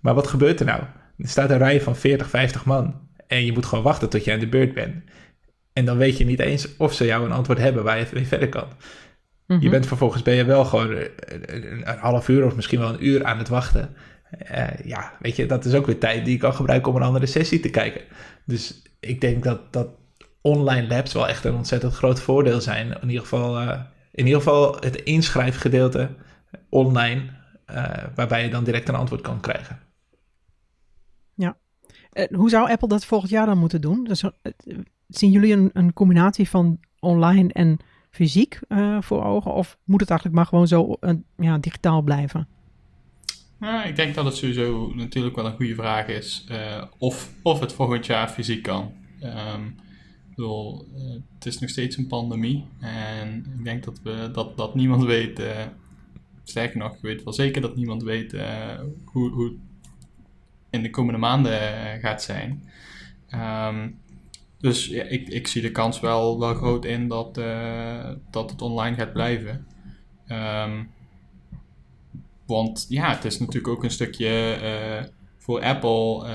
Maar 0.01 0.15
wat 0.15 0.27
gebeurt 0.27 0.61
er 0.61 0.67
nou? 0.67 0.81
Er 1.19 1.29
staat 1.29 1.51
een 1.51 1.59
rij 1.59 1.81
van 1.81 1.97
40, 1.97 2.29
50 2.31 2.65
man 2.65 2.95
en 3.27 3.45
je 3.45 3.53
moet 3.53 3.67
gewoon 3.67 3.85
wachten 3.85 4.09
tot 4.09 4.25
je 4.25 4.33
aan 4.33 4.39
de 4.39 4.49
beurt 4.49 4.75
bent. 4.75 4.95
En 5.73 5.85
dan 5.85 5.97
weet 5.97 6.19
je 6.19 6.25
niet 6.25 6.41
eens 6.41 6.77
of 6.77 6.93
ze 6.95 7.05
jou 7.05 7.25
een 7.25 7.33
antwoord 7.33 7.59
hebben 7.59 7.85
waar 7.85 7.99
je 7.99 8.07
mee 8.13 8.27
verder 8.27 8.49
kan. 8.49 8.69
Je 9.47 9.55
Mhm. 9.55 9.71
bent 9.71 9.87
vervolgens 9.87 10.23
ben 10.23 10.35
je 10.35 10.45
wel 10.45 10.65
gewoon 10.65 10.97
een, 11.47 11.85
half 11.99 12.29
uur 12.29 12.45
of 12.45 12.57
misschien 12.57 12.79
wel 12.79 12.89
een 12.89 13.07
uur 13.07 13.25
aan 13.25 13.39
het 13.39 13.49
wachten. 13.49 13.95
Uh, 14.53 14.67
ja, 14.85 15.13
weet 15.21 15.37
je, 15.37 15.47
dat 15.47 15.65
is 15.65 15.75
ook 15.75 15.87
weer 15.87 15.99
tijd 15.99 16.25
die 16.25 16.35
je 16.35 16.41
kan 16.41 16.55
gebruiken 16.55 16.91
om 16.93 16.97
een 16.97 17.07
andere 17.07 17.27
sessie 17.27 17.61
te 17.61 17.71
kijken. 17.71 18.01
Dus 18.45 18.83
ik 19.01 19.21
denk 19.21 19.43
dat, 19.45 19.73
dat 19.73 19.89
online 20.47 20.87
labs 20.87 21.13
wel 21.13 21.29
echt 21.29 21.45
een 21.45 21.55
ontzettend 21.55 21.95
groot 21.95 22.21
voordeel 22.21 22.61
zijn. 22.61 23.01
In 23.01 23.09
ieder 23.09 23.23
geval, 23.23 23.63
uh, 23.63 23.81
in 24.13 24.27
ieder 24.27 24.41
geval 24.41 24.77
het 24.81 24.97
inschrijfgedeelte 24.97 26.09
online, 26.69 27.23
uh, 27.71 27.85
waarbij 28.15 28.45
je 28.45 28.51
dan 28.51 28.65
direct 28.65 28.89
een 28.89 28.95
antwoord 28.95 29.21
kan 29.21 29.41
krijgen. 29.41 29.79
Ja. 31.35 31.57
Uh, 32.13 32.25
hoe 32.39 32.51
zou 32.51 32.71
Apple 32.71 32.89
dat 32.89 33.05
volgend 33.05 33.31
jaar 33.31 33.47
dan 33.47 33.59
moeten 33.59 33.81
doen? 33.81 34.05
Dus, 34.05 34.25
zien 35.09 35.31
jullie 35.31 35.53
een, 35.53 35.71
een, 35.73 35.93
combinatie 35.93 36.49
van 36.49 36.81
online 37.01 37.53
en 37.53 37.79
fysiek 38.11 38.61
uh, 38.69 39.01
voor 39.01 39.25
ogen? 39.25 39.53
Of 39.53 39.79
moet 39.85 40.01
het 40.01 40.11
eigenlijk 40.11 40.39
maar 40.39 40.49
gewoon 40.49 40.69
zo 40.69 40.97
ja, 41.37 41.59
digitaal 41.59 42.03
blijven? 42.03 42.49
Ja, 43.61 43.85
ik 43.85 43.97
denk 43.97 44.15
dat 44.15 44.25
het 44.25 44.37
sowieso 44.37 44.93
natuurlijk 44.95 45.37
wel 45.37 45.47
een 45.47 45.57
goede 45.57 45.75
vraag 45.75 46.07
is 46.07 46.47
uh, 46.51 46.83
of, 46.99 47.31
of 47.43 47.61
het 47.61 47.73
volgend 47.73 48.07
jaar 48.07 48.29
fysiek 48.29 48.63
kan. 48.63 48.93
Um, 49.23 49.67
ik 49.67 49.86
bedoel, 50.37 50.87
uh, 50.97 51.13
het 51.35 51.47
is 51.47 51.59
nog 51.59 51.71
steeds 51.71 51.97
een 51.97 52.07
pandemie 52.07 52.65
en 52.81 53.47
ik 53.59 53.65
denk 53.65 53.85
dat, 53.85 54.01
we, 54.03 54.31
dat, 54.33 54.57
dat 54.57 54.75
niemand 54.75 55.05
weet, 55.05 55.41
uh, 55.41 55.65
sterker 56.45 56.79
nog, 56.79 56.95
ik 56.95 57.01
weet 57.01 57.23
wel 57.23 57.33
zeker 57.33 57.63
dat 57.63 57.77
niemand 57.77 58.03
weet 58.03 58.33
hoe, 59.05 59.31
hoe 59.31 59.45
het 59.45 59.55
in 60.71 60.83
de 60.83 60.91
komende 60.91 61.19
maanden 61.19 61.61
gaat 62.01 62.23
zijn. 62.23 62.71
Um, 63.35 63.99
dus 64.59 64.89
ik, 64.89 65.29
ik 65.29 65.47
zie 65.47 65.63
de 65.63 65.71
kans 65.71 66.01
wel, 66.01 66.39
wel 66.39 66.55
groot 66.55 66.85
in 66.85 67.09
dat, 67.09 67.35
dat 68.31 68.51
het 68.51 68.63
online 68.63 68.97
gaat 68.97 69.13
blijven. 69.13 69.67
Um, 70.29 70.91
want 72.47 72.87
ja, 72.89 73.15
het 73.15 73.25
is 73.25 73.39
natuurlijk 73.39 73.69
ook 73.69 73.85
een 73.85 73.91
stukje 73.91 75.11
voor 75.37 75.63
Apple 75.63 76.27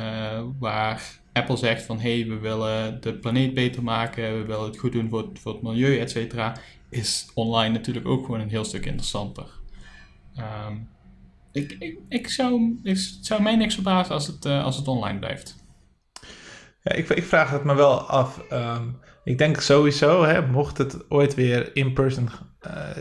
waar 0.59 1.20
Apple 1.33 1.57
zegt 1.57 1.83
van 1.83 1.99
hé, 1.99 2.19
hey, 2.19 2.29
we 2.29 2.39
willen 2.39 3.01
de 3.01 3.13
planeet 3.13 3.53
beter 3.53 3.83
maken, 3.83 4.37
we 4.37 4.45
willen 4.45 4.65
het 4.65 4.79
goed 4.79 4.91
doen 4.91 5.09
voor 5.09 5.27
het, 5.27 5.39
voor 5.39 5.53
het 5.53 5.61
milieu, 5.61 5.99
et 5.99 6.11
cetera. 6.11 6.57
Is 6.89 7.31
online 7.33 7.73
natuurlijk 7.73 8.07
ook 8.07 8.25
gewoon 8.25 8.39
een 8.39 8.49
heel 8.49 8.63
stuk 8.63 8.85
interessanter. 8.85 9.45
Um, 10.67 10.89
ik, 11.51 11.75
ik, 11.79 11.99
ik, 12.09 12.27
zou, 12.27 12.79
ik 12.83 12.97
zou 13.21 13.41
mij 13.41 13.55
niks 13.55 13.73
verbazen 13.73 14.13
als 14.13 14.27
het, 14.27 14.45
uh, 14.45 14.63
als 14.63 14.77
het 14.77 14.87
online 14.87 15.19
blijft. 15.19 15.55
Ja, 16.83 16.91
ik, 16.91 17.09
ik, 17.09 17.23
vraag 17.23 17.49
het 17.49 17.63
me 17.63 17.75
wel 17.75 17.99
af. 17.99 18.51
Um, 18.51 18.99
ik 19.23 19.37
denk 19.37 19.59
sowieso, 19.59 20.23
hè, 20.23 20.47
mocht 20.47 20.77
het 20.77 21.09
ooit 21.11 21.35
weer 21.35 21.75
in 21.75 21.93
person 21.93 22.25
uh, 22.25 22.33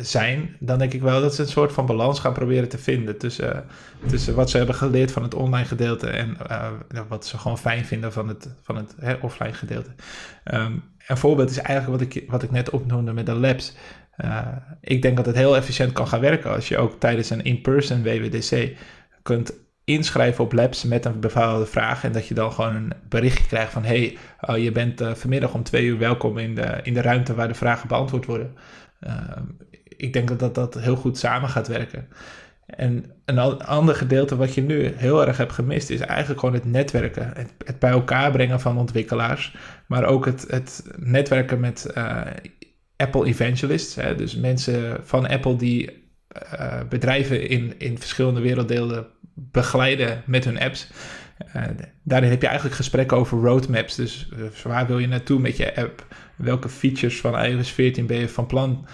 zijn, 0.01 0.57
dan 0.59 0.79
denk 0.79 0.92
ik 0.92 1.03
wel 1.03 1.20
dat 1.20 1.35
ze 1.35 1.42
een 1.42 1.49
soort 1.49 1.73
van 1.73 1.87
balans 1.87 2.20
gaan 2.20 2.33
proberen 2.33 2.68
te 2.68 2.79
vinden 2.79 3.18
tussen, 3.18 3.57
uh, 3.57 4.09
tussen 4.09 4.35
wat 4.35 4.51
ze 4.51 4.57
hebben 4.57 4.75
geleerd 4.75 5.12
van 5.12 5.23
het 5.23 5.35
online 5.35 5.66
gedeelte 5.66 6.07
en 6.07 6.37
uh, 6.51 6.70
wat 7.09 7.27
ze 7.27 7.38
gewoon 7.38 7.59
fijn 7.59 7.85
vinden 7.85 8.12
van 8.12 8.29
het, 8.29 8.55
van 8.62 8.77
het 8.77 8.94
hè, 9.01 9.14
offline 9.14 9.53
gedeelte. 9.53 9.90
Um, 10.44 10.83
een 11.07 11.16
voorbeeld 11.16 11.51
is 11.51 11.59
eigenlijk 11.59 12.01
wat 12.01 12.14
ik, 12.14 12.31
wat 12.31 12.42
ik 12.42 12.51
net 12.51 12.70
opnoemde 12.70 13.12
met 13.12 13.27
de 13.27 13.35
labs. 13.35 13.77
Ik 14.81 15.03
denk 15.03 15.16
dat 15.16 15.27
het 15.27 15.37
heel 15.37 15.57
efficiënt 15.57 15.92
kan 15.92 16.09
gaan 16.09 16.20
werken 16.20 16.51
als 16.51 16.68
je 16.68 16.79
ook 16.79 17.01
tijdens 17.01 17.31
een 17.31 17.44
in-person 17.44 18.03
WWDC 18.03 18.77
kunt 19.23 19.53
inschrijven 19.92 20.44
op 20.44 20.53
labs 20.53 20.85
met 20.85 21.05
een 21.05 21.20
bepaalde 21.20 21.66
vraag 21.66 22.05
en 22.05 22.12
dat 22.12 22.26
je 22.26 22.35
dan 22.35 22.53
gewoon 22.53 22.74
een 22.74 22.92
berichtje 23.09 23.46
krijgt 23.46 23.72
van 23.72 23.85
hey, 23.85 24.16
oh, 24.40 24.59
je 24.59 24.72
bent 24.72 25.00
uh, 25.00 25.14
vanmiddag 25.14 25.55
om 25.55 25.62
twee 25.62 25.85
uur 25.85 25.98
welkom 25.98 26.38
in 26.38 26.55
de, 26.55 26.81
in 26.83 26.94
de 26.94 27.03
ruimte 27.03 27.35
waar 27.35 27.48
de 27.48 27.55
vragen 27.55 27.88
beantwoord 27.88 28.26
worden. 28.26 28.57
Uh, 29.00 29.12
ik 29.96 30.12
denk 30.12 30.29
dat, 30.29 30.38
dat 30.38 30.55
dat 30.55 30.74
heel 30.74 30.96
goed 30.96 31.18
samen 31.18 31.48
gaat 31.48 31.68
werken. 31.68 32.09
En 32.66 33.05
een 33.24 33.38
ander 33.59 33.94
gedeelte 33.94 34.37
wat 34.37 34.55
je 34.55 34.62
nu 34.62 34.92
heel 34.96 35.26
erg 35.26 35.37
hebt 35.37 35.53
gemist 35.53 35.90
is 35.90 36.00
eigenlijk 36.00 36.40
gewoon 36.40 36.55
het 36.55 36.64
netwerken. 36.64 37.33
Het, 37.35 37.55
het 37.64 37.79
bij 37.79 37.90
elkaar 37.90 38.31
brengen 38.31 38.61
van 38.61 38.79
ontwikkelaars, 38.79 39.57
maar 39.87 40.05
ook 40.05 40.24
het, 40.24 40.44
het 40.48 40.85
netwerken 40.96 41.61
met 41.61 41.92
uh, 41.96 42.20
Apple 42.96 43.26
evangelists. 43.26 43.94
Hè? 43.94 44.14
Dus 44.14 44.37
mensen 44.37 44.98
van 45.03 45.29
Apple 45.29 45.57
die 45.57 45.99
uh, 46.37 46.81
bedrijven 46.88 47.49
in, 47.49 47.75
in 47.79 47.99
verschillende 47.99 48.40
werelddelen 48.40 49.07
begeleiden 49.35 50.23
met 50.27 50.45
hun 50.45 50.61
apps. 50.61 50.90
Uh, 51.57 51.62
daarin 52.03 52.31
heb 52.31 52.40
je 52.40 52.47
eigenlijk 52.47 52.77
gesprekken 52.77 53.16
over 53.16 53.38
roadmaps. 53.38 53.95
Dus 53.95 54.29
uh, 54.33 54.64
waar 54.64 54.87
wil 54.87 54.99
je 54.99 55.07
naartoe 55.07 55.40
met 55.40 55.57
je 55.57 55.77
app? 55.77 56.07
Welke 56.37 56.69
features 56.69 57.21
van 57.21 57.38
iOS 57.38 57.71
14 57.71 58.07
ben 58.07 58.19
je 58.19 58.29
van 58.29 58.47
plan 58.47 58.87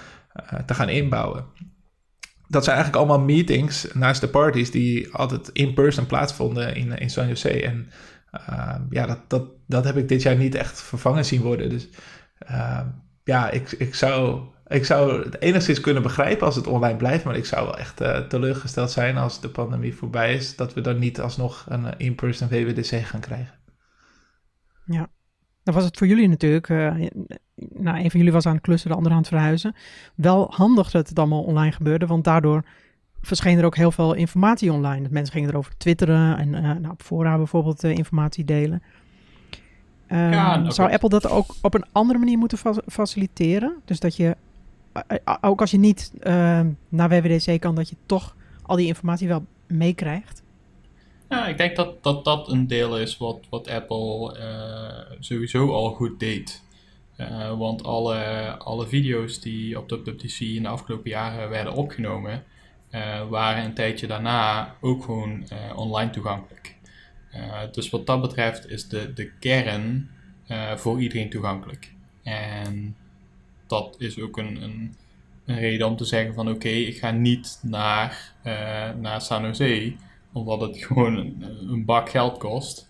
te 0.66 0.75
gaan 0.75 0.88
inbouwen? 0.88 1.44
Dat 2.49 2.64
zijn 2.64 2.77
eigenlijk 2.77 3.07
allemaal 3.07 3.27
meetings 3.27 3.92
naast 3.92 4.20
de 4.20 4.29
parties 4.29 4.70
die 4.70 5.12
altijd 5.12 5.49
in 5.49 5.75
person 5.75 6.07
plaatsvonden 6.07 6.75
in, 6.75 6.99
in 6.99 7.11
San 7.11 7.29
Jose. 7.29 7.62
En 7.62 7.90
ja, 8.90 9.07
dat, 9.07 9.18
dat, 9.29 9.49
dat 9.66 9.85
heb 9.85 9.96
ik 9.96 10.09
dit 10.09 10.22
jaar 10.22 10.37
niet 10.37 10.55
echt 10.55 10.83
vervangen 10.83 11.25
zien 11.25 11.42
worden. 11.42 11.70
Dus 11.70 11.88
ja, 13.25 13.51
ik, 13.51 13.70
ik 13.72 13.94
zou 13.94 14.40
ik 14.68 14.85
zou 14.85 15.24
het 15.24 15.40
enigszins 15.40 15.81
kunnen 15.81 16.02
begrijpen 16.02 16.46
als 16.46 16.57
het 16.57 16.66
online 16.66 16.96
blijft, 16.96 17.24
maar 17.24 17.37
ik 17.37 17.44
zou 17.44 17.66
wel 17.66 17.79
echt 17.79 18.00
uh, 18.00 18.18
teleurgesteld 18.18 18.90
zijn 18.90 19.16
als 19.16 19.40
de 19.40 19.48
pandemie 19.48 19.94
voorbij 19.94 20.35
is, 20.35 20.57
dat 20.57 20.74
we 20.74 20.81
dan 20.81 20.98
niet 20.98 21.20
alsnog 21.20 21.66
een 21.68 21.85
uh, 21.85 21.90
in-person 21.96 22.48
WWDC 22.48 23.05
gaan 23.05 23.20
krijgen. 23.20 23.55
Ja, 24.87 25.09
dan 25.62 25.74
was 25.74 25.85
het 25.85 25.96
voor 25.96 26.07
jullie 26.07 26.29
natuurlijk, 26.29 26.68
uh, 26.68 26.94
nou 27.55 27.96
een 27.96 28.11
van 28.11 28.18
jullie 28.18 28.33
was 28.33 28.46
aan 28.46 28.55
het 28.55 28.62
klussen, 28.62 28.90
de 28.90 28.96
andere 28.96 29.14
aan 29.14 29.20
het 29.20 29.31
verhuizen, 29.31 29.74
wel 30.14 30.46
handig 30.50 30.90
dat 30.90 31.09
het 31.09 31.18
allemaal 31.18 31.42
online 31.42 31.72
gebeurde, 31.72 32.07
want 32.07 32.24
daardoor 32.24 32.64
verscheen 33.20 33.59
er 33.59 33.64
ook 33.64 33.76
heel 33.76 33.92
veel 33.92 34.14
informatie 34.14 34.72
online. 34.72 35.02
Dat 35.02 35.11
mensen 35.11 35.33
gingen 35.33 35.50
erover 35.50 35.76
twitteren 35.76 36.38
en 36.38 36.50
nou, 36.50 36.88
op 36.90 37.02
fora 37.02 37.37
bijvoorbeeld 37.37 37.85
informatie 37.85 38.44
delen. 38.44 38.83
Um, 40.09 40.18
ja, 40.32 40.70
zou 40.70 40.93
Apple 40.93 41.09
dat 41.09 41.28
ook 41.28 41.55
op 41.62 41.74
een 41.74 41.84
andere 41.93 42.18
manier 42.18 42.38
moeten 42.38 42.59
fa 42.59 42.74
faciliteren? 42.86 43.76
Dus 43.84 44.01
dat 44.01 44.16
je 44.16 44.36
ook 45.40 45.61
als 45.61 45.70
je 45.70 45.78
niet 45.78 46.12
uh, 46.22 46.61
naar 46.88 47.09
WWDC 47.09 47.61
kan, 47.61 47.74
dat 47.74 47.88
je 47.88 47.97
toch 48.07 48.36
al 48.62 48.76
die 48.76 48.86
informatie 48.86 49.28
wel 49.28 49.44
meekrijgt? 49.66 50.42
Ja, 51.28 51.47
ik 51.47 51.57
denk 51.57 51.76
dat, 51.76 52.03
dat 52.03 52.24
dat 52.24 52.49
een 52.49 52.66
deel 52.66 52.99
is 52.99 53.16
wat, 53.16 53.47
wat 53.51 53.68
Apple 53.68 54.38
uh, 54.38 55.16
sowieso 55.20 55.72
al 55.72 55.90
goed 55.90 56.20
deed. 56.20 56.64
Want 57.59 57.84
alle, 57.84 58.18
alle 58.59 58.86
video's 58.86 59.40
die 59.40 59.78
op 59.78 59.90
WWDC 59.90 60.40
in 60.40 60.62
de 60.62 60.68
afgelopen 60.68 61.11
jaren 61.11 61.49
werden 61.49 61.72
opgenomen, 61.72 62.44
waren 63.28 63.64
een 63.64 63.74
tijdje 63.74 64.07
daarna 64.07 64.74
ook 64.80 65.05
gewoon 65.05 65.44
online 65.74 66.11
toegankelijk. 66.11 66.76
dus 67.72 67.90
wat 67.90 68.07
dat 68.07 68.20
betreft 68.20 68.70
is 68.70 68.88
de, 68.88 69.12
de 69.12 69.30
kern 69.38 70.11
voor 70.76 71.01
iedereen 71.01 71.30
toegankelijk. 71.30 71.92
En 72.22 72.97
dat 73.66 73.94
is 73.98 74.20
ook 74.20 74.36
een, 74.36 74.62
een 74.62 74.96
een 75.46 75.58
reden 75.58 75.86
om 75.86 75.96
te 75.96 76.04
zeggen 76.04 76.34
van 76.34 76.48
oké, 76.50 76.68
ik 76.68 76.98
ga 76.98 77.10
niet 77.10 77.58
naar, 77.62 78.32
naar 79.00 79.20
San 79.20 79.42
Jose, 79.42 79.94
omdat 80.32 80.60
het 80.60 80.76
gewoon 80.84 81.16
een, 81.68 81.84
bak 81.84 82.10
geld 82.10 82.38
kost 82.38 82.88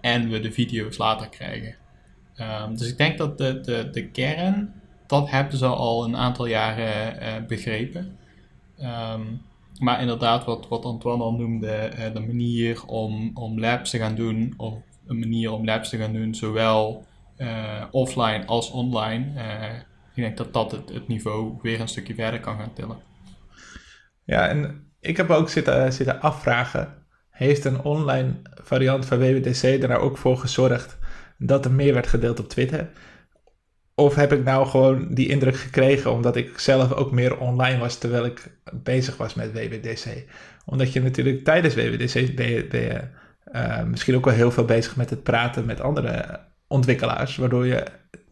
en 0.00 0.28
we 0.28 0.40
de 0.40 0.52
video's 0.52 0.98
later 0.98 1.28
krijgen. 1.28 1.74
Ehm, 2.34 2.74
dus 2.74 2.88
ik 2.88 2.98
denk 2.98 3.18
dat 3.18 3.38
de, 3.38 3.60
de, 3.60 3.88
de 3.90 4.08
kern, 4.08 4.72
dat 5.06 5.30
hebben 5.30 5.58
ze 5.58 5.66
al 5.66 6.04
een 6.04 6.16
aantal 6.16 6.46
jaren 6.46 7.46
begrepen. 7.46 8.16
Ehm, 8.78 9.22
maar 9.78 10.00
inderdaad, 10.00 10.44
wat, 10.44 10.68
wat 10.68 10.84
Antoine 10.84 11.22
al 11.22 11.32
noemde, 11.32 11.90
uh, 11.98 12.12
de 12.12 12.20
manier 12.20 12.86
om, 12.86 13.30
om 13.34 13.60
labs 13.60 13.90
te 13.90 13.98
gaan 13.98 14.14
doen, 14.14 14.54
of 14.56 14.74
een 15.06 15.18
manier 15.18 15.52
om 15.52 15.64
labs 15.64 15.88
te 15.88 15.96
gaan 15.96 16.12
doen, 16.12 16.34
zowel 16.34 17.04
uh, 17.40 17.84
offline 17.90 18.46
als 18.46 18.70
online. 18.70 19.26
Uh, 19.36 19.74
ik 20.14 20.22
denk 20.22 20.36
dat 20.36 20.52
dat 20.52 20.70
het, 20.72 20.88
het 20.88 21.08
niveau 21.08 21.58
weer 21.62 21.80
een 21.80 21.88
stukje 21.88 22.14
verder 22.14 22.40
kan 22.40 22.58
gaan 22.58 22.72
tillen. 22.72 22.98
Ja, 24.24 24.48
en 24.48 24.90
ik 25.00 25.16
heb 25.16 25.30
ook 25.30 25.48
zitten, 25.48 25.92
zitten 25.92 26.20
afvragen, 26.20 26.94
heeft 27.30 27.64
een 27.64 27.82
online 27.82 28.40
variant 28.62 29.06
van 29.06 29.18
WWDC 29.18 29.62
er 29.62 29.88
nou 29.88 30.00
ook 30.00 30.16
voor 30.18 30.36
gezorgd 30.36 30.98
dat 31.38 31.64
er 31.64 31.72
meer 31.72 31.94
werd 31.94 32.06
gedeeld 32.06 32.40
op 32.40 32.48
Twitter? 32.48 32.90
Of 33.94 34.14
heb 34.14 34.32
ik 34.32 34.44
nou 34.44 34.66
gewoon 34.66 35.14
die 35.14 35.28
indruk 35.28 35.56
gekregen 35.56 36.12
omdat 36.12 36.36
ik 36.36 36.58
zelf 36.58 36.92
ook 36.92 37.10
meer 37.10 37.38
online 37.38 37.78
was 37.78 37.98
terwijl 37.98 38.24
ik 38.24 38.58
bezig 38.72 39.16
was 39.16 39.34
met 39.34 39.52
WWDC? 39.52 40.24
Omdat 40.66 40.92
je 40.92 41.02
natuurlijk 41.02 41.44
tijdens 41.44 41.74
WWDC 41.74 42.36
ben 42.36 42.48
je, 42.48 43.00
misschien 43.86 44.16
ook 44.16 44.24
wel 44.24 44.34
heel 44.34 44.50
veel 44.50 44.64
bezig 44.64 44.96
met 44.96 45.10
het 45.10 45.22
praten 45.22 45.66
met 45.66 45.80
andere 45.80 46.48
ontwikkelaars, 46.70 47.36
waardoor 47.36 47.66
je 47.66 47.86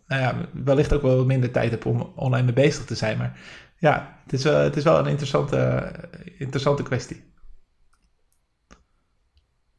nou 0.07 0.23
ja, 0.23 0.49
wellicht 0.65 0.93
ook 0.93 1.03
wel 1.03 1.25
minder 1.25 1.51
tijd 1.51 1.71
hebt 1.71 1.87
om 1.87 2.01
online 2.01 2.45
mee 2.45 2.55
bezig 2.55 2.85
te 2.85 2.95
zijn. 2.95 3.19
Maar 3.19 3.41
ja, 3.77 4.21
het 4.23 4.33
is, 4.33 4.45
wel, 4.45 4.61
het 4.61 4.77
is 4.77 4.85
wel 4.85 4.99
een 4.99 5.07
interessante, 5.07 5.91
interessante 6.39 6.83
kwestie. 6.83 7.33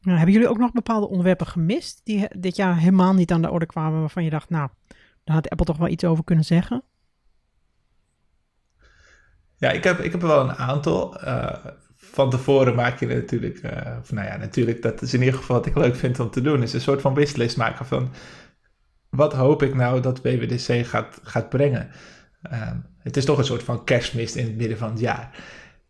Nou, 0.00 0.16
hebben 0.16 0.34
jullie 0.34 0.48
ook 0.48 0.58
nog 0.58 0.72
bepaalde 0.72 1.08
onderwerpen 1.08 1.46
gemist 1.46 2.00
die 2.04 2.28
dit 2.38 2.56
jaar 2.56 2.78
helemaal 2.78 3.14
niet 3.14 3.32
aan 3.32 3.42
de 3.42 3.50
orde 3.50 3.66
kwamen, 3.66 4.00
waarvan 4.00 4.24
je 4.24 4.30
dacht, 4.30 4.50
nou, 4.50 4.68
daar 5.24 5.34
had 5.34 5.48
Apple 5.48 5.66
toch 5.66 5.76
wel 5.76 5.88
iets 5.88 6.04
over 6.04 6.24
kunnen 6.24 6.44
zeggen? 6.44 6.82
Ja, 9.56 9.70
ik 9.70 9.84
heb, 9.84 9.98
ik 9.98 10.12
heb 10.12 10.22
er 10.22 10.28
wel 10.28 10.40
een 10.40 10.56
aantal. 10.56 11.24
Uh, 11.24 11.54
van 12.10 12.30
tevoren 12.30 12.74
maak 12.74 13.00
je 13.00 13.06
natuurlijk, 13.06 13.62
uh, 13.62 13.98
of 14.00 14.12
nou 14.12 14.26
ja, 14.26 14.36
natuurlijk, 14.36 14.82
dat 14.82 15.02
is 15.02 15.14
in 15.14 15.22
ieder 15.22 15.38
geval 15.38 15.56
wat 15.56 15.66
ik 15.66 15.76
leuk 15.76 15.96
vind 15.96 16.20
om 16.20 16.30
te 16.30 16.40
doen, 16.40 16.62
is 16.62 16.72
een 16.72 16.80
soort 16.80 17.00
van 17.00 17.14
wishlist 17.14 17.56
maken 17.56 17.86
van 17.86 18.10
wat 19.10 19.32
hoop 19.32 19.62
ik 19.62 19.74
nou 19.74 20.00
dat 20.00 20.22
WWDC 20.22 20.86
gaat, 20.86 21.20
gaat 21.22 21.48
brengen. 21.48 21.90
Uh, 22.52 22.70
het 22.98 23.16
is 23.16 23.24
toch 23.24 23.38
een 23.38 23.44
soort 23.44 23.62
van 23.62 23.84
kerstmist 23.84 24.34
in 24.34 24.44
het 24.44 24.56
midden 24.56 24.78
van 24.78 24.90
het 24.90 25.00
jaar. 25.00 25.30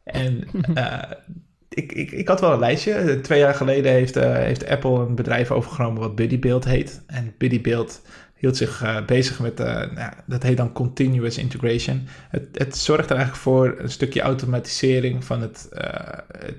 En 0.05 0.49
uh, 0.75 1.03
ik, 1.83 1.93
ik, 1.93 2.11
ik 2.11 2.29
had 2.29 2.41
wel 2.41 2.53
een 2.53 2.59
lijstje. 2.59 3.21
Twee 3.21 3.39
jaar 3.39 3.55
geleden 3.55 3.93
heeft, 3.93 4.15
heeft 4.15 4.69
Apple 4.69 4.99
een 4.99 5.15
bedrijf 5.15 5.51
overgenomen 5.51 6.01
wat 6.01 6.15
BuddyBuild 6.15 6.65
heet. 6.65 7.03
En 7.07 7.35
BuddyBuild 7.39 8.03
hield 8.35 8.57
zich 8.57 8.83
uh, 8.83 9.05
bezig 9.05 9.41
met, 9.41 9.59
nou, 9.59 10.13
dat 10.27 10.43
heet 10.43 10.57
dan 10.57 10.73
continuous 10.73 11.39
integration. 11.39 12.09
Het, 12.29 12.49
het, 12.53 12.77
zorgt 12.77 13.11
er 13.11 13.17
eigenlijk 13.17 13.43
voor 13.43 13.75
een 13.79 13.91
stukje 13.91 14.21
automatisering 14.21 15.25
van 15.25 15.41
het, 15.41 15.69
uh, 15.73 15.83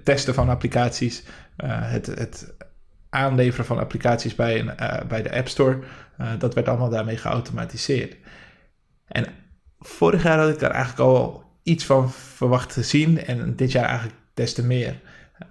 testen 0.04 0.34
van 0.34 0.50
applicaties, 0.50 1.24
het, 1.66 2.06
het, 2.06 2.54
aanleveren 3.10 3.66
van 3.66 3.80
applicaties 3.80 4.36
bij, 4.36 4.60
een, 4.60 4.72
bij 5.08 5.22
de 5.22 5.36
App 5.36 5.48
Store. 5.48 5.80
Dat 6.38 6.54
werd 6.54 6.68
allemaal 6.68 6.90
daarmee 6.90 7.18
geautomatiseerd. 7.18 8.16
En 9.08 9.26
vorig 9.80 10.24
jaar 10.24 10.40
had 10.40 10.50
ik 10.50 10.60
daar 10.60 10.72
eigenlijk 10.72 11.10
al 11.10 11.44
iets 11.64 11.86
van 11.86 12.12
verwacht 12.12 12.74
te 12.74 12.84
zien 12.84 13.26
en 13.26 13.56
dit 13.56 13.72
jaar 13.72 13.86
eigenlijk 13.86 14.18
des 14.34 14.54
te 14.54 14.66
meer. 14.66 15.00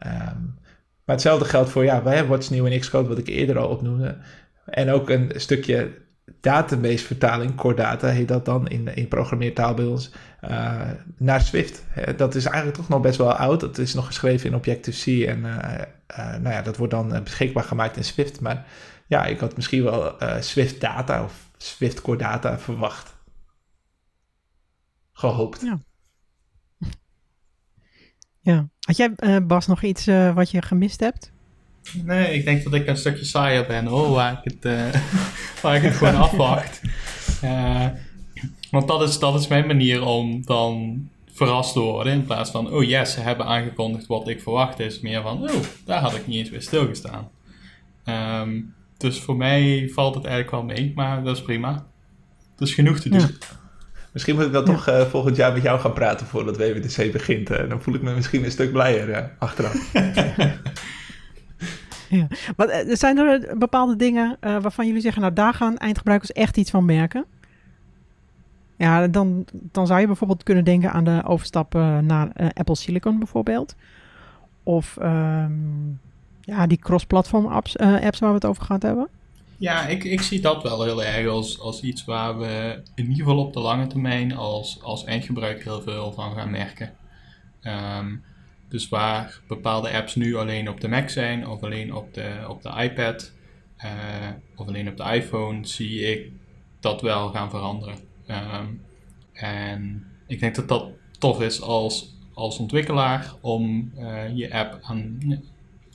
Um, 0.07 0.59
maar 1.05 1.19
hetzelfde 1.19 1.45
geldt 1.45 1.71
voor, 1.71 1.85
ja, 1.85 2.03
wij 2.03 2.15
hebben 2.15 2.33
What's 2.33 2.51
New 2.51 2.67
in 2.67 2.81
Xcode, 2.81 3.09
wat 3.09 3.19
ik 3.19 3.29
eerder 3.29 3.59
al 3.59 3.69
opnoemde. 3.69 4.17
En 4.65 4.91
ook 4.91 5.11
een 5.11 5.33
stukje 5.35 5.91
database 6.41 7.05
vertaling, 7.05 7.55
core 7.55 7.75
data 7.75 8.09
heet 8.09 8.29
dat 8.29 8.45
dan 8.45 8.69
in, 8.69 8.95
in 8.95 9.09
programmeertaal 9.09 9.75
bij 9.75 9.85
ons, 9.85 10.13
uh, 10.45 10.91
naar 11.17 11.41
Swift. 11.41 11.85
Dat 12.17 12.35
is 12.35 12.45
eigenlijk 12.45 12.77
toch 12.77 12.89
nog 12.89 13.01
best 13.01 13.19
wel 13.19 13.33
oud. 13.33 13.61
Dat 13.61 13.79
is 13.79 13.95
nog 13.95 14.07
geschreven 14.07 14.49
in 14.49 14.57
Objective-C 14.57 15.07
en 15.29 15.39
uh, 15.39 15.57
uh, 16.19 16.37
nou 16.37 16.49
ja, 16.49 16.63
dat 16.63 16.77
wordt 16.77 16.93
dan 16.93 17.23
beschikbaar 17.23 17.65
gemaakt 17.65 17.97
in 17.97 18.05
Swift. 18.05 18.41
Maar 18.41 18.67
ja, 19.07 19.25
ik 19.25 19.41
had 19.41 19.57
misschien 19.57 19.83
wel 19.83 20.17
Swift 20.41 20.81
data 20.81 21.25
of 21.25 21.51
Swift 21.57 22.01
core 22.01 22.19
data 22.19 22.59
verwacht. 22.59 23.19
Gehoopt. 25.13 25.61
Ja. 25.61 25.79
ja. 28.41 28.69
Had 28.81 28.97
jij, 28.97 29.47
Bas, 29.47 29.67
nog 29.67 29.83
iets 29.83 30.05
wat 30.35 30.51
je 30.51 30.63
gemist 30.63 31.01
hebt? 31.01 31.33
Nee, 32.05 32.35
ik 32.35 32.45
denk 32.45 32.65
dat 32.65 32.75
ik 32.75 32.87
een 32.87 32.97
stukje 32.97 33.25
saaier 33.25 33.67
ben 33.67 33.87
hoor, 33.87 34.11
waar 34.11 34.33
ik 34.33 34.53
het, 34.53 34.65
uh, 34.65 35.03
waar 35.63 35.77
ik 35.77 35.83
het 35.83 35.95
gewoon 35.95 36.17
afwacht. 36.17 36.81
Uh, 37.45 37.87
want 38.71 38.89
dat 38.89 39.03
is, 39.03 39.19
dat 39.19 39.41
is 39.41 39.49
mijn 39.49 39.67
manier 39.67 40.05
om 40.05 40.45
dan 40.45 41.03
verrast 41.33 41.73
te 41.73 41.81
worden. 41.81 42.13
In 42.13 42.25
plaats 42.25 42.51
van, 42.51 42.73
oh 42.73 42.85
yes, 42.85 43.13
ze 43.13 43.21
hebben 43.21 43.47
aangekondigd 43.47 44.07
wat 44.07 44.29
ik 44.29 44.43
verwacht. 44.43 44.81
Is 44.81 45.01
meer 45.01 45.23
van, 45.23 45.43
oh, 45.43 45.57
daar 45.85 46.01
had 46.01 46.15
ik 46.15 46.27
niet 46.27 46.39
eens 46.39 46.51
bij 46.51 46.61
stilgestaan. 46.61 47.31
Um, 48.05 48.75
dus 48.97 49.21
voor 49.21 49.37
mij 49.37 49.91
valt 49.93 50.15
het 50.15 50.25
eigenlijk 50.25 50.55
wel 50.55 50.77
mee, 50.77 50.93
maar 50.95 51.25
dat 51.25 51.37
is 51.37 51.43
prima. 51.43 51.87
Dus 52.57 52.75
genoeg 52.75 52.99
te 52.99 53.09
doen. 53.09 53.19
Ja. 53.19 53.29
Misschien 54.13 54.35
moet 54.35 54.45
ik 54.47 54.53
dan 54.53 54.65
ja. 54.65 54.73
toch 54.73 54.89
uh, 54.89 55.07
volgend 55.07 55.37
jaar 55.37 55.53
met 55.53 55.63
jou 55.63 55.81
gaan 55.81 55.93
praten 55.93 56.27
voordat 56.27 56.57
WWDC 56.57 57.13
begint. 57.13 57.49
dan 57.49 57.83
voel 57.83 57.95
ik 57.95 58.03
me 58.03 58.15
misschien 58.15 58.45
een 58.45 58.51
stuk 58.51 58.73
blijer 58.73 59.35
achteraf. 59.39 59.93
Ja. 62.19 62.27
Maar 62.57 62.69
eh, 62.69 62.95
zijn 62.95 63.19
er 63.19 63.59
bepaalde 63.59 63.97
dingen 63.97 64.37
uh, 64.41 64.63
waarvan 64.63 64.87
jullie 64.87 65.01
zeggen, 65.01 65.23
nou 65.23 65.35
daar 65.35 65.55
gaan 65.55 65.77
eindgebruikers 65.77 66.33
echt 66.33 66.57
iets 66.57 66.71
van 66.71 66.85
merken? 66.85 67.25
Ja, 68.77 69.09
dan, 69.09 69.45
dan 69.53 69.87
zou 69.87 70.01
je 70.01 70.07
bijvoorbeeld 70.07 70.43
kunnen 70.43 70.65
denken 70.65 70.93
aan 70.93 71.05
de 71.05 71.23
overstap 71.25 71.73
naar 72.01 72.33
Apple 72.55 72.77
Silicon 72.77 73.19
bijvoorbeeld. 73.19 73.75
Of 74.63 74.97
um, 75.03 76.01
ja, 76.41 76.67
die 76.67 76.79
cross-platform 76.79 77.47
apps, 77.47 77.79
apps 77.79 78.19
waar 78.19 78.29
we 78.29 78.35
het 78.35 78.47
over 78.47 78.65
gehad 78.65 78.83
hebben. 78.83 79.09
Ja, 79.57 79.87
ik, 79.87 80.05
ik 80.05 80.21
zie 80.21 80.41
dat 80.41 80.63
wel 80.63 80.85
heel 80.85 81.05
erg 81.05 81.29
als, 81.29 81.61
als 81.61 81.81
iets 81.81 82.05
waar 82.05 82.39
we 82.39 82.83
in 82.95 83.05
ieder 83.09 83.25
geval 83.25 83.39
op 83.39 83.53
de 83.53 83.61
lange 83.61 83.87
termijn 83.87 84.37
als, 84.37 84.83
als 84.83 85.05
eindgebruiker 85.05 85.65
heel 85.65 85.83
veel 85.83 86.13
van 86.13 86.35
gaan 86.35 86.51
merken. 86.51 86.93
Um, 87.63 88.23
dus 88.71 88.89
waar 88.89 89.41
bepaalde 89.49 89.91
apps 89.91 90.15
nu 90.15 90.37
alleen 90.37 90.69
op 90.69 90.81
de 90.81 90.89
Mac 90.89 91.09
zijn 91.09 91.49
of 91.49 91.63
alleen 91.63 91.95
op 91.95 92.15
de, 92.15 92.45
op 92.49 92.63
de 92.63 92.73
iPad 92.83 93.33
uh, 93.85 93.91
of 94.57 94.67
alleen 94.67 94.89
op 94.89 94.97
de 94.97 95.13
iPhone, 95.15 95.67
zie 95.67 96.01
ik 96.01 96.33
dat 96.81 97.03
wel 97.03 97.29
gaan 97.29 97.51
veranderen. 97.51 97.95
Um, 98.29 98.83
en 99.33 100.07
ik 100.27 100.41
denk 100.41 100.55
dat 100.55 100.69
dat 100.69 100.89
tof 101.19 101.41
is 101.41 101.61
als, 101.61 102.17
als 102.35 102.59
ontwikkelaar 102.59 103.35
om 103.41 103.93
uh, 103.99 104.37
je 104.37 104.55
app 104.55 104.79
aan, 104.83 105.19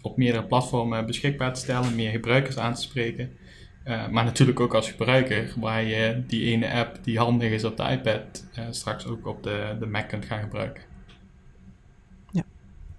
op 0.02 0.18
meerdere 0.18 0.44
platformen 0.44 1.06
beschikbaar 1.06 1.54
te 1.54 1.60
stellen, 1.60 1.96
meer 1.96 2.12
gebruikers 2.12 2.58
aan 2.58 2.74
te 2.74 2.82
spreken. 2.82 3.32
Uh, 3.86 4.08
maar 4.08 4.24
natuurlijk 4.24 4.60
ook 4.60 4.74
als 4.74 4.90
gebruiker, 4.92 5.54
waar 5.60 5.84
je 5.84 6.24
die 6.28 6.52
ene 6.52 6.74
app 6.74 7.04
die 7.04 7.18
handig 7.18 7.52
is 7.52 7.64
op 7.64 7.78
de 7.78 7.84
iPad, 7.84 8.48
straks 8.70 9.06
ook 9.06 9.28
op 9.28 9.44
de, 9.44 9.76
de 9.80 9.86
Mac 9.86 10.08
kunt 10.08 10.26
gaan 10.26 10.42
gebruiken. 10.42 10.84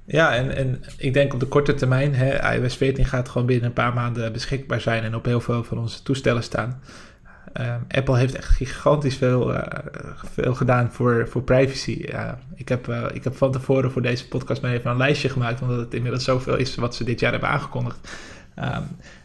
Ja, 0.06 0.34
en, 0.34 0.56
en 0.56 0.82
ik 0.98 1.14
denk 1.14 1.34
op 1.34 1.40
de 1.40 1.46
korte 1.46 1.74
termijn, 1.74 2.14
hè, 2.14 2.54
iOS 2.54 2.76
14 2.76 3.04
gaat 3.04 3.28
gewoon 3.28 3.46
binnen 3.46 3.66
een 3.66 3.72
paar 3.72 3.94
maanden 3.94 4.32
beschikbaar 4.32 4.80
zijn 4.80 5.02
en 5.02 5.14
op 5.14 5.24
heel 5.24 5.40
veel 5.40 5.64
van 5.64 5.78
onze 5.78 6.02
toestellen 6.02 6.42
staan. 6.42 6.80
Um, 7.60 7.84
Apple 7.88 8.18
heeft 8.18 8.34
echt 8.34 8.48
gigantisch 8.48 9.16
veel, 9.16 9.54
uh, 9.54 9.62
veel 10.32 10.54
gedaan 10.54 10.92
voor, 10.92 11.28
voor 11.28 11.42
privacy. 11.42 12.04
Ik, 12.54 12.68
heb, 12.68 12.88
uh, 12.88 13.04
ik 13.12 13.24
heb 13.24 13.36
van 13.36 13.52
tevoren 13.52 13.90
voor 13.90 14.02
deze 14.02 14.28
podcast 14.28 14.62
maar 14.62 14.72
even 14.72 14.90
een 14.90 14.96
lijstje 14.96 15.28
gemaakt, 15.28 15.62
omdat 15.62 15.78
het 15.78 15.94
inmiddels 15.94 16.24
zoveel 16.24 16.56
is 16.56 16.74
wat 16.74 16.94
ze 16.94 17.04
dit 17.04 17.20
jaar 17.20 17.30
hebben 17.30 17.48
aangekondigd. 17.48 18.10
Um, 18.58 18.64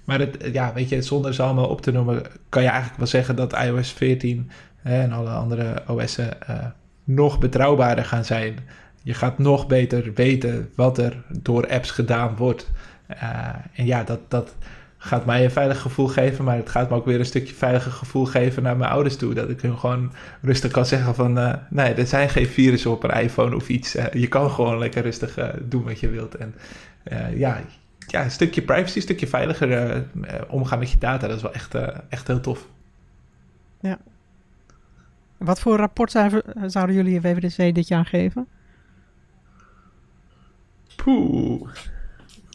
maar 0.06 0.20
het, 0.20 0.50
ja, 0.52 0.74
weet 0.74 0.90
je, 0.90 1.02
zonder 1.02 1.34
ze 1.34 1.42
allemaal 1.42 1.68
op 1.68 1.82
te 1.82 1.92
noemen, 1.92 2.22
kan 2.50 2.62
je 2.62 2.68
eigenlijk 2.68 2.98
wel 2.98 3.08
zeggen 3.08 3.36
dat 3.36 3.54
iOS 3.54 3.92
14 3.92 4.52
en 4.84 5.12
alle 5.12 5.30
andere 5.30 5.84
OS'en 5.88 6.38
nog 7.04 7.40
betrouwbaarder 7.40 8.06
gaan 8.06 8.26
zijn 8.26 8.60
je 9.04 9.14
gaat 9.14 9.38
nog 9.38 9.68
beter 9.68 10.14
weten 10.14 10.70
wat 10.76 10.98
er 10.98 11.24
door 11.42 11.68
apps 11.68 11.92
gedaan 11.92 12.36
wordt. 12.36 12.72
Uh, 13.10 13.48
en 13.74 13.86
ja, 13.86 14.04
dat, 14.04 14.20
dat 14.28 14.56
gaat 14.98 15.26
mij 15.26 15.44
een 15.44 15.52
veilig 15.52 15.82
gevoel 15.82 16.08
geven, 16.08 16.46
maar 16.46 16.56
het 16.56 16.70
gaat 16.70 16.90
me 16.90 16.96
ook 16.96 17.06
weer 17.06 17.20
een 17.20 17.26
stukje 17.26 17.54
veiliger 17.54 17.92
gevoel 17.92 18.26
geven 18.26 18.64
naar 18.64 18.78
mijn 18.78 18.92
ouders 18.92 19.18
toe. 19.18 19.34
Dat 19.34 19.50
ik 19.50 19.62
hun 19.62 19.78
gewoon 19.78 20.12
rustig 20.42 20.72
kan 20.72 20.86
zeggen 20.86 21.16
van, 21.16 21.38
uh, 21.38 21.54
nee, 21.70 21.94
er 21.94 22.08
zijn 22.08 22.30
geen 22.30 22.48
virussen 22.48 22.92
op 22.92 23.04
een 23.04 23.22
iPhone 23.22 23.56
of 23.56 23.70
iets. 23.70 23.96
Uh, 23.96 24.06
je 24.14 24.28
kan 24.28 24.52
gewoon 24.52 24.78
lekker 24.78 25.02
rustig 25.02 25.38
doen 25.62 25.84
wat 25.84 26.00
je 26.00 26.10
wilt. 26.10 26.36
En 26.36 26.56
ja, 27.36 27.62
ja, 28.08 28.24
een 28.24 28.32
stukje 28.32 28.62
privacy, 28.62 28.96
een 28.96 29.02
stukje 29.02 29.28
veiliger 29.28 30.04
omgaan 30.48 30.80
met 30.80 30.92
je 30.92 30.98
data, 30.98 31.28
dat 31.28 31.36
is 31.36 31.42
wel 31.42 31.54
echt, 31.54 31.76
echt 32.10 32.28
heel 32.28 32.40
tof. 32.40 32.68
Ja, 33.80 33.98
Wat 35.38 35.60
voor 35.60 35.78
rapportcijfer 35.78 36.44
zouden 36.66 36.96
jullie 36.96 37.22
WWDC 37.22 37.76
dit 37.76 37.88
jaar 37.88 38.06
geven? 38.06 38.48
Poeh. 41.04 41.70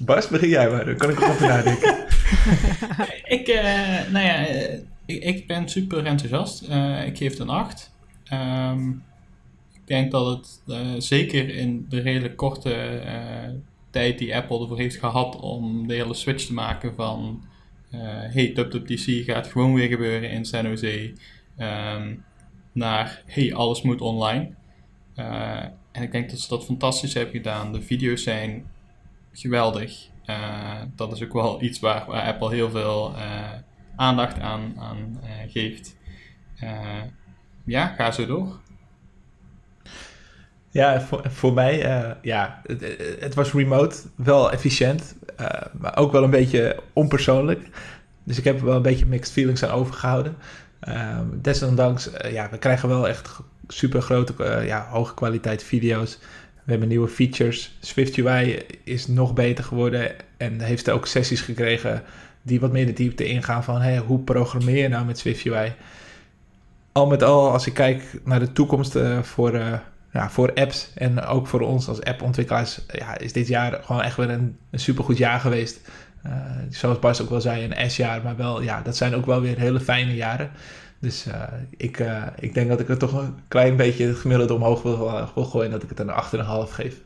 Bas, 0.04 0.28
begin 0.28 0.48
jij 0.48 0.70
maar. 0.70 0.84
Dan 0.84 0.96
kan 0.96 1.10
ik 1.10 1.20
erop 1.20 1.38
nadenken. 1.38 1.96
ik, 3.38 3.48
uh, 3.48 4.12
nou 4.12 4.24
ja, 4.24 4.36
ik, 5.06 5.22
ik, 5.22 5.46
ben 5.46 5.68
super 5.68 6.06
enthousiast. 6.06 6.68
Uh, 6.68 7.06
ik 7.06 7.16
geef 7.16 7.38
een 7.38 7.48
8. 7.48 7.94
Um, 8.32 9.02
ik 9.74 9.80
denk 9.84 10.10
dat 10.10 10.26
het 10.26 11.04
zeker 11.04 11.48
in 11.48 11.86
de 11.88 12.00
redelijk 12.00 12.36
korte 12.36 13.02
tijd 13.90 14.18
die 14.18 14.36
Apple 14.36 14.60
ervoor 14.60 14.78
heeft 14.78 14.98
gehad 14.98 15.40
om 15.40 15.86
de 15.86 15.94
hele 15.94 16.14
switch 16.14 16.46
te 16.46 16.54
maken 16.54 16.94
van 16.94 17.44
hey, 17.90 18.52
WWDC 18.54 19.24
gaat 19.24 19.46
gewoon 19.46 19.74
weer 19.74 19.88
gebeuren 19.88 20.30
in 20.30 20.44
San 20.44 20.68
Jose 20.68 21.12
um, 21.58 22.24
naar 22.72 23.22
hey, 23.26 23.54
alles 23.54 23.82
moet 23.82 24.00
online. 24.00 24.54
En 25.96 26.02
ik 26.02 26.12
denk 26.12 26.30
dat 26.30 26.38
ze 26.38 26.48
dat 26.48 26.64
fantastisch 26.64 27.14
hebben 27.14 27.34
gedaan. 27.34 27.72
De 27.72 27.82
video's 27.82 28.22
zijn 28.22 28.66
geweldig. 29.32 30.08
Uh, 30.26 30.80
dat 30.96 31.12
is 31.12 31.22
ook 31.22 31.32
wel 31.32 31.62
iets 31.62 31.80
waar, 31.80 32.04
Apple 32.06 32.54
heel 32.54 32.70
veel 32.70 33.12
uh, 33.16 33.52
aandacht 33.96 34.40
aan, 34.40 34.74
aan 34.78 35.20
uh, 35.22 35.52
geeft. 35.52 35.96
ja, 37.64 37.86
ga 37.86 38.10
zo 38.10 38.26
door. 38.26 38.60
Ja, 40.70 41.00
voor, 41.24 41.52
mij, 41.52 41.78
ja, 42.22 42.60
het, 42.62 42.96
het, 43.20 43.34
was 43.34 43.52
remote, 43.52 43.96
wel 44.16 44.52
efficiënt, 44.52 45.16
maar 45.78 45.96
ook 45.96 46.12
wel 46.12 46.24
een 46.24 46.30
beetje 46.30 46.82
onpersoonlijk. 46.92 47.68
Dus 48.24 48.38
ik 48.38 48.44
heb 48.44 48.58
er 48.58 48.64
wel 48.64 48.76
een 48.76 48.82
beetje 48.82 49.06
mixed 49.06 49.32
feelings 49.32 49.64
aan 49.64 49.70
overgehouden. 49.70 50.36
desondanks, 51.34 52.10
ja, 52.30 52.50
we 52.50 52.58
krijgen 52.58 52.88
wel 52.88 53.08
echt 53.08 53.40
super 53.68 54.02
grote, 54.02 54.62
ja, 54.64 54.86
hoge 54.90 55.14
kwaliteit 55.14 55.62
video's. 55.62 56.18
We 56.66 56.72
hebben 56.72 56.88
nieuwe 56.88 57.08
features. 57.08 57.76
Swift 57.80 58.16
UI 58.16 58.62
is 58.84 59.06
nog 59.06 59.34
beter 59.34 59.64
geworden 59.64 60.10
en 60.36 60.60
heeft 60.60 60.90
ook 60.90 61.06
sessies 61.06 61.40
gekregen 61.40 62.02
die 62.42 62.60
wat 62.60 62.72
meer 62.72 62.86
de 62.86 62.92
diepte 62.92 63.26
ingaan 63.26 63.64
van 63.64 63.80
hey, 63.80 63.98
hoe 63.98 64.18
programmeer 64.18 64.82
je 64.82 64.88
nou 64.88 65.06
met 65.06 65.18
Swift 65.18 65.44
UI. 65.44 65.74
Al 66.92 67.06
met 67.06 67.22
al, 67.22 67.50
als 67.52 67.66
ik 67.66 67.74
kijk 67.74 68.20
naar 68.24 68.40
de 68.40 68.52
toekomst 68.52 68.96
uh, 68.96 69.22
voor, 69.22 69.54
uh, 69.54 69.72
ja, 70.12 70.30
voor 70.30 70.54
apps 70.54 70.90
en 70.94 71.20
ook 71.20 71.46
voor 71.46 71.60
ons 71.60 71.88
als 71.88 72.02
appontwikkelaars, 72.02 72.80
ja, 72.92 73.18
is 73.18 73.32
dit 73.32 73.48
jaar 73.48 73.80
gewoon 73.82 74.02
echt 74.02 74.16
weer 74.16 74.30
een, 74.30 74.56
een 74.70 74.80
supergoed 74.80 75.18
jaar 75.18 75.40
geweest. 75.40 75.80
Zoals 76.70 76.98
Bas 76.98 77.22
ook 77.22 77.30
wel 77.30 77.40
zei, 77.40 77.64
een 77.64 77.90
S-jaar, 77.90 78.22
maar 78.22 78.36
wel, 78.36 78.62
ja, 78.62 78.82
dat 78.82 78.96
zijn 78.96 79.14
ook 79.14 79.26
wel 79.26 79.40
weer 79.40 79.58
hele 79.58 79.80
fijne 79.80 80.14
jaren. 80.14 80.50
Dus 80.98 81.26
uh, 81.26 81.42
ik, 81.76 81.98
uh, 81.98 82.26
ik 82.38 82.54
denk 82.54 82.68
dat 82.68 82.80
ik 82.80 82.88
er 82.88 82.98
toch 82.98 83.12
een 83.12 83.34
klein 83.48 83.76
beetje 83.76 84.06
het 84.06 84.16
gemiddelde 84.16 84.54
omhoog 84.54 84.82
wil, 84.82 85.06
uh, 85.06 85.28
wil 85.34 85.44
gooien. 85.44 85.70
Dat 85.70 85.82
ik 85.82 85.88
het 85.88 85.98
een 85.98 86.10
8,5 86.68 86.72
geef. 86.72 86.94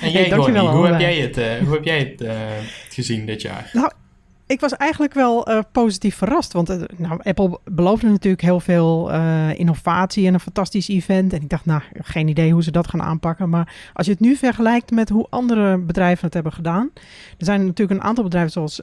en 0.00 0.10
jij, 0.10 0.22
hey, 0.22 0.30
Ronnie, 0.30 0.60
hoe, 0.60 0.86
heb 0.86 1.00
jij 1.00 1.18
het, 1.18 1.36
hoe 1.64 1.74
heb 1.74 1.84
jij 1.84 2.14
het 2.16 2.28
gezien 2.88 3.26
dit 3.26 3.42
jaar? 3.42 3.70
Nou, 3.72 3.90
ik 4.46 4.60
was 4.60 4.76
eigenlijk 4.76 5.14
wel 5.14 5.50
uh, 5.50 5.58
positief 5.72 6.16
verrast. 6.16 6.52
Want 6.52 6.70
uh, 6.70 6.82
nou, 6.96 7.20
Apple 7.22 7.58
beloofde 7.64 8.08
natuurlijk 8.08 8.42
heel 8.42 8.60
veel 8.60 9.12
uh, 9.12 9.58
innovatie 9.58 10.26
en 10.26 10.34
een 10.34 10.40
fantastisch 10.40 10.88
event. 10.88 11.32
En 11.32 11.42
ik 11.42 11.48
dacht, 11.48 11.64
nou, 11.64 11.82
geen 11.92 12.28
idee 12.28 12.52
hoe 12.52 12.62
ze 12.62 12.70
dat 12.70 12.88
gaan 12.88 13.02
aanpakken. 13.02 13.48
Maar 13.48 13.74
als 13.92 14.06
je 14.06 14.12
het 14.12 14.20
nu 14.20 14.36
vergelijkt 14.36 14.90
met 14.90 15.08
hoe 15.08 15.26
andere 15.30 15.78
bedrijven 15.78 16.24
het 16.24 16.34
hebben 16.34 16.52
gedaan. 16.52 16.90
Er 17.38 17.44
zijn 17.44 17.66
natuurlijk 17.66 18.00
een 18.00 18.06
aantal 18.06 18.24
bedrijven 18.24 18.52
zoals 18.52 18.80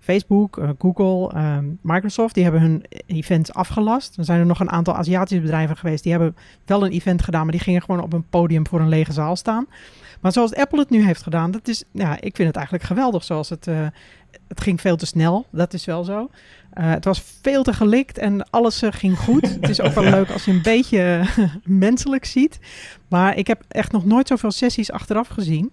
Facebook, 0.00 0.60
Google, 0.78 1.32
ehm, 1.32 1.64
Microsoft. 1.82 2.34
Die 2.34 2.42
hebben 2.42 2.60
hun 2.60 2.84
events 3.06 3.52
afgelast. 3.52 4.16
Er 4.16 4.24
zijn 4.24 4.40
er 4.40 4.46
nog 4.46 4.60
een 4.60 4.70
aantal 4.70 4.94
Aziatische 4.94 5.42
bedrijven 5.42 5.76
geweest. 5.76 6.02
Die 6.02 6.12
hebben 6.12 6.36
wel 6.64 6.84
een 6.84 6.92
event 6.92 7.22
gedaan, 7.22 7.42
maar 7.42 7.52
die 7.52 7.60
gingen 7.60 7.82
gewoon 7.82 8.02
op 8.02 8.12
een 8.12 8.28
podium 8.30 8.66
voor 8.66 8.80
een 8.80 8.88
lege 8.88 9.12
zaal 9.12 9.36
staan. 9.36 9.66
Maar 10.20 10.32
zoals 10.32 10.54
Apple 10.54 10.78
het 10.78 10.90
nu 10.90 11.04
heeft 11.04 11.22
gedaan, 11.22 11.50
dat 11.50 11.68
is, 11.68 11.84
ja, 11.92 12.20
ik 12.20 12.36
vind 12.36 12.48
het 12.48 12.56
eigenlijk 12.56 12.86
geweldig 12.86 13.24
zoals 13.24 13.48
het, 13.48 13.66
uh, 13.66 13.86
het 14.48 14.60
ging 14.60 14.80
veel 14.80 14.96
te 14.96 15.06
snel. 15.06 15.46
Dat 15.50 15.72
is 15.72 15.84
wel 15.84 16.04
zo. 16.04 16.30
Uh, 16.74 16.90
het 16.90 17.04
was 17.04 17.22
veel 17.42 17.62
te 17.62 17.72
gelikt 17.72 18.18
en 18.18 18.50
alles 18.50 18.82
uh, 18.82 18.92
ging 18.92 19.18
goed. 19.18 19.54
het 19.60 19.68
is 19.68 19.80
ook 19.80 19.92
wel 19.92 20.04
leuk 20.04 20.30
als 20.30 20.44
je 20.44 20.50
een 20.50 20.62
beetje 20.62 21.24
menselijk 21.64 22.24
ziet. 22.24 22.58
Maar 23.08 23.36
ik 23.36 23.46
heb 23.46 23.62
echt 23.68 23.92
nog 23.92 24.04
nooit 24.04 24.28
zoveel 24.28 24.50
sessies 24.50 24.92
achteraf 24.92 25.28
gezien. 25.28 25.72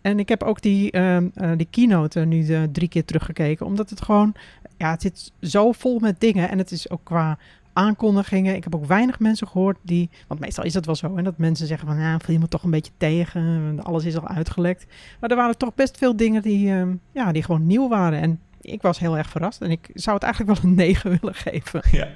En 0.00 0.18
ik 0.18 0.28
heb 0.28 0.42
ook 0.42 0.62
die, 0.62 0.96
uh, 0.96 1.16
die 1.56 1.68
keynote 1.70 2.20
nu 2.20 2.68
drie 2.72 2.88
keer 2.88 3.04
teruggekeken. 3.04 3.66
Omdat 3.66 3.90
het 3.90 4.02
gewoon, 4.02 4.34
ja, 4.76 4.90
het 4.90 5.02
zit 5.02 5.32
zo 5.40 5.72
vol 5.72 5.98
met 5.98 6.20
dingen. 6.20 6.48
En 6.48 6.58
het 6.58 6.70
is 6.70 6.90
ook 6.90 7.00
qua 7.04 7.38
aankondigingen. 7.72 8.54
Ik 8.54 8.64
heb 8.64 8.74
ook 8.74 8.86
weinig 8.86 9.18
mensen 9.18 9.48
gehoord 9.48 9.78
die. 9.82 10.10
Want 10.26 10.40
meestal 10.40 10.64
is 10.64 10.72
dat 10.72 10.86
wel 10.86 10.94
zo. 10.94 11.16
En 11.16 11.24
dat 11.24 11.38
mensen 11.38 11.66
zeggen 11.66 11.88
van 11.88 11.98
ja, 11.98 12.18
viel 12.18 12.38
me 12.38 12.48
toch 12.48 12.62
een 12.62 12.70
beetje 12.70 12.92
tegen. 12.96 13.78
Alles 13.82 14.04
is 14.04 14.16
al 14.16 14.28
uitgelekt. 14.28 14.86
Maar 15.20 15.30
er 15.30 15.36
waren 15.36 15.58
toch 15.58 15.74
best 15.74 15.98
veel 15.98 16.16
dingen 16.16 16.42
die, 16.42 16.68
uh, 16.68 16.86
ja, 17.12 17.32
die 17.32 17.42
gewoon 17.42 17.66
nieuw 17.66 17.88
waren. 17.88 18.20
En 18.20 18.40
ik 18.60 18.82
was 18.82 18.98
heel 18.98 19.16
erg 19.16 19.30
verrast. 19.30 19.60
En 19.60 19.70
ik 19.70 19.90
zou 19.94 20.16
het 20.16 20.24
eigenlijk 20.24 20.60
wel 20.60 20.70
een 20.70 20.76
9 20.86 21.18
willen 21.20 21.34
geven. 21.34 21.82
Ja. 21.90 22.08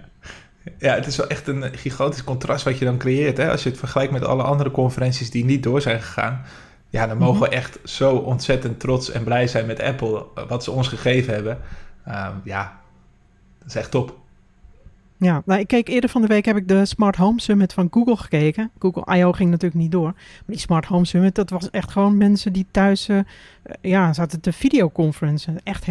Ja, 0.79 0.95
het 0.95 1.07
is 1.07 1.17
wel 1.17 1.29
echt 1.29 1.47
een 1.47 1.79
gigantisch 1.79 2.25
contrast 2.25 2.65
wat 2.65 2.79
je 2.79 2.85
dan 2.85 2.99
creëert. 2.99 3.37
Hè? 3.37 3.51
Als 3.51 3.63
je 3.63 3.69
het 3.69 3.79
vergelijkt 3.79 4.13
met 4.13 4.25
alle 4.25 4.43
andere 4.43 4.71
conferenties 4.71 5.31
die 5.31 5.45
niet 5.45 5.63
door 5.63 5.81
zijn 5.81 6.01
gegaan. 6.01 6.43
Ja, 6.89 7.07
dan 7.07 7.19
mogen 7.19 7.41
we 7.41 7.47
mhm. 7.47 7.55
echt 7.55 7.79
zo 7.85 8.17
ontzettend 8.17 8.81
trots 8.81 9.11
en 9.11 9.25
blij 9.25 9.47
zijn 9.47 9.67
met 9.67 9.81
Apple. 9.81 10.27
Wat 10.49 10.65
ze 10.65 10.71
ons 10.71 10.89
gegeven 10.89 11.35
hebben. 11.35 11.59
Uh, 12.09 12.29
ja, 12.45 12.81
dat 13.59 13.69
is 13.69 13.75
echt 13.75 13.91
top. 13.91 14.19
Ja, 15.17 15.43
nou, 15.45 15.61
ik 15.61 15.67
keek 15.67 15.89
eerder 15.89 16.11
van 16.11 16.21
de 16.21 16.27
week 16.27 16.45
heb 16.45 16.57
ik 16.57 16.69
de 16.69 16.85
Smart 16.85 17.17
Home 17.17 17.41
Summit 17.41 17.73
van 17.73 17.89
Google 17.91 18.17
gekeken. 18.17 18.71
Google 18.79 19.17
I.O. 19.17 19.33
ging 19.33 19.51
natuurlijk 19.51 19.81
niet 19.81 19.93
door. 19.93 20.13
Maar 20.13 20.43
die 20.47 20.59
Smart 20.59 20.85
Home 20.85 21.05
Summit, 21.05 21.35
dat 21.35 21.51
was 21.51 21.71
echt 21.71 21.91
gewoon 21.91 22.17
mensen 22.17 22.53
die 22.53 22.67
thuis 22.71 23.09
uh, 23.09 23.19
ja, 23.81 24.13
zaten 24.13 24.41
te 24.41 24.53
videoconference. 24.53 25.53
Echt 25.65 25.87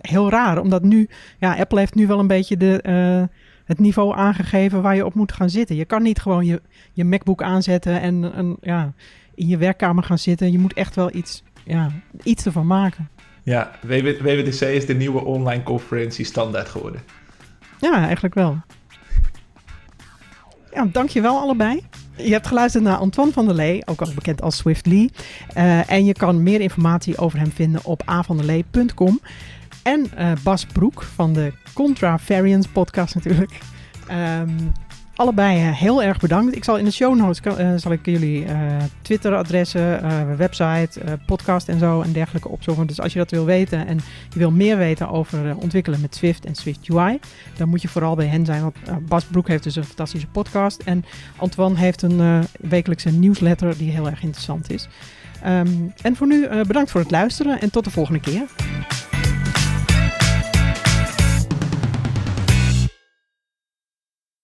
heel 0.00 0.30
raar, 0.30 0.60
omdat 0.60 0.82
nu, 0.82 1.08
ja, 1.38 1.56
Apple 1.56 1.78
heeft 1.78 1.94
nu 1.94 2.06
wel 2.06 2.18
een 2.18 2.26
beetje 2.26 2.56
de, 2.56 2.84
uh, 2.86 3.36
het 3.64 3.78
niveau 3.78 4.16
aangegeven 4.16 4.82
waar 4.82 4.96
je 4.96 5.06
op 5.06 5.14
moet 5.14 5.32
gaan 5.32 5.50
zitten. 5.50 5.76
Je 5.76 5.84
kan 5.84 6.02
niet 6.02 6.20
gewoon 6.20 6.46
je, 6.46 6.60
je 6.92 7.04
MacBook 7.04 7.42
aanzetten 7.42 8.00
en, 8.00 8.32
en 8.34 8.56
ja, 8.60 8.92
in 9.34 9.48
je 9.48 9.56
werkkamer 9.56 10.04
gaan 10.04 10.18
zitten. 10.18 10.52
Je 10.52 10.58
moet 10.58 10.72
echt 10.72 10.94
wel 10.94 11.14
iets, 11.14 11.42
ja, 11.64 11.90
iets 12.22 12.46
ervan 12.46 12.66
maken. 12.66 13.08
Ja, 13.42 13.70
WWDC 13.82 14.60
is 14.60 14.86
de 14.86 14.94
nieuwe 14.94 15.24
online 15.24 15.62
conferentie 15.62 16.24
standaard 16.24 16.68
geworden. 16.68 17.00
Ja, 17.80 18.04
eigenlijk 18.04 18.34
wel. 18.34 18.60
Ja, 20.74 20.86
dankjewel 20.92 21.38
allebei. 21.38 21.82
Je 22.16 22.32
hebt 22.32 22.46
geluisterd 22.46 22.84
naar 22.84 22.96
Antoine 22.96 23.32
van 23.32 23.46
der 23.46 23.54
Lee, 23.54 23.86
ook 23.86 24.00
al 24.00 24.14
bekend 24.14 24.42
als 24.42 24.56
Swift 24.56 24.86
Lee. 24.86 25.10
Uh, 25.56 25.90
en 25.90 26.04
je 26.04 26.12
kan 26.12 26.42
meer 26.42 26.60
informatie 26.60 27.18
over 27.18 27.38
hem 27.38 27.50
vinden 27.50 27.84
op 27.84 28.02
avanderlee.com. 28.04 29.20
En 29.82 30.10
uh, 30.18 30.32
Bas 30.42 30.66
Broek 30.66 31.02
van 31.02 31.32
de 31.32 31.52
Contra 31.72 32.18
Variants 32.18 32.68
podcast 32.68 33.14
natuurlijk. 33.14 33.58
Um, 34.10 34.72
allebei 35.20 35.68
uh, 35.68 35.72
heel 35.72 36.02
erg 36.02 36.18
bedankt. 36.18 36.56
Ik 36.56 36.64
zal 36.64 36.78
in 36.78 36.84
de 36.84 36.90
show 36.90 37.16
notes 37.16 37.40
uh, 37.58 37.72
zal 37.76 37.92
ik 37.92 38.06
jullie 38.06 38.44
uh, 38.44 38.52
Twitter-adressen, 39.02 40.36
website, 40.36 41.18
podcast 41.26 41.68
en 41.68 41.78
zo 41.78 42.00
en 42.00 42.12
dergelijke 42.12 42.48
opzoeken. 42.48 42.86
Dus 42.86 43.00
als 43.00 43.12
je 43.12 43.18
dat 43.18 43.30
wil 43.30 43.44
weten 43.44 43.86
en 43.86 44.00
je 44.32 44.38
wil 44.38 44.50
meer 44.50 44.76
weten 44.76 45.08
over 45.08 45.56
ontwikkelen 45.56 46.00
met 46.00 46.14
Swift 46.14 46.44
en 46.44 46.54
Swift 46.54 46.88
UI, 46.88 47.18
dan 47.56 47.68
moet 47.68 47.82
je 47.82 47.88
vooral 47.88 48.14
bij 48.14 48.26
hen 48.26 48.44
zijn. 48.44 48.62
Want 48.62 48.76
Bas 49.08 49.24
Broek 49.24 49.48
heeft 49.48 49.62
dus 49.62 49.76
een 49.76 49.84
fantastische 49.84 50.26
podcast 50.26 50.82
en 50.82 51.04
Antoine 51.36 51.78
heeft 51.78 52.02
een 52.02 52.44
wekelijkse 52.60 53.10
nieuwsletter 53.10 53.76
die 53.78 53.90
heel 53.90 54.06
erg 54.06 54.22
interessant 54.22 54.70
is. 54.70 54.88
Um, 55.46 55.92
en 56.02 56.16
voor 56.16 56.26
nu 56.26 56.48
bedankt 56.66 56.90
voor 56.90 57.00
het 57.00 57.10
luisteren 57.10 57.60
en 57.60 57.70
tot 57.70 57.84
de 57.84 57.90
volgende 57.90 58.20
keer. 58.20 58.42